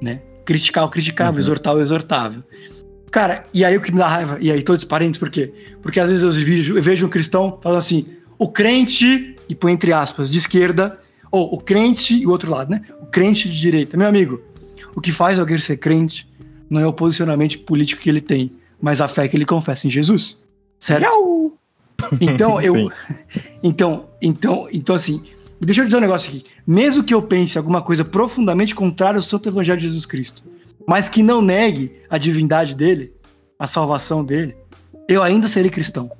né? 0.01 0.21
Criticar 0.45 0.85
o 0.85 0.89
criticável, 0.89 1.33
uhum. 1.33 1.39
exortar 1.39 1.75
o 1.75 1.81
exortável. 1.81 2.43
Cara, 3.11 3.45
e 3.53 3.65
aí 3.65 3.75
o 3.75 3.81
que 3.81 3.91
me 3.91 3.97
dá 3.97 4.07
raiva, 4.07 4.37
e 4.39 4.51
aí 4.51 4.61
todos 4.61 4.85
parentes, 4.85 5.19
por 5.19 5.29
quê? 5.29 5.53
Porque 5.81 5.99
às 5.99 6.09
vezes 6.09 6.23
eu 6.23 6.31
vejo, 6.31 6.77
eu 6.77 6.83
vejo 6.83 7.05
um 7.05 7.09
cristão 7.09 7.57
falando 7.61 7.79
assim, 7.79 8.05
o 8.37 8.47
crente, 8.47 9.35
e 9.49 9.55
põe 9.55 9.71
entre 9.71 9.93
aspas, 9.93 10.29
de 10.29 10.37
esquerda, 10.37 10.99
ou 11.31 11.53
o 11.53 11.57
crente 11.57 12.15
e 12.15 12.25
o 12.25 12.29
outro 12.29 12.51
lado, 12.51 12.69
né? 12.69 12.81
O 13.01 13.05
crente 13.05 13.49
de 13.49 13.59
direita. 13.59 13.97
Meu 13.97 14.07
amigo, 14.07 14.41
o 14.95 15.01
que 15.01 15.11
faz 15.11 15.39
alguém 15.39 15.57
ser 15.57 15.77
crente 15.77 16.27
não 16.69 16.81
é 16.81 16.87
o 16.87 16.93
posicionamento 16.93 17.59
político 17.59 18.01
que 18.01 18.09
ele 18.09 18.21
tem, 18.21 18.51
mas 18.81 19.01
a 19.01 19.07
fé 19.07 19.27
que 19.27 19.35
ele 19.35 19.45
confessa 19.45 19.87
em 19.87 19.89
Jesus. 19.89 20.37
Certo? 20.79 21.07
Então, 22.21 22.61
eu. 22.61 22.91
então, 23.63 24.05
então, 24.21 24.67
então, 24.71 24.95
assim, 24.95 25.23
deixa 25.59 25.81
eu 25.81 25.85
dizer 25.85 25.97
um 25.97 26.01
negócio 26.01 26.29
aqui. 26.29 26.45
Mesmo 26.65 27.03
que 27.03 27.11
eu 27.11 27.23
pense 27.23 27.57
alguma 27.57 27.81
coisa 27.81 28.05
profundamente 28.05 28.75
contrária 28.75 29.17
ao 29.17 29.23
Santo 29.23 29.49
Evangelho 29.49 29.79
de 29.79 29.87
Jesus 29.87 30.05
Cristo, 30.05 30.43
mas 30.87 31.09
que 31.09 31.23
não 31.23 31.41
negue 31.41 31.93
a 32.07 32.19
divindade 32.19 32.75
dele, 32.75 33.13
a 33.57 33.65
salvação 33.65 34.23
dele, 34.23 34.55
eu 35.09 35.23
ainda 35.23 35.47
serei 35.47 35.71
cristão. 35.71 36.11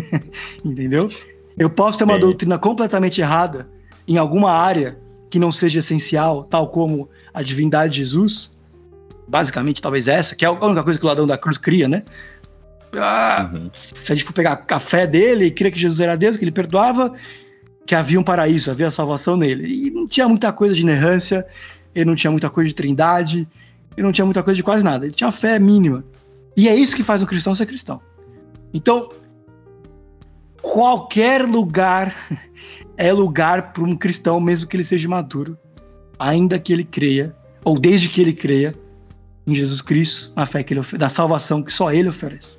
Entendeu? 0.62 1.08
Eu 1.56 1.70
posso 1.70 1.96
ter 1.96 2.04
uma 2.04 2.16
é. 2.16 2.18
doutrina 2.18 2.58
completamente 2.58 3.22
errada 3.22 3.66
em 4.06 4.16
alguma 4.16 4.52
área 4.52 4.98
que 5.30 5.38
não 5.38 5.50
seja 5.50 5.80
essencial, 5.80 6.44
tal 6.44 6.68
como 6.68 7.08
a 7.32 7.42
divindade 7.42 7.94
de 7.94 7.98
Jesus, 7.98 8.50
basicamente 9.26 9.82
talvez 9.82 10.06
essa, 10.06 10.34
que 10.34 10.44
é 10.44 10.48
a 10.48 10.52
única 10.52 10.82
coisa 10.82 10.98
que 10.98 11.04
o 11.04 11.08
ladrão 11.08 11.26
da 11.26 11.38
cruz 11.38 11.58
cria, 11.58 11.88
né? 11.88 12.04
Ah, 12.96 13.50
uhum. 13.52 13.70
Se 13.92 14.12
a 14.12 14.14
gente 14.14 14.24
for 14.24 14.32
pegar 14.32 14.64
a 14.68 14.80
fé 14.80 15.06
dele, 15.06 15.50
cria 15.50 15.70
que 15.70 15.78
Jesus 15.78 16.00
era 16.00 16.16
Deus, 16.16 16.36
que 16.36 16.44
ele 16.44 16.52
perdoava, 16.52 17.12
que 17.86 17.94
havia 17.94 18.18
um 18.18 18.22
paraíso, 18.22 18.70
havia 18.70 18.90
salvação 18.90 19.36
nele. 19.36 19.86
E 19.86 19.90
não 19.90 20.06
tinha 20.06 20.28
muita 20.28 20.52
coisa 20.52 20.74
de 20.74 20.82
inerrância, 20.82 21.46
ele 21.94 22.04
não 22.04 22.14
tinha 22.14 22.30
muita 22.30 22.48
coisa 22.48 22.68
de 22.68 22.74
trindade, 22.74 23.48
ele 23.96 24.04
não 24.04 24.12
tinha 24.12 24.24
muita 24.24 24.42
coisa 24.42 24.56
de 24.56 24.62
quase 24.62 24.84
nada. 24.84 25.04
Ele 25.04 25.14
tinha 25.14 25.26
uma 25.26 25.32
fé 25.32 25.58
mínima. 25.58 26.04
E 26.56 26.68
é 26.68 26.74
isso 26.74 26.94
que 26.94 27.02
faz 27.02 27.22
um 27.22 27.26
cristão 27.26 27.54
ser 27.54 27.66
cristão. 27.66 28.00
Então, 28.72 29.10
qualquer 30.62 31.44
lugar 31.44 32.14
é 32.96 33.12
lugar 33.12 33.72
para 33.72 33.82
um 33.82 33.96
cristão, 33.96 34.40
mesmo 34.40 34.66
que 34.66 34.76
ele 34.76 34.84
seja 34.84 35.08
maduro, 35.08 35.58
ainda 36.18 36.58
que 36.58 36.72
ele 36.72 36.84
creia, 36.84 37.34
ou 37.64 37.78
desde 37.78 38.08
que 38.08 38.20
ele 38.20 38.32
creia, 38.32 38.74
em 39.46 39.54
Jesus 39.54 39.80
Cristo, 39.80 40.32
na 40.34 40.46
fé 40.46 40.62
que 40.62 40.72
ele 40.72 40.80
da 40.96 41.08
salvação 41.08 41.62
que 41.62 41.72
só 41.72 41.92
ele 41.92 42.08
oferece. 42.08 42.56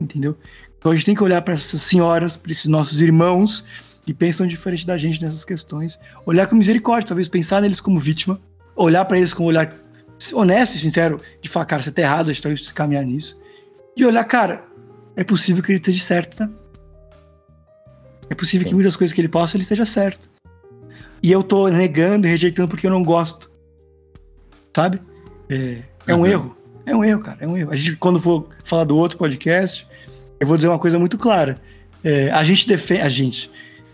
Entendeu? 0.00 0.36
Então 0.78 0.92
a 0.92 0.94
gente 0.94 1.06
tem 1.06 1.14
que 1.14 1.22
olhar 1.22 1.40
para 1.42 1.54
essas 1.54 1.80
senhoras, 1.82 2.36
para 2.36 2.50
esses 2.50 2.66
nossos 2.66 3.00
irmãos 3.00 3.64
que 4.02 4.12
pensam 4.12 4.46
diferente 4.46 4.86
da 4.86 4.98
gente 4.98 5.22
nessas 5.22 5.44
questões, 5.44 5.98
olhar 6.26 6.46
com 6.46 6.56
misericórdia, 6.56 7.08
talvez 7.08 7.26
pensar 7.26 7.62
neles 7.62 7.80
como 7.80 7.98
vítima, 7.98 8.38
olhar 8.76 9.04
para 9.06 9.16
eles 9.16 9.32
com 9.32 9.44
um 9.44 9.46
olhar 9.46 9.74
honesto 10.34 10.74
e 10.74 10.78
sincero, 10.78 11.20
de 11.40 11.48
falar, 11.48 11.64
cara, 11.66 11.82
você 11.82 11.90
tá 11.90 12.02
errado, 12.02 12.30
a 12.30 12.32
gente 12.32 12.42
tá 12.42 12.74
caminhar 12.74 13.04
nisso. 13.04 13.40
E 13.96 14.04
olhar, 14.04 14.24
cara, 14.24 14.64
é 15.16 15.24
possível 15.24 15.62
que 15.62 15.72
ele 15.72 15.78
esteja 15.78 16.02
certo, 16.02 16.36
tá? 16.36 16.50
É 18.34 18.36
possível 18.36 18.64
Sim. 18.64 18.70
que 18.70 18.74
muitas 18.74 18.96
coisas 18.96 19.14
que 19.14 19.20
ele 19.20 19.28
possa, 19.28 19.56
ele 19.56 19.62
esteja 19.62 19.86
certo. 19.86 20.28
E 21.22 21.30
eu 21.30 21.40
tô 21.40 21.68
negando 21.68 22.26
e 22.26 22.30
rejeitando 22.30 22.68
porque 22.68 22.84
eu 22.84 22.90
não 22.90 23.04
gosto. 23.04 23.48
Sabe? 24.74 25.00
É, 25.48 25.82
é 26.08 26.14
um 26.14 26.18
uhum. 26.18 26.26
erro. 26.26 26.56
É 26.84 26.96
um 26.96 27.04
erro, 27.04 27.20
cara. 27.20 27.38
É 27.40 27.46
um 27.46 27.56
erro. 27.56 27.70
A 27.70 27.76
gente, 27.76 27.94
quando 27.94 28.18
for 28.18 28.48
falar 28.64 28.82
do 28.82 28.96
outro 28.96 29.16
podcast, 29.16 29.86
eu 30.40 30.48
vou 30.48 30.56
dizer 30.56 30.68
uma 30.68 30.80
coisa 30.80 30.98
muito 30.98 31.16
clara. 31.16 31.60
É, 32.02 32.28
a 32.32 32.42
gente 32.42 32.66
defende. 32.66 33.02
A 33.02 33.08
gente. 33.08 33.48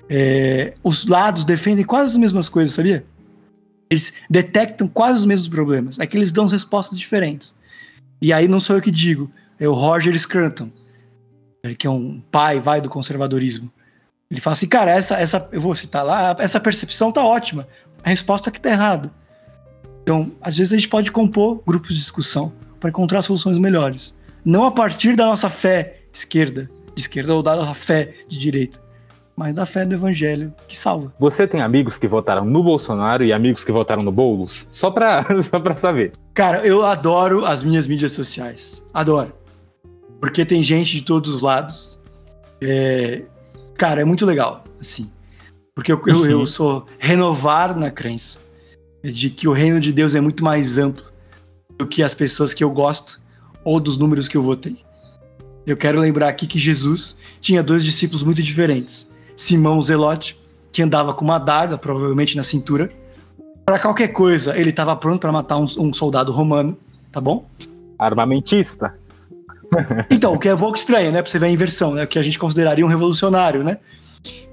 É, 0.09 0.73
os 0.83 1.07
lados 1.07 1.45
defendem 1.45 1.85
quase 1.85 2.13
as 2.13 2.17
mesmas 2.17 2.49
coisas, 2.49 2.75
sabia? 2.75 3.05
Eles 3.91 4.15
detectam 4.29 4.89
quase 4.89 5.21
os 5.21 5.27
mesmos 5.27 5.49
problemas. 5.49 5.99
É 5.99 6.07
que 6.07 6.17
eles 6.17 6.33
dão 6.33 6.47
respostas 6.47 6.99
diferentes. 6.99 7.55
E 8.23 8.33
aí 8.33 8.49
não 8.49 8.59
sou 8.59 8.77
eu 8.77 8.83
que 8.83 8.91
digo, 8.91 9.31
é 9.59 9.69
o 9.69 9.73
Roger 9.75 10.19
Scruton, 10.19 10.71
é, 11.63 11.75
que 11.75 11.87
é 11.87 11.91
um 11.91 12.23
pai, 12.33 12.59
vai, 12.59 12.81
do 12.81 12.89
conservadorismo. 12.89 13.71
Ele 14.31 14.41
fala 14.41 14.53
assim, 14.53 14.69
cara, 14.69 14.93
essa, 14.93 15.17
essa, 15.17 15.49
eu 15.51 15.61
vou 15.61 15.75
citar 15.75 16.05
lá, 16.05 16.37
essa 16.39 16.61
percepção 16.61 17.11
tá 17.11 17.25
ótima. 17.25 17.67
A 18.05 18.11
resposta 18.11 18.49
aqui 18.49 18.61
tá 18.61 18.71
errada. 18.71 19.11
Então, 20.03 20.31
às 20.41 20.57
vezes 20.57 20.73
a 20.73 20.77
gente 20.77 20.89
pode 20.89 21.11
compor 21.11 21.63
grupos 21.67 21.91
de 21.91 21.97
discussão 21.97 22.53
para 22.79 22.91
encontrar 22.91 23.23
soluções 23.23 23.59
melhores. 23.59 24.15
Não 24.45 24.65
a 24.65 24.71
partir 24.71 25.17
da 25.17 25.27
nossa 25.27 25.51
fé 25.51 26.03
esquerda, 26.13 26.71
de 26.95 27.03
esquerda 27.03 27.35
ou 27.35 27.43
da 27.43 27.57
nossa 27.57 27.75
fé 27.75 28.15
de 28.29 28.39
direita, 28.39 28.81
mas 29.37 29.55
da 29.55 29.67
fé 29.67 29.85
do 29.85 29.95
evangelho 29.95 30.55
que 30.69 30.77
salva. 30.77 31.13
Você 31.19 31.47
tem 31.47 31.61
amigos 31.61 31.99
que 31.99 32.07
votaram 32.07 32.45
no 32.45 32.63
Bolsonaro 32.63 33.25
e 33.25 33.33
amigos 33.33 33.65
que 33.65 33.73
votaram 33.73 34.03
no 34.03 34.13
Boulos? 34.13 34.69
Só 34.71 34.91
para 34.91 35.25
só 35.43 35.59
pra 35.59 35.77
saber. 35.77 36.13
Cara, 36.35 36.65
eu 36.67 36.85
adoro 36.85 37.45
as 37.45 37.63
minhas 37.63 37.87
mídias 37.87 38.13
sociais. 38.13 38.83
Adoro. 38.95 39.33
Porque 40.21 40.45
tem 40.45 40.63
gente 40.63 40.93
de 40.93 41.03
todos 41.03 41.35
os 41.35 41.43
lados. 41.43 41.99
É... 42.61 43.23
Cara, 43.81 44.03
é 44.03 44.05
muito 44.05 44.27
legal, 44.27 44.63
assim. 44.79 45.11
Porque 45.75 45.91
eu, 45.91 45.99
eu, 46.07 46.27
eu 46.27 46.45
sou 46.45 46.85
renovar 46.99 47.75
na 47.75 47.91
crença 47.91 48.39
de 49.03 49.31
que 49.31 49.49
o 49.49 49.53
reino 49.53 49.81
de 49.81 49.91
Deus 49.91 50.15
é 50.15 50.21
muito 50.21 50.45
mais 50.45 50.77
amplo 50.77 51.07
do 51.79 51.87
que 51.87 52.03
as 52.03 52.13
pessoas 52.13 52.53
que 52.53 52.63
eu 52.63 52.71
gosto 52.71 53.19
ou 53.65 53.81
dos 53.81 53.97
números 53.97 54.29
que 54.29 54.37
eu 54.37 54.43
votei. 54.43 54.77
Eu 55.67 55.79
quero 55.79 55.99
lembrar 55.99 56.29
aqui 56.29 56.47
que 56.47 56.59
Jesus 56.59 57.17
tinha 57.41 57.63
dois 57.63 57.83
discípulos 57.83 58.23
muito 58.23 58.43
diferentes. 58.43 59.09
Simão 59.35 59.81
Zelote, 59.81 60.39
que 60.71 60.83
andava 60.83 61.15
com 61.15 61.25
uma 61.25 61.37
adaga, 61.37 61.79
provavelmente 61.79 62.37
na 62.37 62.43
cintura. 62.43 62.93
Para 63.65 63.79
qualquer 63.79 64.09
coisa, 64.09 64.59
ele 64.59 64.69
estava 64.69 64.95
pronto 64.95 65.21
para 65.21 65.33
matar 65.33 65.57
um, 65.57 65.67
um, 65.79 65.91
soldado 65.91 66.33
romano, 66.33 66.77
tá 67.11 67.19
bom? 67.19 67.49
Armamentista. 67.99 69.00
então, 70.11 70.35
o 70.35 70.39
que 70.39 70.49
é 70.49 70.55
um 70.55 70.59
pouco 70.59 70.77
estranho, 70.77 71.13
né? 71.13 71.23
Pra 71.23 71.31
você 71.31 71.39
ver 71.39 71.47
a 71.47 71.51
inversão, 71.51 71.95
né? 71.95 72.05
O 72.05 72.07
que 72.07 72.19
a 72.19 72.23
gente 72.23 72.39
consideraria 72.39 72.85
um 72.85 72.89
revolucionário, 72.89 73.63
né? 73.63 73.79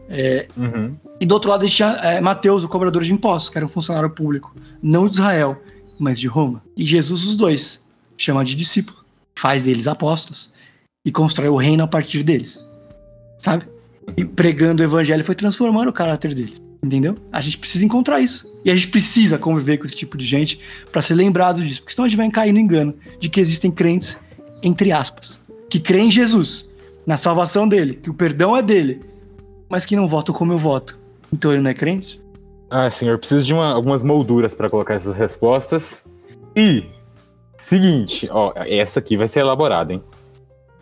É, 0.09 0.47
uhum. 0.55 0.95
E 1.19 1.25
do 1.25 1.33
outro 1.33 1.49
lado 1.49 1.63
a 1.63 1.65
gente 1.65 1.75
tinha 1.75 1.89
é, 2.01 2.21
Mateus, 2.21 2.63
o 2.63 2.69
cobrador 2.69 3.03
de 3.03 3.11
impostos, 3.11 3.49
que 3.49 3.57
era 3.57 3.65
um 3.65 3.69
funcionário 3.69 4.09
público, 4.09 4.55
não 4.81 5.09
de 5.09 5.15
Israel, 5.15 5.61
mas 5.99 6.19
de 6.19 6.27
Roma. 6.27 6.63
E 6.75 6.85
Jesus, 6.85 7.25
os 7.25 7.35
dois, 7.35 7.85
chama 8.17 8.45
de 8.45 8.55
discípulo, 8.55 8.97
faz 9.35 9.63
deles 9.63 9.87
apóstolos 9.87 10.51
e 11.03 11.11
constrói 11.11 11.49
o 11.49 11.55
reino 11.55 11.83
a 11.83 11.87
partir 11.87 12.23
deles, 12.23 12.65
sabe? 13.37 13.65
E 14.15 14.23
pregando 14.23 14.81
o 14.81 14.85
evangelho 14.85 15.23
foi 15.23 15.35
transformando 15.35 15.89
o 15.89 15.93
caráter 15.93 16.33
deles, 16.33 16.61
entendeu? 16.81 17.15
A 17.31 17.41
gente 17.41 17.57
precisa 17.57 17.83
encontrar 17.83 18.21
isso. 18.21 18.47
E 18.63 18.71
a 18.71 18.75
gente 18.75 18.87
precisa 18.87 19.37
conviver 19.37 19.77
com 19.77 19.85
esse 19.85 19.95
tipo 19.95 20.17
de 20.17 20.25
gente 20.25 20.59
para 20.91 21.01
ser 21.01 21.13
lembrado 21.13 21.63
disso, 21.63 21.81
porque 21.81 21.93
senão 21.93 22.05
a 22.05 22.09
gente 22.09 22.17
vai 22.17 22.29
cair 22.29 22.53
no 22.53 22.59
engano 22.59 22.93
de 23.19 23.29
que 23.29 23.39
existem 23.39 23.71
crentes, 23.71 24.17
entre 24.61 24.91
aspas, 24.91 25.41
que 25.69 25.79
creem 25.79 26.07
em 26.07 26.11
Jesus, 26.11 26.67
na 27.05 27.17
salvação 27.17 27.67
dele, 27.67 27.95
que 27.95 28.09
o 28.09 28.13
perdão 28.13 28.55
é 28.55 28.61
dele, 28.61 29.01
mas 29.69 29.85
que 29.85 29.95
não 29.95 30.07
votam 30.07 30.33
como 30.33 30.53
eu 30.53 30.57
voto. 30.57 30.97
Então 31.31 31.51
ele 31.51 31.61
não 31.61 31.69
é 31.69 31.73
crente? 31.73 32.21
Ah, 32.69 32.89
senhor, 32.89 33.17
preciso 33.17 33.45
de 33.45 33.53
uma, 33.53 33.73
algumas 33.73 34.03
molduras 34.03 34.53
para 34.53 34.69
colocar 34.69 34.95
essas 34.95 35.15
respostas. 35.15 36.07
E, 36.55 36.85
seguinte, 37.57 38.27
ó, 38.31 38.53
essa 38.55 38.99
aqui 38.99 39.15
vai 39.15 39.27
ser 39.27 39.41
elaborada, 39.41 39.93
hein? 39.93 40.03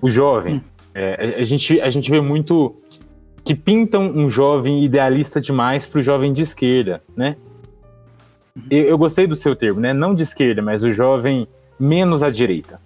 O 0.02 0.10
jovem, 0.10 0.56
hum. 0.56 0.62
é, 0.94 1.36
a, 1.40 1.44
gente, 1.44 1.80
a 1.80 1.90
gente 1.90 2.10
vê 2.10 2.22
muito 2.22 2.76
que 3.44 3.54
pintam 3.54 4.04
um 4.04 4.28
jovem 4.28 4.84
idealista 4.84 5.40
demais 5.40 5.86
para 5.86 6.00
o 6.00 6.04
jovem 6.04 6.34
de 6.34 6.42
esquerda, 6.42 7.04
né? 7.16 7.36
Eu, 8.72 8.84
eu, 8.86 8.98
gostei 8.98 9.28
do 9.28 9.36
seu 9.36 9.56
termo, 9.56 9.80
né? 9.80 9.94
Não 9.94 10.16
de 10.16 10.24
esquerda, 10.24 10.62
mas 10.62 10.84
o 10.84 10.92
jovem 10.92 11.48
menos 11.80 12.24
à 12.24 12.32
direita. 12.32 12.82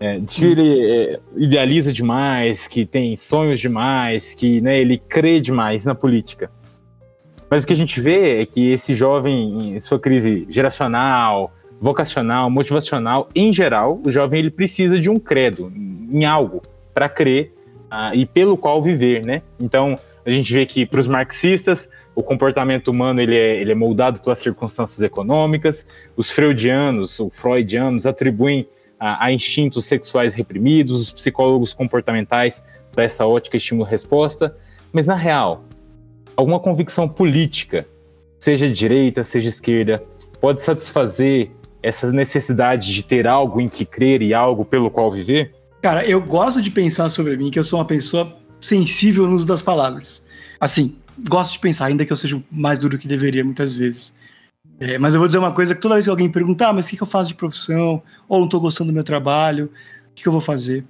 É, 0.00 0.20
que 0.20 0.44
ele 0.44 0.86
é, 0.86 1.20
idealiza 1.36 1.92
demais, 1.92 2.66
que 2.66 2.84
tem 2.84 3.14
sonhos 3.14 3.60
demais, 3.60 4.34
que 4.34 4.60
né, 4.60 4.80
ele 4.80 4.98
crê 4.98 5.40
demais 5.40 5.84
na 5.84 5.94
política. 5.94 6.50
Mas 7.48 7.62
o 7.62 7.66
que 7.66 7.72
a 7.72 7.76
gente 7.76 8.00
vê 8.00 8.42
é 8.42 8.46
que 8.46 8.72
esse 8.72 8.94
jovem, 8.94 9.76
em 9.76 9.80
sua 9.80 9.98
crise 9.98 10.46
geracional, 10.50 11.52
vocacional, 11.80 12.50
motivacional, 12.50 13.28
em 13.34 13.52
geral, 13.52 14.00
o 14.04 14.10
jovem 14.10 14.40
ele 14.40 14.50
precisa 14.50 14.98
de 14.98 15.08
um 15.08 15.18
credo, 15.18 15.72
em 16.10 16.24
algo, 16.24 16.62
para 16.92 17.08
crer 17.08 17.52
uh, 17.92 18.14
e 18.14 18.26
pelo 18.26 18.56
qual 18.56 18.82
viver, 18.82 19.24
né? 19.24 19.42
Então, 19.60 19.98
a 20.24 20.30
gente 20.30 20.52
vê 20.52 20.64
que 20.64 20.86
para 20.86 21.00
os 21.00 21.06
marxistas, 21.06 21.88
o 22.14 22.22
comportamento 22.22 22.88
humano 22.88 23.20
ele 23.20 23.36
é, 23.36 23.60
ele 23.60 23.72
é 23.72 23.74
moldado 23.74 24.20
pelas 24.20 24.38
circunstâncias 24.38 25.00
econômicas, 25.00 25.86
os 26.16 26.30
freudianos, 26.30 27.20
ou 27.20 27.28
freudianos, 27.28 28.06
atribuem 28.06 28.66
a, 29.04 29.26
a 29.26 29.32
instintos 29.32 29.84
sexuais 29.84 30.32
reprimidos, 30.32 30.98
os 30.98 31.10
psicólogos 31.10 31.74
comportamentais 31.74 32.64
para 32.90 33.04
essa 33.04 33.26
ótica 33.26 33.58
estímulo-resposta, 33.58 34.56
mas 34.90 35.06
na 35.06 35.14
real, 35.14 35.62
alguma 36.34 36.58
convicção 36.58 37.06
política, 37.06 37.86
seja 38.38 38.70
direita, 38.70 39.22
seja 39.22 39.50
esquerda, 39.50 40.02
pode 40.40 40.62
satisfazer 40.62 41.50
essas 41.82 42.12
necessidades 42.12 42.88
de 42.88 43.04
ter 43.04 43.26
algo 43.26 43.60
em 43.60 43.68
que 43.68 43.84
crer 43.84 44.22
e 44.22 44.32
algo 44.32 44.64
pelo 44.64 44.90
qual 44.90 45.10
viver? 45.10 45.54
Cara, 45.82 46.02
eu 46.06 46.18
gosto 46.18 46.62
de 46.62 46.70
pensar 46.70 47.10
sobre 47.10 47.36
mim 47.36 47.50
que 47.50 47.58
eu 47.58 47.64
sou 47.64 47.78
uma 47.78 47.84
pessoa 47.84 48.34
sensível 48.58 49.28
no 49.28 49.36
uso 49.36 49.46
das 49.46 49.60
palavras. 49.60 50.24
Assim, 50.58 50.96
gosto 51.28 51.52
de 51.52 51.58
pensar, 51.58 51.86
ainda 51.86 52.06
que 52.06 52.12
eu 52.12 52.16
seja 52.16 52.42
mais 52.50 52.78
duro 52.78 52.96
que 52.96 53.06
deveria 53.06 53.44
muitas 53.44 53.76
vezes. 53.76 54.14
É, 54.80 54.98
mas 54.98 55.14
eu 55.14 55.20
vou 55.20 55.28
dizer 55.28 55.38
uma 55.38 55.52
coisa 55.52 55.74
que 55.74 55.80
toda 55.80 55.94
vez 55.94 56.06
que 56.06 56.10
alguém 56.10 56.28
perguntar, 56.28 56.68
ah, 56.68 56.72
mas 56.72 56.86
o 56.86 56.90
que, 56.90 56.96
que 56.96 57.02
eu 57.02 57.06
faço 57.06 57.28
de 57.28 57.34
profissão? 57.34 58.02
Ou 58.28 58.38
não 58.38 58.46
estou 58.46 58.60
gostando 58.60 58.90
do 58.90 58.94
meu 58.94 59.04
trabalho, 59.04 59.66
o 60.10 60.14
que, 60.14 60.22
que 60.22 60.28
eu 60.28 60.32
vou 60.32 60.40
fazer? 60.40 60.84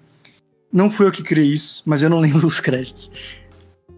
Não 0.72 0.90
fui 0.90 1.06
eu 1.06 1.12
que 1.12 1.22
criei 1.22 1.48
isso, 1.48 1.82
mas 1.84 2.02
eu 2.02 2.10
não 2.10 2.18
lembro 2.20 2.46
os 2.46 2.60
créditos 2.60 3.10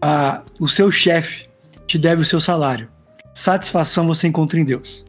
ah, 0.01 0.43
o 0.59 0.67
seu 0.67 0.91
chefe 0.91 1.47
te 1.85 1.97
deve 1.97 2.21
o 2.21 2.25
seu 2.25 2.39
salário. 2.39 2.87
Satisfação 3.33 4.07
você 4.07 4.27
encontra 4.27 4.59
em 4.59 4.65
Deus. 4.65 5.05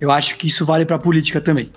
Eu 0.00 0.10
acho 0.10 0.36
que 0.36 0.46
isso 0.46 0.64
vale 0.64 0.84
para 0.84 0.98
política 0.98 1.40
também. 1.40 1.72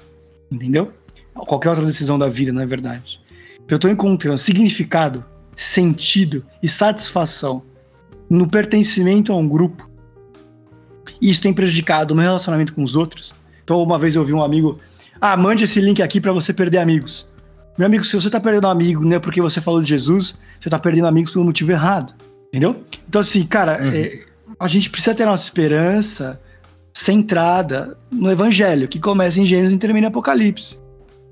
Entendeu? 0.52 0.94
Qualquer 1.34 1.70
outra 1.70 1.86
decisão 1.86 2.20
da 2.20 2.28
vida, 2.28 2.52
não 2.52 2.62
é 2.62 2.66
verdade. 2.66 3.20
Eu 3.68 3.78
estou 3.78 3.90
encontrando 3.90 4.38
significado, 4.38 5.24
sentido 5.56 6.46
e 6.62 6.68
satisfação 6.68 7.64
no 8.30 8.48
pertencimento 8.48 9.32
a 9.32 9.38
um 9.38 9.48
grupo. 9.48 9.90
E 11.20 11.30
isso 11.30 11.42
tem 11.42 11.54
prejudicado 11.54 12.14
o 12.14 12.16
meu 12.16 12.24
relacionamento 12.24 12.74
com 12.74 12.84
os 12.84 12.96
outros. 12.96 13.34
Então, 13.64 13.82
uma 13.82 13.98
vez 13.98 14.16
eu 14.16 14.22
ouvi 14.22 14.34
um 14.34 14.44
amigo: 14.44 14.80
Ah, 15.20 15.36
mande 15.36 15.64
esse 15.64 15.80
link 15.80 16.02
aqui 16.02 16.22
para 16.22 16.32
você 16.32 16.54
perder 16.54 16.78
amigos. 16.78 17.28
Meu 17.78 17.86
amigo, 17.86 18.04
se 18.04 18.16
você 18.16 18.30
tá 18.30 18.40
perdendo 18.40 18.68
amigo, 18.68 19.04
né, 19.06 19.18
porque 19.18 19.42
você 19.42 19.62
falou 19.62 19.82
de 19.82 19.90
Jesus, 19.90 20.38
você 20.60 20.70
tá 20.70 20.78
perdendo 20.78 21.08
amigos 21.08 21.32
pelo 21.32 21.46
motivo 21.46 21.72
errado. 21.72 22.14
Entendeu? 22.50 22.84
Então, 23.08 23.22
assim, 23.22 23.46
cara, 23.46 23.82
uhum. 23.82 23.92
é, 23.94 24.20
a 24.60 24.68
gente 24.68 24.90
precisa 24.90 25.16
ter 25.16 25.26
nossa 25.26 25.44
esperança 25.44 26.40
centrada 26.94 27.98
no 28.12 28.30
evangelho, 28.30 28.88
que 28.88 29.00
começa 29.00 29.40
em 29.40 29.46
Gênesis 29.46 29.74
e 29.74 29.78
termina 29.78 30.08
em 30.08 30.10
Apocalipse. 30.10 30.78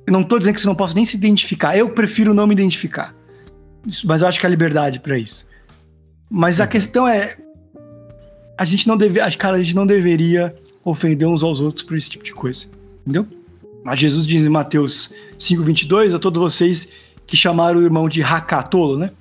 Eu 0.08 0.14
não 0.14 0.24
tô 0.24 0.40
dizendo 0.40 0.56
que 0.56 0.62
você 0.62 0.68
não 0.68 0.76
possa 0.76 0.96
nem 0.96 1.06
se 1.06 1.16
identificar. 1.18 1.78
Eu 1.78 1.90
prefiro 1.90 2.34
não 2.34 2.48
me 2.48 2.54
identificar. 2.54 3.14
Mas 4.06 4.22
eu 4.22 4.28
acho 4.28 4.40
que 4.40 4.46
há 4.46 4.50
liberdade 4.50 5.00
para 5.00 5.18
isso. 5.18 5.46
Mas 6.30 6.60
a 6.60 6.64
uhum. 6.64 6.70
questão 6.70 7.08
é. 7.08 7.38
A 8.60 8.66
gente 8.66 8.90
não 8.90 8.98
deve. 8.98 9.22
Cara, 9.38 9.56
a 9.56 9.64
gente 9.64 9.74
não 9.74 9.88
deveria 9.88 10.54
ofender 10.84 11.26
uns 11.26 11.42
aos 11.42 11.62
outros 11.62 11.86
por 11.86 11.96
esse 11.96 12.10
tipo 12.10 12.26
de 12.26 12.34
coisa. 12.34 12.66
Entendeu? 13.02 13.26
Mas 13.86 14.00
Jesus 14.00 14.28
diz 14.28 14.44
em 14.44 14.50
Mateus 14.50 15.14
5,22 15.40 16.14
a 16.14 16.20
todos 16.20 16.42
vocês 16.42 16.90
que 17.26 17.38
chamaram 17.38 17.80
o 17.80 17.84
irmão 17.84 18.10
de 18.10 18.20
racatolo, 18.20 18.98
né? 18.98 19.12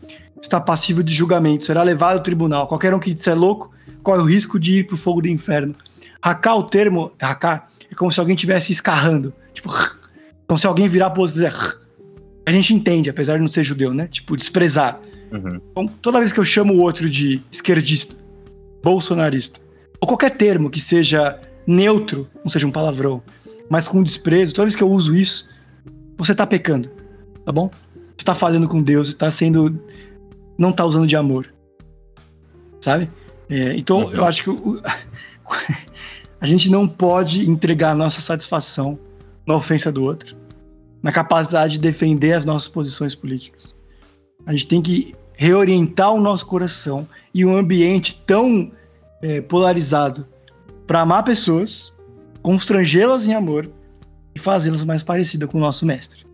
Está 0.43 0.61
passivo 0.61 1.05
de 1.05 1.15
julgamento, 1.15 1.65
será 1.65 1.85
levado 1.85 2.17
ao 2.17 2.23
tribunal. 2.23 2.67
Qualquer 2.67 2.93
um 2.93 2.99
que 2.99 3.15
disser 3.15 3.39
louco 3.39 3.73
corre 4.03 4.21
o 4.21 4.25
risco 4.25 4.59
de 4.59 4.81
ir 4.81 4.87
para 4.89 4.95
o 4.95 4.99
fogo 4.99 5.23
do 5.23 5.29
inferno. 5.29 5.73
Racá, 6.21 6.57
o 6.57 6.65
termo, 6.65 7.13
racá, 7.21 7.67
é 7.89 7.95
como 7.95 8.11
se 8.11 8.19
alguém 8.19 8.35
estivesse 8.35 8.73
escarrando. 8.73 9.33
Tipo, 9.55 9.71
então 10.45 10.57
se 10.57 10.67
alguém 10.67 10.89
virar 10.89 11.11
para 11.11 11.21
o 11.21 11.23
outro 11.23 11.41
e 11.41 11.45
fizer. 11.45 11.55
A 12.45 12.51
gente 12.51 12.75
entende, 12.75 13.09
apesar 13.09 13.37
de 13.37 13.43
não 13.43 13.49
ser 13.49 13.63
judeu, 13.63 13.95
né? 13.95 14.09
Tipo, 14.09 14.37
desprezar. 14.37 14.99
Uhum. 15.31 15.61
Então, 15.71 15.87
toda 15.87 16.19
vez 16.19 16.33
que 16.33 16.41
eu 16.41 16.45
chamo 16.45 16.75
o 16.75 16.81
outro 16.81 17.09
de 17.09 17.41
esquerdista, 17.53 18.17
bolsonarista, 18.83 19.61
ou 20.01 20.07
qualquer 20.07 20.31
termo 20.31 20.71
que 20.71 20.81
seja 20.81 21.41
neutro, 21.67 22.29
não 22.43 22.51
seja 22.51 22.67
um 22.67 22.71
palavrão, 22.71 23.23
mas 23.69 23.87
com 23.87 24.03
desprezo, 24.03 24.55
toda 24.55 24.67
vez 24.67 24.77
que 24.77 24.83
eu 24.83 24.91
uso 24.91 25.15
isso, 25.15 25.49
você 26.17 26.35
tá 26.35 26.47
pecando, 26.47 26.91
tá 27.45 27.53
bom? 27.53 27.71
Você 28.17 28.25
tá 28.25 28.35
falando 28.35 28.67
com 28.67 28.83
Deus, 28.83 29.15
tá 29.15 29.31
sendo. 29.31 29.81
Não 30.59 30.73
tá 30.73 30.85
usando 30.85 31.07
de 31.07 31.15
amor. 31.15 31.53
Sabe? 32.81 33.09
É, 33.49 33.77
então, 33.77 34.05
uhum. 34.05 34.11
eu 34.11 34.25
acho 34.25 34.43
que 34.43 34.51
o, 34.51 34.83
a 36.41 36.47
gente 36.47 36.69
não 36.69 36.89
pode 36.89 37.49
entregar 37.49 37.93
a 37.93 37.95
nossa 37.95 38.21
satisfação 38.21 38.99
na 39.47 39.55
ofensa 39.55 39.93
do 39.93 40.03
outro, 40.03 40.37
na 41.03 41.13
capacidade 41.13 41.75
de 41.75 41.79
defender 41.79 42.33
as 42.33 42.45
nossas 42.45 42.69
posições 42.69 43.15
políticas. 43.15 43.75
A 44.45 44.53
gente 44.53 44.67
tem 44.67 44.83
que 44.83 45.15
reorientar 45.39 46.13
o 46.13 46.21
nosso 46.21 46.45
coração 46.45 47.07
e 47.33 47.47
um 47.47 47.57
ambiente 47.57 48.21
tão 48.27 48.73
é, 49.23 49.41
polarizado 49.41 50.27
para 50.85 51.01
amar 51.01 51.23
pessoas, 51.23 51.93
constrangê-las 52.43 53.25
em 53.25 53.35
amor 53.35 53.71
e 54.35 54.39
fazê-las 54.39 54.85
mais 54.85 55.05
parecidas 55.05 55.49
com 55.49 55.57
o 55.57 55.61
nosso 55.61 55.87
mestre. 55.87 56.27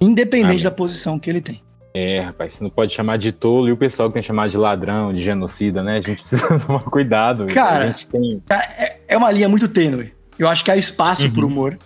Independente 0.00 0.62
da 0.62 0.70
posição 0.70 1.18
que 1.18 1.28
ele 1.28 1.40
tem. 1.40 1.60
É, 1.92 2.20
rapaz, 2.20 2.54
você 2.54 2.62
não 2.62 2.70
pode 2.70 2.92
chamar 2.92 3.16
de 3.16 3.32
tolo 3.32 3.68
e 3.68 3.72
o 3.72 3.76
pessoal 3.76 4.08
que 4.08 4.14
tem 4.14 4.22
chamado 4.22 4.48
de 4.48 4.56
ladrão, 4.56 5.12
de 5.12 5.20
genocida, 5.20 5.82
né? 5.82 5.96
A 5.96 6.00
gente 6.00 6.20
precisa 6.22 6.56
tomar 6.64 6.84
cuidado. 6.84 7.46
Cara, 7.46 7.84
a 7.84 7.86
gente 7.88 8.06
tem... 8.06 8.40
é, 8.48 8.98
é 9.08 9.16
uma 9.16 9.32
linha 9.32 9.48
muito 9.48 9.66
tênue. 9.66 10.14
Eu 10.38 10.46
acho 10.46 10.62
que 10.62 10.70
há 10.70 10.76
espaço 10.76 11.24
uhum. 11.24 11.32
pro 11.32 11.46
humor. 11.48 11.76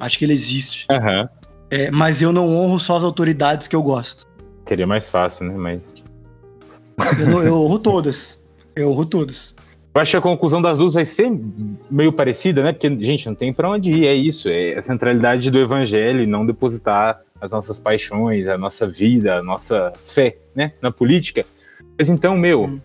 Acho 0.00 0.18
que 0.18 0.24
ele 0.24 0.32
existe. 0.32 0.84
Uhum. 0.90 1.28
É, 1.70 1.92
mas 1.92 2.20
eu 2.20 2.32
não 2.32 2.48
honro 2.48 2.80
só 2.80 2.96
as 2.96 3.04
autoridades 3.04 3.68
que 3.68 3.76
eu 3.76 3.82
gosto. 3.84 4.26
Seria 4.68 4.86
mais 4.86 5.08
fácil, 5.08 5.46
né? 5.46 5.54
Mas. 5.56 5.94
Eu, 7.18 7.42
eu 7.42 7.54
honro 7.54 7.78
todas. 7.78 8.46
Eu 8.76 8.90
honro 8.90 9.06
todas. 9.06 9.54
Eu 9.94 10.00
acho 10.02 10.10
que 10.10 10.16
a 10.18 10.20
conclusão 10.20 10.60
das 10.60 10.76
duas 10.76 10.92
vai 10.92 11.06
ser 11.06 11.32
meio 11.90 12.12
parecida, 12.12 12.62
né? 12.62 12.74
Porque, 12.74 12.86
gente, 13.02 13.26
não 13.26 13.34
tem 13.34 13.50
para 13.50 13.70
onde 13.70 13.90
ir, 13.90 14.06
é 14.06 14.12
isso. 14.12 14.46
É 14.50 14.74
a 14.74 14.82
centralidade 14.82 15.50
do 15.50 15.58
evangelho 15.58 16.28
não 16.28 16.44
depositar 16.44 17.22
as 17.40 17.50
nossas 17.50 17.80
paixões, 17.80 18.46
a 18.46 18.58
nossa 18.58 18.86
vida, 18.86 19.36
a 19.36 19.42
nossa 19.42 19.90
fé, 20.02 20.36
né? 20.54 20.74
Na 20.82 20.90
política. 20.90 21.46
Mas 21.98 22.10
então, 22.10 22.36
meu, 22.36 22.64
hum. 22.64 22.80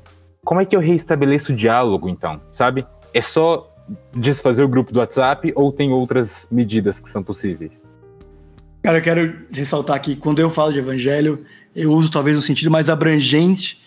como 0.46 0.62
é 0.62 0.66
que 0.66 0.78
eu 0.78 0.80
reestabeleço 0.80 1.52
o 1.52 1.56
diálogo, 1.56 2.08
então? 2.08 2.40
Sabe? 2.54 2.88
É 3.14 3.22
só 3.22 3.70
desfazer 4.16 4.64
o 4.64 4.70
grupo 4.70 4.94
do 4.94 5.02
WhatsApp 5.02 5.52
ou 5.54 5.70
tem 5.70 5.92
outras 5.92 6.48
medidas 6.50 7.02
que 7.02 7.10
são 7.10 7.22
possíveis? 7.22 7.86
Cara, 8.84 8.98
eu 8.98 9.02
quero 9.02 9.46
ressaltar 9.50 9.96
aqui, 9.96 10.14
quando 10.14 10.40
eu 10.40 10.50
falo 10.50 10.74
de 10.74 10.80
evangelho, 10.80 11.46
eu 11.74 11.94
uso 11.94 12.12
talvez 12.12 12.36
um 12.36 12.42
sentido 12.42 12.70
mais 12.70 12.90
abrangente 12.90 13.80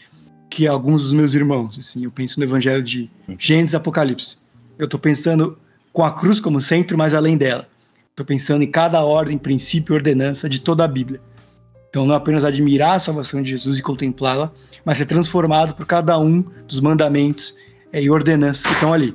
que 0.48 0.66
alguns 0.66 1.02
dos 1.02 1.12
meus 1.12 1.34
irmãos. 1.34 1.78
Assim, 1.78 2.04
eu 2.04 2.10
penso 2.10 2.40
no 2.40 2.46
evangelho 2.46 2.82
de 2.82 3.10
Gênesis 3.38 3.74
Apocalipse. 3.74 4.38
Eu 4.78 4.86
estou 4.86 4.98
pensando 4.98 5.58
com 5.92 6.02
a 6.02 6.10
cruz 6.10 6.40
como 6.40 6.62
centro, 6.62 6.96
mas 6.96 7.12
além 7.12 7.36
dela. 7.36 7.68
Estou 8.10 8.24
pensando 8.24 8.62
em 8.62 8.70
cada 8.70 9.04
ordem, 9.04 9.36
princípio 9.36 9.92
e 9.92 9.96
ordenança 9.96 10.48
de 10.48 10.60
toda 10.60 10.82
a 10.82 10.88
Bíblia. 10.88 11.20
Então, 11.90 12.06
não 12.06 12.14
apenas 12.14 12.42
admirar 12.42 12.96
a 12.96 12.98
salvação 12.98 13.42
de 13.42 13.50
Jesus 13.50 13.78
e 13.78 13.82
contemplá-la, 13.82 14.50
mas 14.82 14.96
ser 14.96 15.04
transformado 15.04 15.74
por 15.74 15.84
cada 15.84 16.18
um 16.18 16.42
dos 16.66 16.80
mandamentos 16.80 17.54
é, 17.92 18.02
e 18.02 18.08
ordenanças 18.08 18.64
que 18.64 18.72
estão 18.72 18.94
ali. 18.94 19.14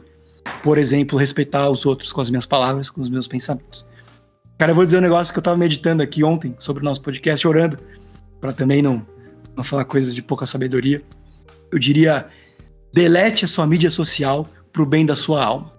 Por 0.61 0.77
exemplo, 0.77 1.17
respeitar 1.17 1.67
os 1.71 1.87
outros 1.87 2.13
com 2.13 2.21
as 2.21 2.29
minhas 2.29 2.45
palavras, 2.45 2.87
com 2.87 3.01
os 3.01 3.09
meus 3.09 3.27
pensamentos. 3.27 3.89
Cara, 4.61 4.73
eu 4.73 4.75
vou 4.75 4.85
dizer 4.85 4.99
um 4.99 5.01
negócio 5.01 5.33
que 5.33 5.39
eu 5.39 5.41
estava 5.41 5.57
meditando 5.57 6.03
aqui 6.03 6.23
ontem 6.23 6.55
sobre 6.59 6.83
o 6.83 6.85
nosso 6.85 7.01
podcast, 7.01 7.47
orando, 7.47 7.79
para 8.39 8.53
também 8.53 8.79
não, 8.79 9.03
não 9.57 9.63
falar 9.63 9.85
coisas 9.85 10.13
de 10.13 10.21
pouca 10.21 10.45
sabedoria. 10.45 11.01
Eu 11.71 11.79
diria: 11.79 12.27
delete 12.93 13.43
a 13.43 13.47
sua 13.47 13.65
mídia 13.65 13.89
social 13.89 14.47
pro 14.71 14.85
bem 14.85 15.03
da 15.03 15.15
sua 15.15 15.43
alma. 15.43 15.73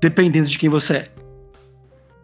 Dependendo 0.00 0.48
de 0.48 0.56
quem 0.56 0.68
você 0.68 0.98
é. 0.98 1.08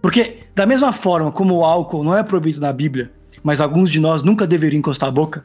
Porque, 0.01 0.39
da 0.55 0.67
mesma 0.67 0.93
forma 0.93 1.33
como 1.33 1.57
o 1.57 1.65
álcool 1.65 2.05
não 2.05 2.17
é 2.17 2.23
proibido 2.23 2.61
na 2.61 2.73
Bíblia, 2.73 3.11
mas 3.43 3.61
alguns 3.61 3.91
de 3.91 3.99
nós 3.99 4.23
nunca 4.23 4.47
deveriam 4.47 4.79
encostar 4.79 5.09
a 5.09 5.13
boca, 5.13 5.45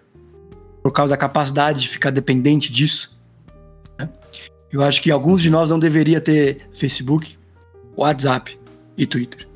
por 0.83 0.91
causa 0.91 1.15
da 1.15 1.17
capacidade 1.17 1.81
de 1.81 1.89
ficar 1.89 2.11
dependente 2.11 2.71
disso, 2.71 3.19
né? 3.97 4.07
eu 4.71 4.83
acho 4.83 5.01
que 5.01 5.09
alguns 5.09 5.41
de 5.41 5.49
nós 5.49 5.71
não 5.71 5.79
deveriam 5.79 6.21
ter 6.21 6.69
Facebook, 6.71 7.35
WhatsApp 7.95 8.66
e 8.97 9.05
Twitter. 9.05 9.47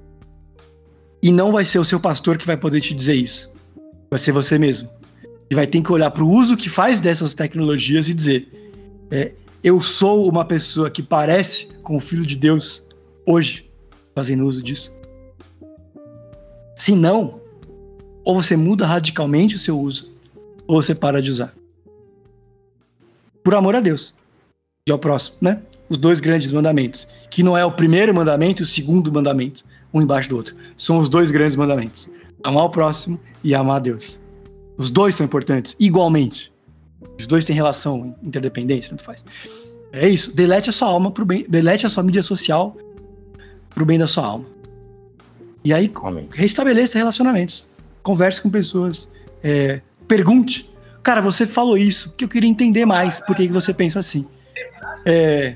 E 1.21 1.31
não 1.31 1.51
vai 1.51 1.65
ser 1.65 1.79
o 1.79 1.85
seu 1.85 1.99
pastor 1.99 2.37
que 2.37 2.47
vai 2.47 2.57
poder 2.57 2.81
te 2.81 2.93
dizer 2.93 3.15
isso. 3.15 3.49
Vai 4.09 4.19
ser 4.19 4.31
você 4.31 4.57
mesmo. 4.57 4.89
E 5.49 5.55
vai 5.55 5.67
ter 5.67 5.81
que 5.81 5.91
olhar 5.91 6.11
para 6.11 6.23
o 6.23 6.29
uso 6.29 6.57
que 6.57 6.69
faz 6.69 6.99
dessas 6.99 7.33
tecnologias 7.33 8.07
e 8.07 8.13
dizer: 8.13 8.47
é, 9.09 9.31
eu 9.63 9.81
sou 9.81 10.27
uma 10.29 10.45
pessoa 10.45 10.89
que 10.89 11.03
parece 11.03 11.67
com 11.83 11.97
o 11.97 11.99
Filho 11.99 12.25
de 12.25 12.35
Deus 12.35 12.83
hoje 13.25 13.69
fazendo 14.15 14.45
uso 14.45 14.63
disso? 14.63 14.91
Se 16.77 16.95
não, 16.95 17.39
ou 18.23 18.41
você 18.41 18.55
muda 18.55 18.85
radicalmente 18.85 19.55
o 19.55 19.59
seu 19.59 19.79
uso, 19.79 20.09
ou 20.65 20.81
você 20.81 20.95
para 20.95 21.21
de 21.21 21.29
usar. 21.29 21.53
Por 23.43 23.53
amor 23.55 23.75
a 23.75 23.79
Deus. 23.79 24.13
E 24.87 24.91
ao 24.91 24.97
próximo, 24.97 25.37
né? 25.41 25.61
Os 25.91 25.97
dois 25.97 26.21
grandes 26.21 26.49
mandamentos. 26.53 27.05
Que 27.29 27.43
não 27.43 27.57
é 27.57 27.65
o 27.65 27.71
primeiro 27.73 28.15
mandamento 28.15 28.61
e 28.61 28.63
o 28.63 28.65
segundo 28.65 29.11
mandamento, 29.11 29.65
um 29.93 30.01
embaixo 30.01 30.29
do 30.29 30.37
outro. 30.37 30.55
São 30.77 30.97
os 30.99 31.09
dois 31.09 31.29
grandes 31.29 31.57
mandamentos: 31.57 32.09
amar 32.41 32.63
o 32.63 32.69
próximo 32.69 33.19
e 33.43 33.53
amar 33.53 33.75
a 33.75 33.79
Deus. 33.79 34.17
Os 34.77 34.89
dois 34.89 35.15
são 35.15 35.25
importantes, 35.25 35.75
igualmente. 35.77 36.49
Os 37.19 37.27
dois 37.27 37.43
têm 37.43 37.53
relação, 37.53 38.15
interdependência, 38.23 38.91
tanto 38.91 39.03
faz. 39.03 39.25
É 39.91 40.07
isso. 40.07 40.33
Delete 40.33 40.69
a 40.69 40.73
sua 40.73 40.87
alma 40.87 41.11
pro 41.11 41.25
bem. 41.25 41.45
Delete 41.49 41.85
a 41.85 41.89
sua 41.89 42.03
mídia 42.03 42.23
social 42.23 42.77
pro 43.71 43.85
bem 43.85 43.99
da 43.99 44.07
sua 44.07 44.25
alma. 44.25 44.45
E 45.65 45.73
aí, 45.73 45.91
Amém. 46.05 46.29
restabeleça 46.31 46.97
relacionamentos. 46.97 47.69
Converse 48.01 48.41
com 48.41 48.49
pessoas. 48.49 49.09
É, 49.43 49.81
pergunte. 50.07 50.69
Cara, 51.03 51.19
você 51.19 51.45
falou 51.45 51.77
isso, 51.77 52.15
que 52.15 52.23
eu 52.23 52.29
queria 52.29 52.49
entender 52.49 52.85
mais 52.85 53.19
por 53.19 53.35
que 53.35 53.49
você 53.49 53.73
pensa 53.73 53.99
assim. 53.99 54.25
É, 55.05 55.55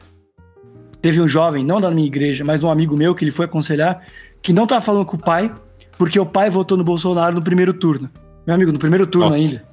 teve 1.06 1.22
um 1.22 1.28
jovem, 1.28 1.64
não 1.64 1.80
da 1.80 1.92
minha 1.92 2.08
igreja, 2.08 2.44
mas 2.44 2.64
um 2.64 2.72
amigo 2.72 2.98
meu 2.98 3.14
que 3.14 3.24
ele 3.24 3.30
foi 3.30 3.46
aconselhar, 3.46 4.02
que 4.42 4.52
não 4.52 4.66
tava 4.66 4.82
falando 4.84 5.06
com 5.06 5.16
o 5.16 5.20
pai, 5.20 5.54
porque 6.00 6.20
o 6.20 6.26
pai 6.26 6.50
votou 6.50 6.76
no 6.76 6.84
Bolsonaro 6.84 7.36
no 7.36 7.44
primeiro 7.44 7.76
turno. 7.76 8.10
Meu 8.44 8.56
amigo, 8.56 8.72
no 8.72 8.80
primeiro 8.80 9.06
turno 9.06 9.28
Nossa. 9.28 9.40
ainda. 9.40 9.64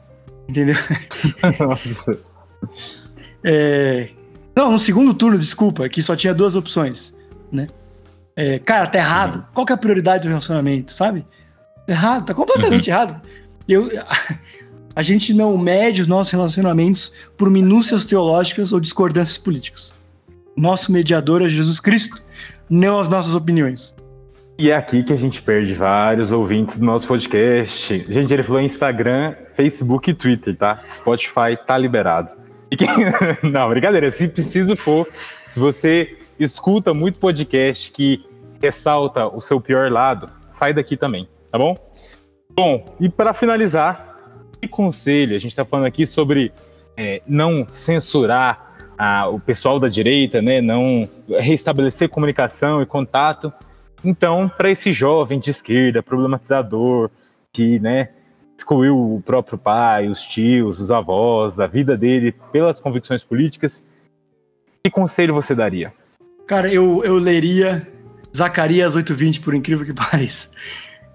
Entendeu? 0.46 0.76
Nossa. 1.58 2.18
É, 3.42 4.10
não, 4.54 4.72
no 4.72 4.78
segundo 4.78 5.14
turno, 5.14 5.38
desculpa, 5.38 5.88
que 5.88 6.02
só 6.02 6.14
tinha 6.14 6.34
duas 6.34 6.54
opções, 6.54 7.14
né? 7.50 7.66
É, 8.36 8.58
cara, 8.58 8.86
tá 8.86 8.98
errado. 8.98 9.46
Qual 9.54 9.64
que 9.64 9.72
é 9.72 9.74
a 9.74 9.78
prioridade 9.78 10.24
do 10.24 10.28
relacionamento, 10.28 10.92
sabe? 10.92 11.24
Tá 11.86 11.94
errado, 11.94 12.26
tá 12.26 12.34
completamente 12.34 12.90
uhum. 12.90 12.94
errado. 12.94 13.22
Eu, 13.66 13.88
a 14.94 15.02
gente 15.02 15.32
não 15.32 15.56
mede 15.56 16.02
os 16.02 16.06
nossos 16.06 16.30
relacionamentos 16.30 17.10
por 17.38 17.48
minúcias 17.48 18.04
teológicas 18.04 18.70
ou 18.70 18.78
discordâncias 18.78 19.38
políticas. 19.38 19.94
Nosso 20.56 20.92
mediador 20.92 21.42
é 21.42 21.48
Jesus 21.48 21.80
Cristo, 21.80 22.22
não 22.68 22.98
as 22.98 23.08
nossas 23.08 23.34
opiniões. 23.34 23.94
E 24.58 24.70
é 24.70 24.76
aqui 24.76 25.02
que 25.02 25.12
a 25.12 25.16
gente 25.16 25.40
perde 25.42 25.72
vários 25.72 26.30
ouvintes 26.30 26.78
do 26.78 26.84
nosso 26.84 27.06
podcast. 27.06 28.04
Gente, 28.08 28.32
ele 28.32 28.42
falou 28.42 28.60
Instagram, 28.60 29.34
Facebook 29.54 30.10
e 30.10 30.14
Twitter, 30.14 30.54
tá? 30.54 30.82
Spotify 30.86 31.56
tá 31.66 31.76
liberado. 31.76 32.30
Quem... 32.70 32.86
Não, 33.50 33.68
brincadeira. 33.68 34.10
Se 34.10 34.28
preciso 34.28 34.76
for, 34.76 35.08
se 35.48 35.58
você 35.58 36.16
escuta 36.38 36.92
muito 36.92 37.18
podcast 37.18 37.90
que 37.90 38.24
ressalta 38.60 39.26
o 39.26 39.40
seu 39.40 39.60
pior 39.60 39.90
lado, 39.90 40.30
sai 40.48 40.72
daqui 40.72 40.96
também, 40.96 41.28
tá 41.50 41.58
bom? 41.58 41.76
Bom, 42.54 42.94
e 43.00 43.08
para 43.08 43.32
finalizar, 43.32 44.16
que 44.60 44.68
conselho? 44.68 45.34
A 45.34 45.38
gente 45.38 45.50
está 45.52 45.64
falando 45.64 45.86
aqui 45.86 46.06
sobre 46.06 46.52
é, 46.96 47.22
não 47.26 47.66
censurar 47.68 48.71
a, 49.02 49.26
o 49.26 49.40
pessoal 49.40 49.80
da 49.80 49.88
direita, 49.88 50.40
né? 50.40 50.60
Não 50.60 51.08
restabelecer 51.40 52.08
comunicação 52.08 52.80
e 52.80 52.86
contato. 52.86 53.52
Então, 54.04 54.48
para 54.48 54.70
esse 54.70 54.92
jovem 54.92 55.40
de 55.40 55.50
esquerda, 55.50 56.00
problematizador, 56.04 57.10
que, 57.52 57.80
né, 57.80 58.10
excluiu 58.56 59.16
o 59.16 59.20
próprio 59.20 59.58
pai, 59.58 60.06
os 60.06 60.22
tios, 60.22 60.78
os 60.78 60.92
avós, 60.92 61.56
da 61.56 61.66
vida 61.66 61.96
dele 61.96 62.30
pelas 62.52 62.80
convicções 62.80 63.24
políticas, 63.24 63.84
que 64.84 64.90
conselho 64.90 65.34
você 65.34 65.52
daria? 65.52 65.92
Cara, 66.46 66.72
eu, 66.72 67.02
eu 67.04 67.16
leria 67.16 67.84
Zacarias 68.36 68.94
8:20, 68.94 69.40
por 69.42 69.52
incrível 69.52 69.84
que 69.84 69.92
pareça. 70.10 70.46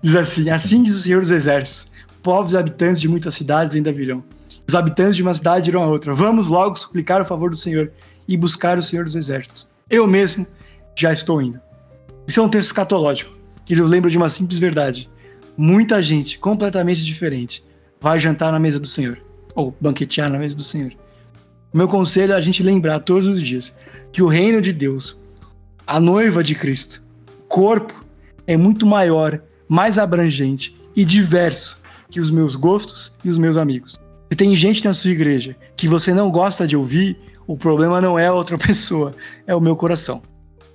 Diz 0.02 0.14
assim: 0.14 0.50
Assim 0.50 0.84
diz 0.84 0.98
o 0.98 1.04
Senhor 1.04 1.22
dos 1.22 1.32
Exércitos: 1.32 1.90
Povos 2.22 2.54
habitantes 2.54 3.00
de 3.00 3.08
muitas 3.08 3.34
cidades 3.34 3.76
ainda 3.76 3.94
virão. 3.94 4.22
Os 4.68 4.76
habitantes 4.76 5.15
de 5.15 5.24
uma 5.24 5.34
cidade 5.34 5.65
dirão 5.65 5.82
a 5.82 5.88
outra: 5.88 6.13
Vamos 6.13 6.47
logo 6.47 6.76
suplicar 6.76 7.22
o 7.22 7.26
favor 7.26 7.49
do 7.49 7.55
Senhor 7.55 7.91
e 8.28 8.36
buscar 8.36 8.78
o 8.78 8.84
Senhor 8.84 9.05
dos 9.05 9.15
Exércitos. 9.15 9.65
Eu 9.89 10.05
mesmo 10.05 10.45
já 10.93 11.13
estou 11.13 11.41
indo. 11.41 11.59
Isso 12.28 12.41
é 12.41 12.43
um 12.43 12.49
texto 12.49 12.68
escatológico, 12.68 13.32
que 13.65 13.76
nos 13.76 13.89
lembra 13.89 14.11
de 14.11 14.18
uma 14.18 14.30
simples 14.30 14.59
verdade. 14.59 15.09
Muita 15.55 16.01
gente 16.01 16.38
completamente 16.38 17.03
diferente 17.03 17.63
vai 18.01 18.20
jantar 18.20 18.51
na 18.51 18.59
mesa 18.59 18.78
do 18.78 18.88
Senhor, 18.88 19.18
ou 19.55 19.74
banquetear 19.80 20.30
na 20.30 20.38
mesa 20.38 20.53
do 20.53 20.63
Senhor. 20.63 20.91
O 21.74 21.78
meu 21.78 21.88
conselho 21.88 22.34
é 22.34 22.36
a 22.36 22.41
gente 22.41 22.61
lembrar 22.61 22.99
todos 22.99 23.28
os 23.28 23.41
dias 23.41 23.74
que 24.11 24.22
o 24.22 24.28
reino 24.28 24.61
de 24.61 24.74
Deus, 24.74 25.18
a 25.86 25.99
noiva 25.99 26.43
de 26.43 26.53
Cristo, 26.53 27.01
corpo, 27.47 28.05
é 28.45 28.57
muito 28.57 28.86
maior, 28.86 29.41
mais 29.68 29.97
abrangente 29.97 30.76
e 30.93 31.05
diverso 31.05 31.80
que 32.09 32.20
os 32.20 32.30
meus 32.30 32.55
gostos 32.55 33.13
e 33.24 33.30
os 33.30 33.38
meus 33.38 33.55
amigos. 33.55 33.97
Se 34.30 34.36
tem 34.36 34.55
gente 34.55 34.84
na 34.84 34.93
sua 34.93 35.11
igreja 35.11 35.55
que 35.75 35.88
você 35.88 36.13
não 36.13 36.30
gosta 36.30 36.67
de 36.67 36.75
ouvir, 36.75 37.17
o 37.45 37.57
problema 37.57 38.01
não 38.01 38.19
é 38.19 38.32
outra 38.32 38.57
pessoa, 38.59 39.15
é 39.45 39.55
o 39.55 39.61
meu 39.61 39.75
coração. 39.75 40.21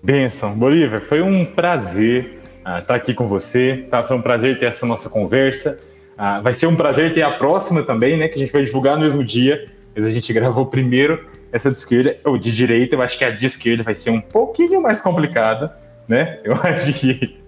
Benção. 0.03 0.59
Bolívar, 0.59 1.01
foi 1.01 1.23
um 1.23 1.45
prazer 1.45 2.43
uh, 2.67 2.79
estar 2.79 2.95
aqui 2.95 3.15
com 3.15 3.29
você. 3.29 3.87
Tá? 3.91 4.03
Foi 4.03 4.17
um 4.17 4.23
prazer 4.23 4.59
ter 4.59 4.67
essa 4.67 4.87
nossa 4.87 5.09
conversa. 5.09 5.79
Uh, 6.15 6.43
vai 6.43 6.53
ser 6.53 6.67
um 6.67 6.75
prazer 6.75 7.15
ter 7.15 7.23
a 7.23 7.31
próxima 7.31 7.83
também, 7.83 8.17
né? 8.17 8.27
Que 8.27 8.37
a 8.37 8.39
gente 8.39 8.53
vai 8.53 8.65
divulgar 8.65 8.97
no 8.97 9.03
mesmo 9.03 9.23
dia. 9.23 9.67
Mas 9.95 10.05
a 10.05 10.11
gente 10.11 10.33
gravou 10.33 10.67
primeiro 10.67 11.25
essa 11.53 11.71
de 11.71 11.79
esquerda, 11.79 12.17
ou 12.25 12.39
de 12.39 12.51
direita. 12.51 12.97
Eu 12.97 13.03
acho 13.03 13.17
que 13.17 13.25
a 13.25 13.31
de 13.31 13.47
esquerda 13.47 13.83
vai 13.83 13.95
ser 13.95 14.11
um 14.11 14.21
pouquinho 14.21 14.81
mais 14.83 15.03
complicada, 15.03 15.77
né? 16.09 16.41
Eu 16.45 16.55
acho 16.55 16.93
que. 16.95 17.39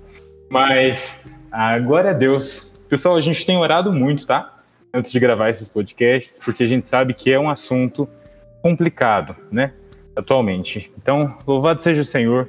Mas, 0.49 1.27
uh, 1.53 1.83
glória 1.83 2.11
a 2.11 2.15
Deus. 2.15 2.79
Pessoal, 2.89 3.17
a 3.17 3.21
gente 3.21 3.45
tem 3.45 3.57
orado 3.57 3.93
muito, 3.93 4.27
tá? 4.27 4.54
Antes 4.95 5.11
de 5.11 5.19
gravar 5.19 5.51
esses 5.51 5.69
podcasts, 5.69 6.41
porque 6.45 6.63
a 6.63 6.67
gente 6.67 6.87
sabe 6.87 7.13
que 7.13 7.33
é 7.33 7.39
um 7.39 7.51
assunto 7.51 8.09
complicado, 8.63 9.37
né? 9.51 9.73
atualmente. 10.17 10.93
Então, 10.97 11.37
louvado 11.47 11.83
seja 11.83 12.03
o 12.03 12.05
Senhor, 12.05 12.49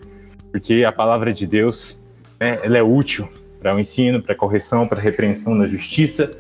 porque 0.52 0.84
a 0.84 0.92
palavra 0.92 1.34
de 1.34 1.48
Deus, 1.48 2.02
né, 2.40 2.60
ela 2.64 2.78
é 2.78 2.84
útil 2.84 3.28
para 3.60 3.76
o 3.76 3.80
ensino, 3.80 4.22
para 4.22 4.36
correção, 4.36 4.88
para 4.88 5.00
repreensão 5.00 5.56
na 5.56 5.66
justiça 5.66 6.32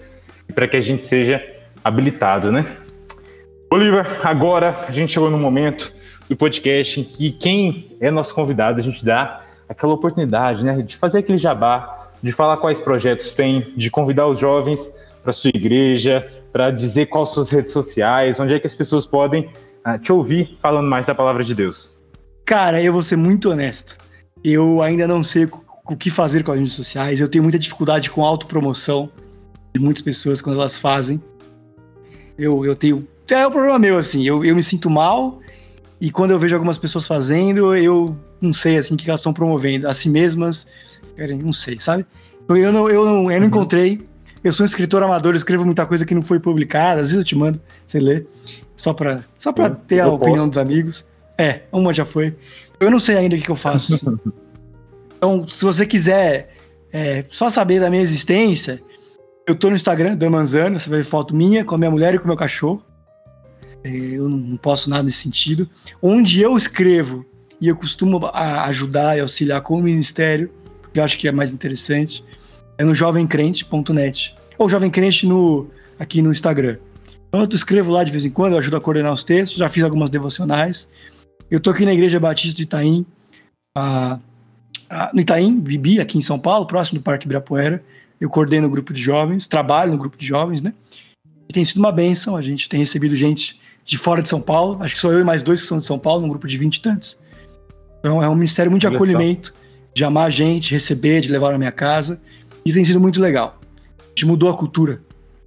e 0.47 0.53
para 0.53 0.67
que 0.67 0.77
a 0.77 0.81
gente 0.81 1.03
seja 1.03 1.43
habilitado, 1.83 2.51
né? 2.51 2.65
Bolívar, 3.69 4.21
agora 4.23 4.85
a 4.87 4.91
gente 4.91 5.11
chegou 5.11 5.29
no 5.29 5.37
momento 5.37 5.91
do 6.29 6.35
podcast 6.35 6.99
em 6.99 7.03
que 7.03 7.31
quem 7.31 7.97
é 7.99 8.11
nosso 8.11 8.33
convidado, 8.33 8.79
a 8.79 8.83
gente 8.83 9.03
dá 9.03 9.43
aquela 9.67 9.93
oportunidade, 9.93 10.63
né, 10.63 10.81
de 10.81 10.95
fazer 10.95 11.19
aquele 11.19 11.37
jabá, 11.37 12.09
de 12.21 12.31
falar 12.31 12.57
quais 12.57 12.79
projetos 12.79 13.33
tem, 13.33 13.73
de 13.75 13.89
convidar 13.89 14.27
os 14.27 14.39
jovens 14.39 14.87
para 15.25 15.33
sua 15.33 15.49
igreja, 15.49 16.25
para 16.53 16.69
dizer 16.69 17.07
quais 17.07 17.29
suas 17.29 17.49
redes 17.49 17.71
sociais, 17.71 18.39
onde 18.39 18.53
é 18.53 18.59
que 18.59 18.67
as 18.67 18.75
pessoas 18.75 19.07
podem 19.07 19.49
te 20.01 20.13
ouvir 20.13 20.55
falando 20.61 20.87
mais 20.87 21.05
da 21.05 21.15
palavra 21.15 21.43
de 21.43 21.55
Deus? 21.55 21.97
Cara, 22.45 22.81
eu 22.81 22.93
vou 22.93 23.01
ser 23.01 23.15
muito 23.15 23.49
honesto. 23.49 23.97
Eu 24.43 24.83
ainda 24.83 25.07
não 25.07 25.23
sei 25.23 25.49
o 25.85 25.95
que 25.95 26.11
fazer 26.11 26.43
com 26.43 26.51
as 26.51 26.59
redes 26.59 26.73
sociais. 26.73 27.19
Eu 27.19 27.27
tenho 27.27 27.43
muita 27.43 27.57
dificuldade 27.57 28.09
com 28.11 28.23
autopromoção 28.23 29.09
de 29.73 29.81
muitas 29.81 30.03
pessoas 30.03 30.41
quando 30.41 30.59
elas 30.59 30.77
fazem. 30.77 31.21
Eu, 32.37 32.63
eu 32.63 32.75
tenho. 32.75 33.07
É 33.29 33.47
um 33.47 33.51
problema 33.51 33.79
meu, 33.79 33.97
assim. 33.97 34.23
Eu, 34.23 34.45
eu 34.45 34.55
me 34.55 34.61
sinto 34.61 34.89
mal 34.89 35.39
e 35.99 36.11
quando 36.11 36.31
eu 36.31 36.39
vejo 36.39 36.53
algumas 36.55 36.77
pessoas 36.77 37.07
fazendo, 37.07 37.75
eu 37.75 38.15
não 38.39 38.53
sei 38.53 38.77
assim 38.77 38.93
o 38.93 38.97
que 38.97 39.09
elas 39.09 39.21
estão 39.21 39.33
promovendo. 39.33 39.87
A 39.87 39.93
si 39.93 40.07
mesmas, 40.07 40.67
não 41.43 41.51
sei, 41.51 41.79
sabe? 41.79 42.05
Eu 42.47 42.71
não, 42.71 42.87
eu 42.89 43.05
não, 43.05 43.31
eu 43.31 43.39
não 43.39 43.39
uhum. 43.39 43.45
encontrei. 43.45 44.07
Eu 44.45 44.53
sou 44.53 44.63
um 44.63 44.67
escritor 44.67 45.01
amador, 45.01 45.35
escrevo 45.35 45.65
muita 45.65 45.87
coisa 45.87 46.05
que 46.05 46.13
não 46.13 46.21
foi 46.21 46.39
publicada, 46.39 47.01
às 47.01 47.07
vezes 47.07 47.15
eu 47.15 47.23
te 47.23 47.35
mando, 47.35 47.59
você 47.87 47.99
lê, 47.99 48.27
só 48.77 48.93
pra, 48.93 49.23
só 49.39 49.51
pra 49.51 49.65
eu, 49.65 49.75
ter 49.75 50.01
a 50.01 50.07
opinião 50.07 50.47
dos 50.47 50.59
amigos. 50.59 51.03
É, 51.35 51.61
uma 51.71 51.91
já 51.91 52.05
foi. 52.05 52.35
Eu 52.79 52.91
não 52.91 52.99
sei 52.99 53.17
ainda 53.17 53.35
o 53.35 53.39
que, 53.39 53.45
que 53.45 53.49
eu 53.49 53.55
faço. 53.55 53.95
Assim. 53.95 54.19
então, 55.17 55.47
se 55.47 55.65
você 55.65 55.83
quiser 55.83 56.53
é, 56.93 57.25
só 57.31 57.49
saber 57.49 57.79
da 57.79 57.89
minha 57.89 58.03
existência, 58.03 58.83
eu 59.47 59.55
tô 59.55 59.67
no 59.67 59.75
Instagram, 59.75 60.15
Damanzano, 60.15 60.79
você 60.79 60.91
vai 60.91 60.99
ver 60.99 61.05
foto 61.05 61.35
minha 61.35 61.65
com 61.65 61.73
a 61.73 61.77
minha 61.79 61.89
mulher 61.89 62.13
e 62.13 62.19
com 62.19 62.25
o 62.25 62.27
meu 62.27 62.37
cachorro. 62.37 62.83
É, 63.83 63.89
eu 63.89 64.29
não 64.29 64.57
posso 64.57 64.91
nada 64.91 65.01
nesse 65.01 65.17
sentido. 65.17 65.67
Onde 65.99 66.39
eu 66.39 66.55
escrevo 66.55 67.25
e 67.59 67.67
eu 67.67 67.75
costumo 67.75 68.29
ajudar 68.31 69.17
e 69.17 69.21
auxiliar 69.21 69.61
com 69.61 69.79
o 69.79 69.81
ministério, 69.81 70.51
que 70.93 70.99
eu 70.99 71.03
acho 71.03 71.17
que 71.17 71.27
é 71.27 71.31
mais 71.31 71.51
interessante, 71.51 72.23
é 72.77 72.83
no 72.83 72.93
jovemcrente.net. 72.93 74.35
Ou 74.57 74.69
Jovem 74.69 74.89
Crente 74.89 75.25
no, 75.25 75.67
aqui 75.99 76.21
no 76.21 76.31
Instagram. 76.31 76.77
Então 77.27 77.41
eu 77.41 77.49
escrevo 77.49 77.91
lá 77.91 78.03
de 78.03 78.11
vez 78.11 78.25
em 78.25 78.29
quando, 78.29 78.53
eu 78.53 78.59
ajudo 78.59 78.77
a 78.77 78.81
coordenar 78.81 79.11
os 79.11 79.23
textos, 79.23 79.57
já 79.57 79.67
fiz 79.67 79.83
algumas 79.83 80.09
devocionais. 80.09 80.87
Eu 81.51 81.59
tô 81.59 81.69
aqui 81.69 81.85
na 81.85 81.93
Igreja 81.93 82.19
Batista 82.19 82.55
de 82.55 82.63
Itaim, 82.63 83.05
a, 83.75 84.19
a, 84.89 85.11
no 85.13 85.19
Itaim, 85.19 85.59
Bibi, 85.59 85.99
aqui 85.99 86.17
em 86.17 86.21
São 86.21 86.39
Paulo, 86.39 86.65
próximo 86.65 86.99
do 86.99 87.03
Parque 87.03 87.25
Ibirapuera. 87.25 87.83
Eu 88.19 88.29
coordeno 88.29 88.67
o 88.67 88.69
grupo 88.69 88.93
de 88.93 89.01
jovens, 89.01 89.45
trabalho 89.45 89.91
no 89.91 89.97
grupo 89.97 90.17
de 90.17 90.25
jovens, 90.25 90.61
né? 90.61 90.73
E 91.49 91.53
tem 91.53 91.65
sido 91.65 91.77
uma 91.79 91.91
benção, 91.91 92.35
a 92.35 92.41
gente 92.41 92.69
tem 92.69 92.79
recebido 92.79 93.15
gente 93.15 93.59
de 93.83 93.97
fora 93.97 94.21
de 94.21 94.29
São 94.29 94.41
Paulo, 94.41 94.81
acho 94.81 94.95
que 94.95 94.99
sou 94.99 95.11
eu 95.11 95.19
e 95.19 95.23
mais 95.23 95.43
dois 95.43 95.61
que 95.61 95.67
são 95.67 95.79
de 95.79 95.85
São 95.85 95.99
Paulo, 95.99 96.21
num 96.21 96.29
grupo 96.29 96.47
de 96.47 96.57
20 96.57 96.77
e 96.77 96.81
tantos. 96.81 97.19
Então 97.99 98.23
é 98.23 98.29
um 98.29 98.35
ministério 98.35 98.71
muito 98.71 98.81
de 98.81 98.95
acolhimento, 98.95 99.53
de 99.93 100.03
amar 100.03 100.27
a 100.27 100.29
gente, 100.29 100.71
receber, 100.71 101.21
de 101.21 101.31
levar 101.31 101.51
na 101.51 101.57
minha 101.57 101.71
casa. 101.71 102.21
E 102.65 102.73
tem 102.73 102.83
sido 102.83 102.99
muito 102.99 103.21
legal. 103.21 103.59
A 103.99 104.03
gente 104.09 104.25
mudou 104.25 104.49
a 104.49 104.57
cultura 104.57 104.99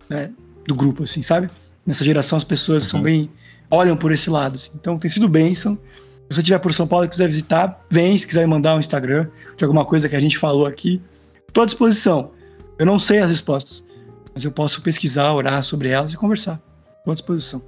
né, 0.09 0.31
do 0.65 0.75
grupo, 0.75 1.03
assim, 1.03 1.21
sabe? 1.21 1.51
Nessa 1.85 2.05
geração 2.05 2.39
as 2.39 2.45
pessoas 2.45 2.85
uhum. 2.85 2.91
são 2.91 3.03
bem. 3.03 3.29
olham 3.69 3.97
por 3.97 4.13
esse 4.13 4.31
lado. 4.31 4.55
Assim. 4.55 4.71
Então 4.77 4.97
tem 4.99 5.11
sido 5.11 5.29
bênção. 5.29 5.75
Se 5.75 6.37
você 6.37 6.41
estiver 6.43 6.59
por 6.59 6.73
São 6.73 6.87
Paulo 6.87 7.07
e 7.07 7.09
quiser 7.09 7.27
visitar, 7.27 7.85
vem. 7.91 8.17
Se 8.17 8.27
quiser 8.27 8.47
mandar 8.47 8.77
um 8.77 8.81
Instagram 8.81 9.29
de 9.57 9.65
alguma 9.65 9.85
coisa 9.85 10.09
que 10.09 10.15
a 10.15 10.21
gente 10.21 10.39
falou 10.39 10.67
aqui, 10.67 11.03
estou 11.49 11.63
à 11.65 11.67
disposição. 11.67 12.31
Eu 12.79 12.87
não 12.87 13.01
sei 13.01 13.19
as 13.19 13.31
respostas, 13.31 13.83
mas 14.33 14.45
eu 14.45 14.53
posso 14.53 14.81
pesquisar, 14.81 15.33
orar 15.33 15.63
sobre 15.65 15.89
elas 15.89 16.13
e 16.13 16.17
conversar. 16.17 16.61
Estou 16.99 17.11
à 17.11 17.15
disposição. 17.15 17.61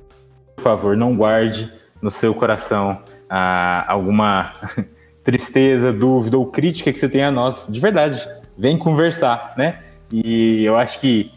Por 0.54 0.62
favor, 0.62 0.96
não 0.96 1.16
guarde 1.16 1.72
no 2.00 2.10
seu 2.10 2.32
coração 2.32 3.02
ah, 3.28 3.84
alguma 3.88 4.54
tristeza, 5.24 5.92
dúvida 5.92 6.38
ou 6.38 6.46
crítica 6.46 6.92
que 6.92 6.98
você 6.98 7.08
tenha 7.08 7.28
a 7.28 7.32
nós, 7.32 7.66
de 7.68 7.80
verdade. 7.80 8.24
Vem 8.60 8.76
conversar, 8.76 9.54
né? 9.56 9.80
E 10.12 10.62
eu 10.66 10.76
acho 10.76 11.00
que 11.00 11.32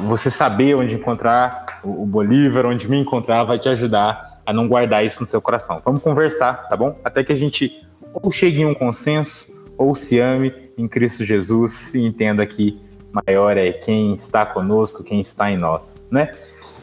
você 0.00 0.30
saber 0.30 0.74
onde 0.74 0.96
encontrar 0.96 1.80
o 1.82 2.04
Bolívar, 2.04 2.66
onde 2.66 2.86
me 2.90 2.98
encontrar, 2.98 3.42
vai 3.44 3.58
te 3.58 3.70
ajudar 3.70 4.42
a 4.44 4.52
não 4.52 4.68
guardar 4.68 5.02
isso 5.02 5.18
no 5.22 5.26
seu 5.26 5.40
coração. 5.40 5.80
Vamos 5.82 6.02
conversar, 6.02 6.68
tá 6.68 6.76
bom? 6.76 6.94
Até 7.02 7.24
que 7.24 7.32
a 7.32 7.34
gente 7.34 7.82
ou 8.12 8.30
chegue 8.30 8.60
em 8.60 8.66
um 8.66 8.74
consenso, 8.74 9.50
ou 9.78 9.94
se 9.94 10.18
ame 10.18 10.52
em 10.76 10.86
Cristo 10.86 11.24
Jesus 11.24 11.94
e 11.94 12.04
entenda 12.04 12.44
que 12.44 12.78
maior 13.12 13.56
é 13.56 13.72
quem 13.72 14.14
está 14.14 14.44
conosco, 14.44 15.02
quem 15.02 15.22
está 15.22 15.50
em 15.50 15.56
nós, 15.56 15.98
né? 16.10 16.34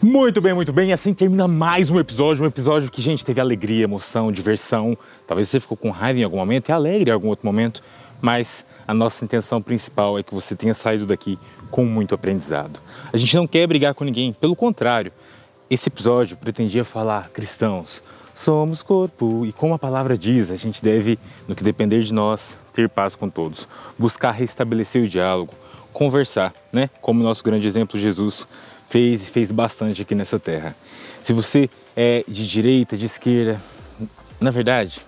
Muito 0.02 0.42
bem, 0.42 0.54
muito 0.54 0.74
bem. 0.74 0.94
Assim 0.94 1.14
termina 1.14 1.48
mais 1.48 1.92
um 1.92 2.00
episódio. 2.00 2.44
Um 2.44 2.48
episódio 2.48 2.92
que, 2.92 3.02
gente, 3.02 3.24
teve 3.24 3.40
alegria, 3.40 3.84
emoção, 3.84 4.32
diversão. 4.32 4.98
Talvez 5.26 5.48
você 5.50 5.60
ficou 5.60 5.78
com 5.78 5.90
raiva 5.90 6.20
em 6.20 6.24
algum 6.24 6.38
momento 6.38 6.70
e 6.70 6.72
alegre 6.72 7.10
em 7.10 7.14
algum 7.14 7.28
outro 7.28 7.46
momento. 7.46 7.82
Mas 8.26 8.66
a 8.88 8.94
nossa 8.94 9.24
intenção 9.24 9.62
principal 9.62 10.18
é 10.18 10.24
que 10.24 10.34
você 10.34 10.56
tenha 10.56 10.74
saído 10.74 11.06
daqui 11.06 11.38
com 11.70 11.86
muito 11.86 12.16
aprendizado. 12.16 12.82
A 13.14 13.18
gente 13.18 13.36
não 13.36 13.46
quer 13.46 13.68
brigar 13.68 13.94
com 13.94 14.04
ninguém, 14.04 14.34
pelo 14.34 14.56
contrário. 14.56 15.12
Esse 15.70 15.90
episódio 15.90 16.36
pretendia 16.36 16.84
falar, 16.84 17.30
cristãos, 17.30 18.02
somos 18.34 18.82
corpo 18.82 19.46
e 19.46 19.54
como 19.54 19.76
a 19.76 19.78
palavra 19.78 20.18
diz, 20.18 20.50
a 20.50 20.56
gente 20.56 20.82
deve, 20.82 21.20
no 21.48 21.54
que 21.54 21.64
depender 21.64 22.02
de 22.02 22.12
nós, 22.12 22.58
ter 22.74 22.90
paz 22.90 23.16
com 23.16 23.30
todos, 23.30 23.68
buscar 23.96 24.32
restabelecer 24.32 25.04
o 25.04 25.08
diálogo, 25.08 25.54
conversar, 25.94 26.52
né? 26.74 26.90
Como 27.04 27.22
nosso 27.22 27.44
grande 27.44 27.68
exemplo 27.68 28.00
Jesus 28.00 28.48
fez 28.90 29.22
e 29.22 29.30
fez 29.30 29.52
bastante 29.52 30.02
aqui 30.02 30.16
nessa 30.16 30.40
terra. 30.40 30.76
Se 31.22 31.32
você 31.32 31.70
é 31.96 32.24
de 32.28 32.48
direita, 32.48 32.98
de 32.98 33.06
esquerda, 33.06 33.62
na 34.42 34.50
verdade, 34.50 35.06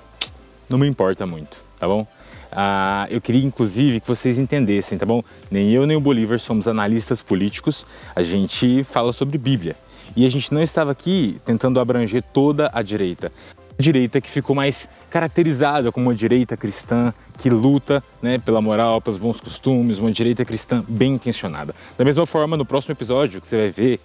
não 0.69 0.77
me 0.77 0.87
importa 0.87 1.25
muito, 1.25 1.63
tá 1.79 1.87
bom? 1.87 2.05
Ah, 2.51 3.07
eu 3.09 3.19
queria 3.19 3.45
inclusive 3.45 3.99
que 3.99 4.07
vocês 4.07 4.37
entendessem, 4.37 4.97
tá 4.97 5.05
bom? 5.05 5.23
Nem 5.51 5.71
eu 5.71 5.85
nem 5.85 5.97
o 5.97 5.99
Bolívar 5.99 6.39
somos 6.39 6.67
analistas 6.67 7.21
políticos, 7.21 7.85
a 8.15 8.23
gente 8.23 8.83
fala 8.83 9.11
sobre 9.13 9.37
Bíblia. 9.37 9.75
E 10.15 10.25
a 10.25 10.29
gente 10.29 10.53
não 10.53 10.61
estava 10.61 10.91
aqui 10.91 11.39
tentando 11.45 11.79
abranger 11.79 12.23
toda 12.33 12.69
a 12.73 12.81
direita. 12.81 13.31
A 13.77 13.81
direita 13.81 14.19
que 14.19 14.29
ficou 14.29 14.55
mais 14.55 14.89
caracterizada 15.09 15.91
como 15.91 16.07
uma 16.07 16.15
direita 16.15 16.57
cristã 16.57 17.13
que 17.37 17.49
luta 17.49 18.03
né, 18.21 18.39
pela 18.39 18.59
moral, 18.59 18.99
pelos 18.99 19.19
bons 19.19 19.39
costumes, 19.39 19.99
uma 19.99 20.11
direita 20.11 20.43
cristã 20.43 20.83
bem 20.87 21.13
intencionada. 21.13 21.75
Da 21.97 22.03
mesma 22.03 22.25
forma, 22.25 22.57
no 22.57 22.65
próximo 22.65 22.93
episódio 22.93 23.39
que 23.39 23.47
você 23.47 23.57
vai 23.57 23.69
ver, 23.69 23.99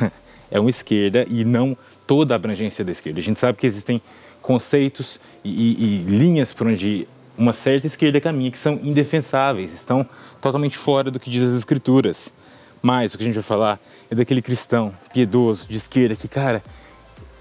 é 0.50 0.58
uma 0.58 0.70
esquerda 0.70 1.26
e 1.28 1.44
não 1.44 1.76
toda 2.06 2.34
a 2.34 2.36
abrangência 2.36 2.82
da 2.82 2.90
esquerda. 2.90 3.20
A 3.20 3.22
gente 3.22 3.38
sabe 3.38 3.58
que 3.58 3.66
existem 3.66 4.00
conceitos 4.40 5.20
e, 5.44 5.50
e, 5.50 5.84
e 5.84 6.02
linhas 6.04 6.54
por 6.54 6.66
onde 6.66 7.06
uma 7.38 7.52
certa 7.52 7.86
esquerda 7.86 8.20
caminha 8.20 8.50
que 8.50 8.58
são 8.58 8.74
indefensáveis, 8.82 9.72
estão 9.72 10.04
totalmente 10.40 10.76
fora 10.76 11.10
do 11.10 11.20
que 11.20 11.30
diz 11.30 11.42
as 11.44 11.56
escrituras. 11.56 12.34
Mas 12.82 13.14
o 13.14 13.18
que 13.18 13.22
a 13.24 13.26
gente 13.26 13.34
vai 13.34 13.42
falar 13.42 13.78
é 14.10 14.14
daquele 14.14 14.42
cristão 14.42 14.92
piedoso 15.12 15.66
de 15.68 15.76
esquerda 15.76 16.16
que, 16.16 16.26
cara, 16.26 16.62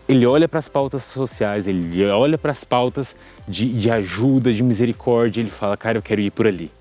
ele 0.08 0.26
olha 0.26 0.48
para 0.48 0.60
as 0.60 0.70
pautas 0.70 1.04
sociais, 1.04 1.68
ele 1.68 2.06
olha 2.08 2.38
para 2.38 2.52
as 2.52 2.64
pautas 2.64 3.16
de, 3.48 3.74
de 3.74 3.92
ajuda, 3.92 4.54
de 4.54 4.64
misericórdia, 4.64 5.42
ele 5.42 5.50
fala, 5.50 5.76
cara, 5.76 5.98
eu 5.98 6.02
quero 6.02 6.22
ir 6.22 6.32
por 6.32 6.48
ali. 6.48 6.72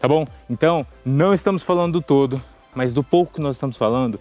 Tá 0.00 0.08
bom? 0.08 0.26
Então, 0.50 0.84
não 1.04 1.32
estamos 1.32 1.62
falando 1.62 1.92
do 1.94 2.02
todo, 2.02 2.42
mas 2.74 2.92
do 2.92 3.04
pouco 3.04 3.34
que 3.34 3.40
nós 3.40 3.56
estamos 3.56 3.76
falando, 3.76 4.18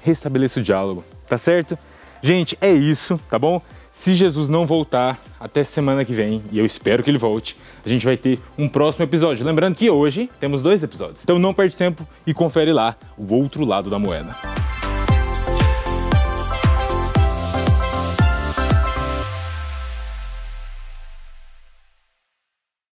restabeleça 0.00 0.60
o 0.60 0.62
diálogo, 0.62 1.04
tá 1.26 1.36
certo? 1.36 1.76
Gente, 2.22 2.56
é 2.60 2.70
isso, 2.70 3.20
tá 3.28 3.38
bom? 3.38 3.60
Se 3.98 4.14
Jesus 4.14 4.48
não 4.48 4.64
voltar 4.64 5.20
até 5.40 5.64
semana 5.64 6.04
que 6.04 6.12
vem, 6.14 6.40
e 6.52 6.58
eu 6.60 6.64
espero 6.64 7.02
que 7.02 7.10
ele 7.10 7.18
volte, 7.18 7.56
a 7.84 7.88
gente 7.88 8.06
vai 8.06 8.16
ter 8.16 8.38
um 8.56 8.68
próximo 8.68 9.04
episódio. 9.04 9.44
Lembrando 9.44 9.74
que 9.74 9.90
hoje 9.90 10.30
temos 10.38 10.62
dois 10.62 10.84
episódios. 10.84 11.20
Então 11.24 11.36
não 11.36 11.52
perde 11.52 11.74
tempo 11.74 12.06
e 12.24 12.32
confere 12.32 12.72
lá 12.72 12.96
o 13.18 13.34
outro 13.34 13.64
lado 13.64 13.90
da 13.90 13.98
moeda. 13.98 14.36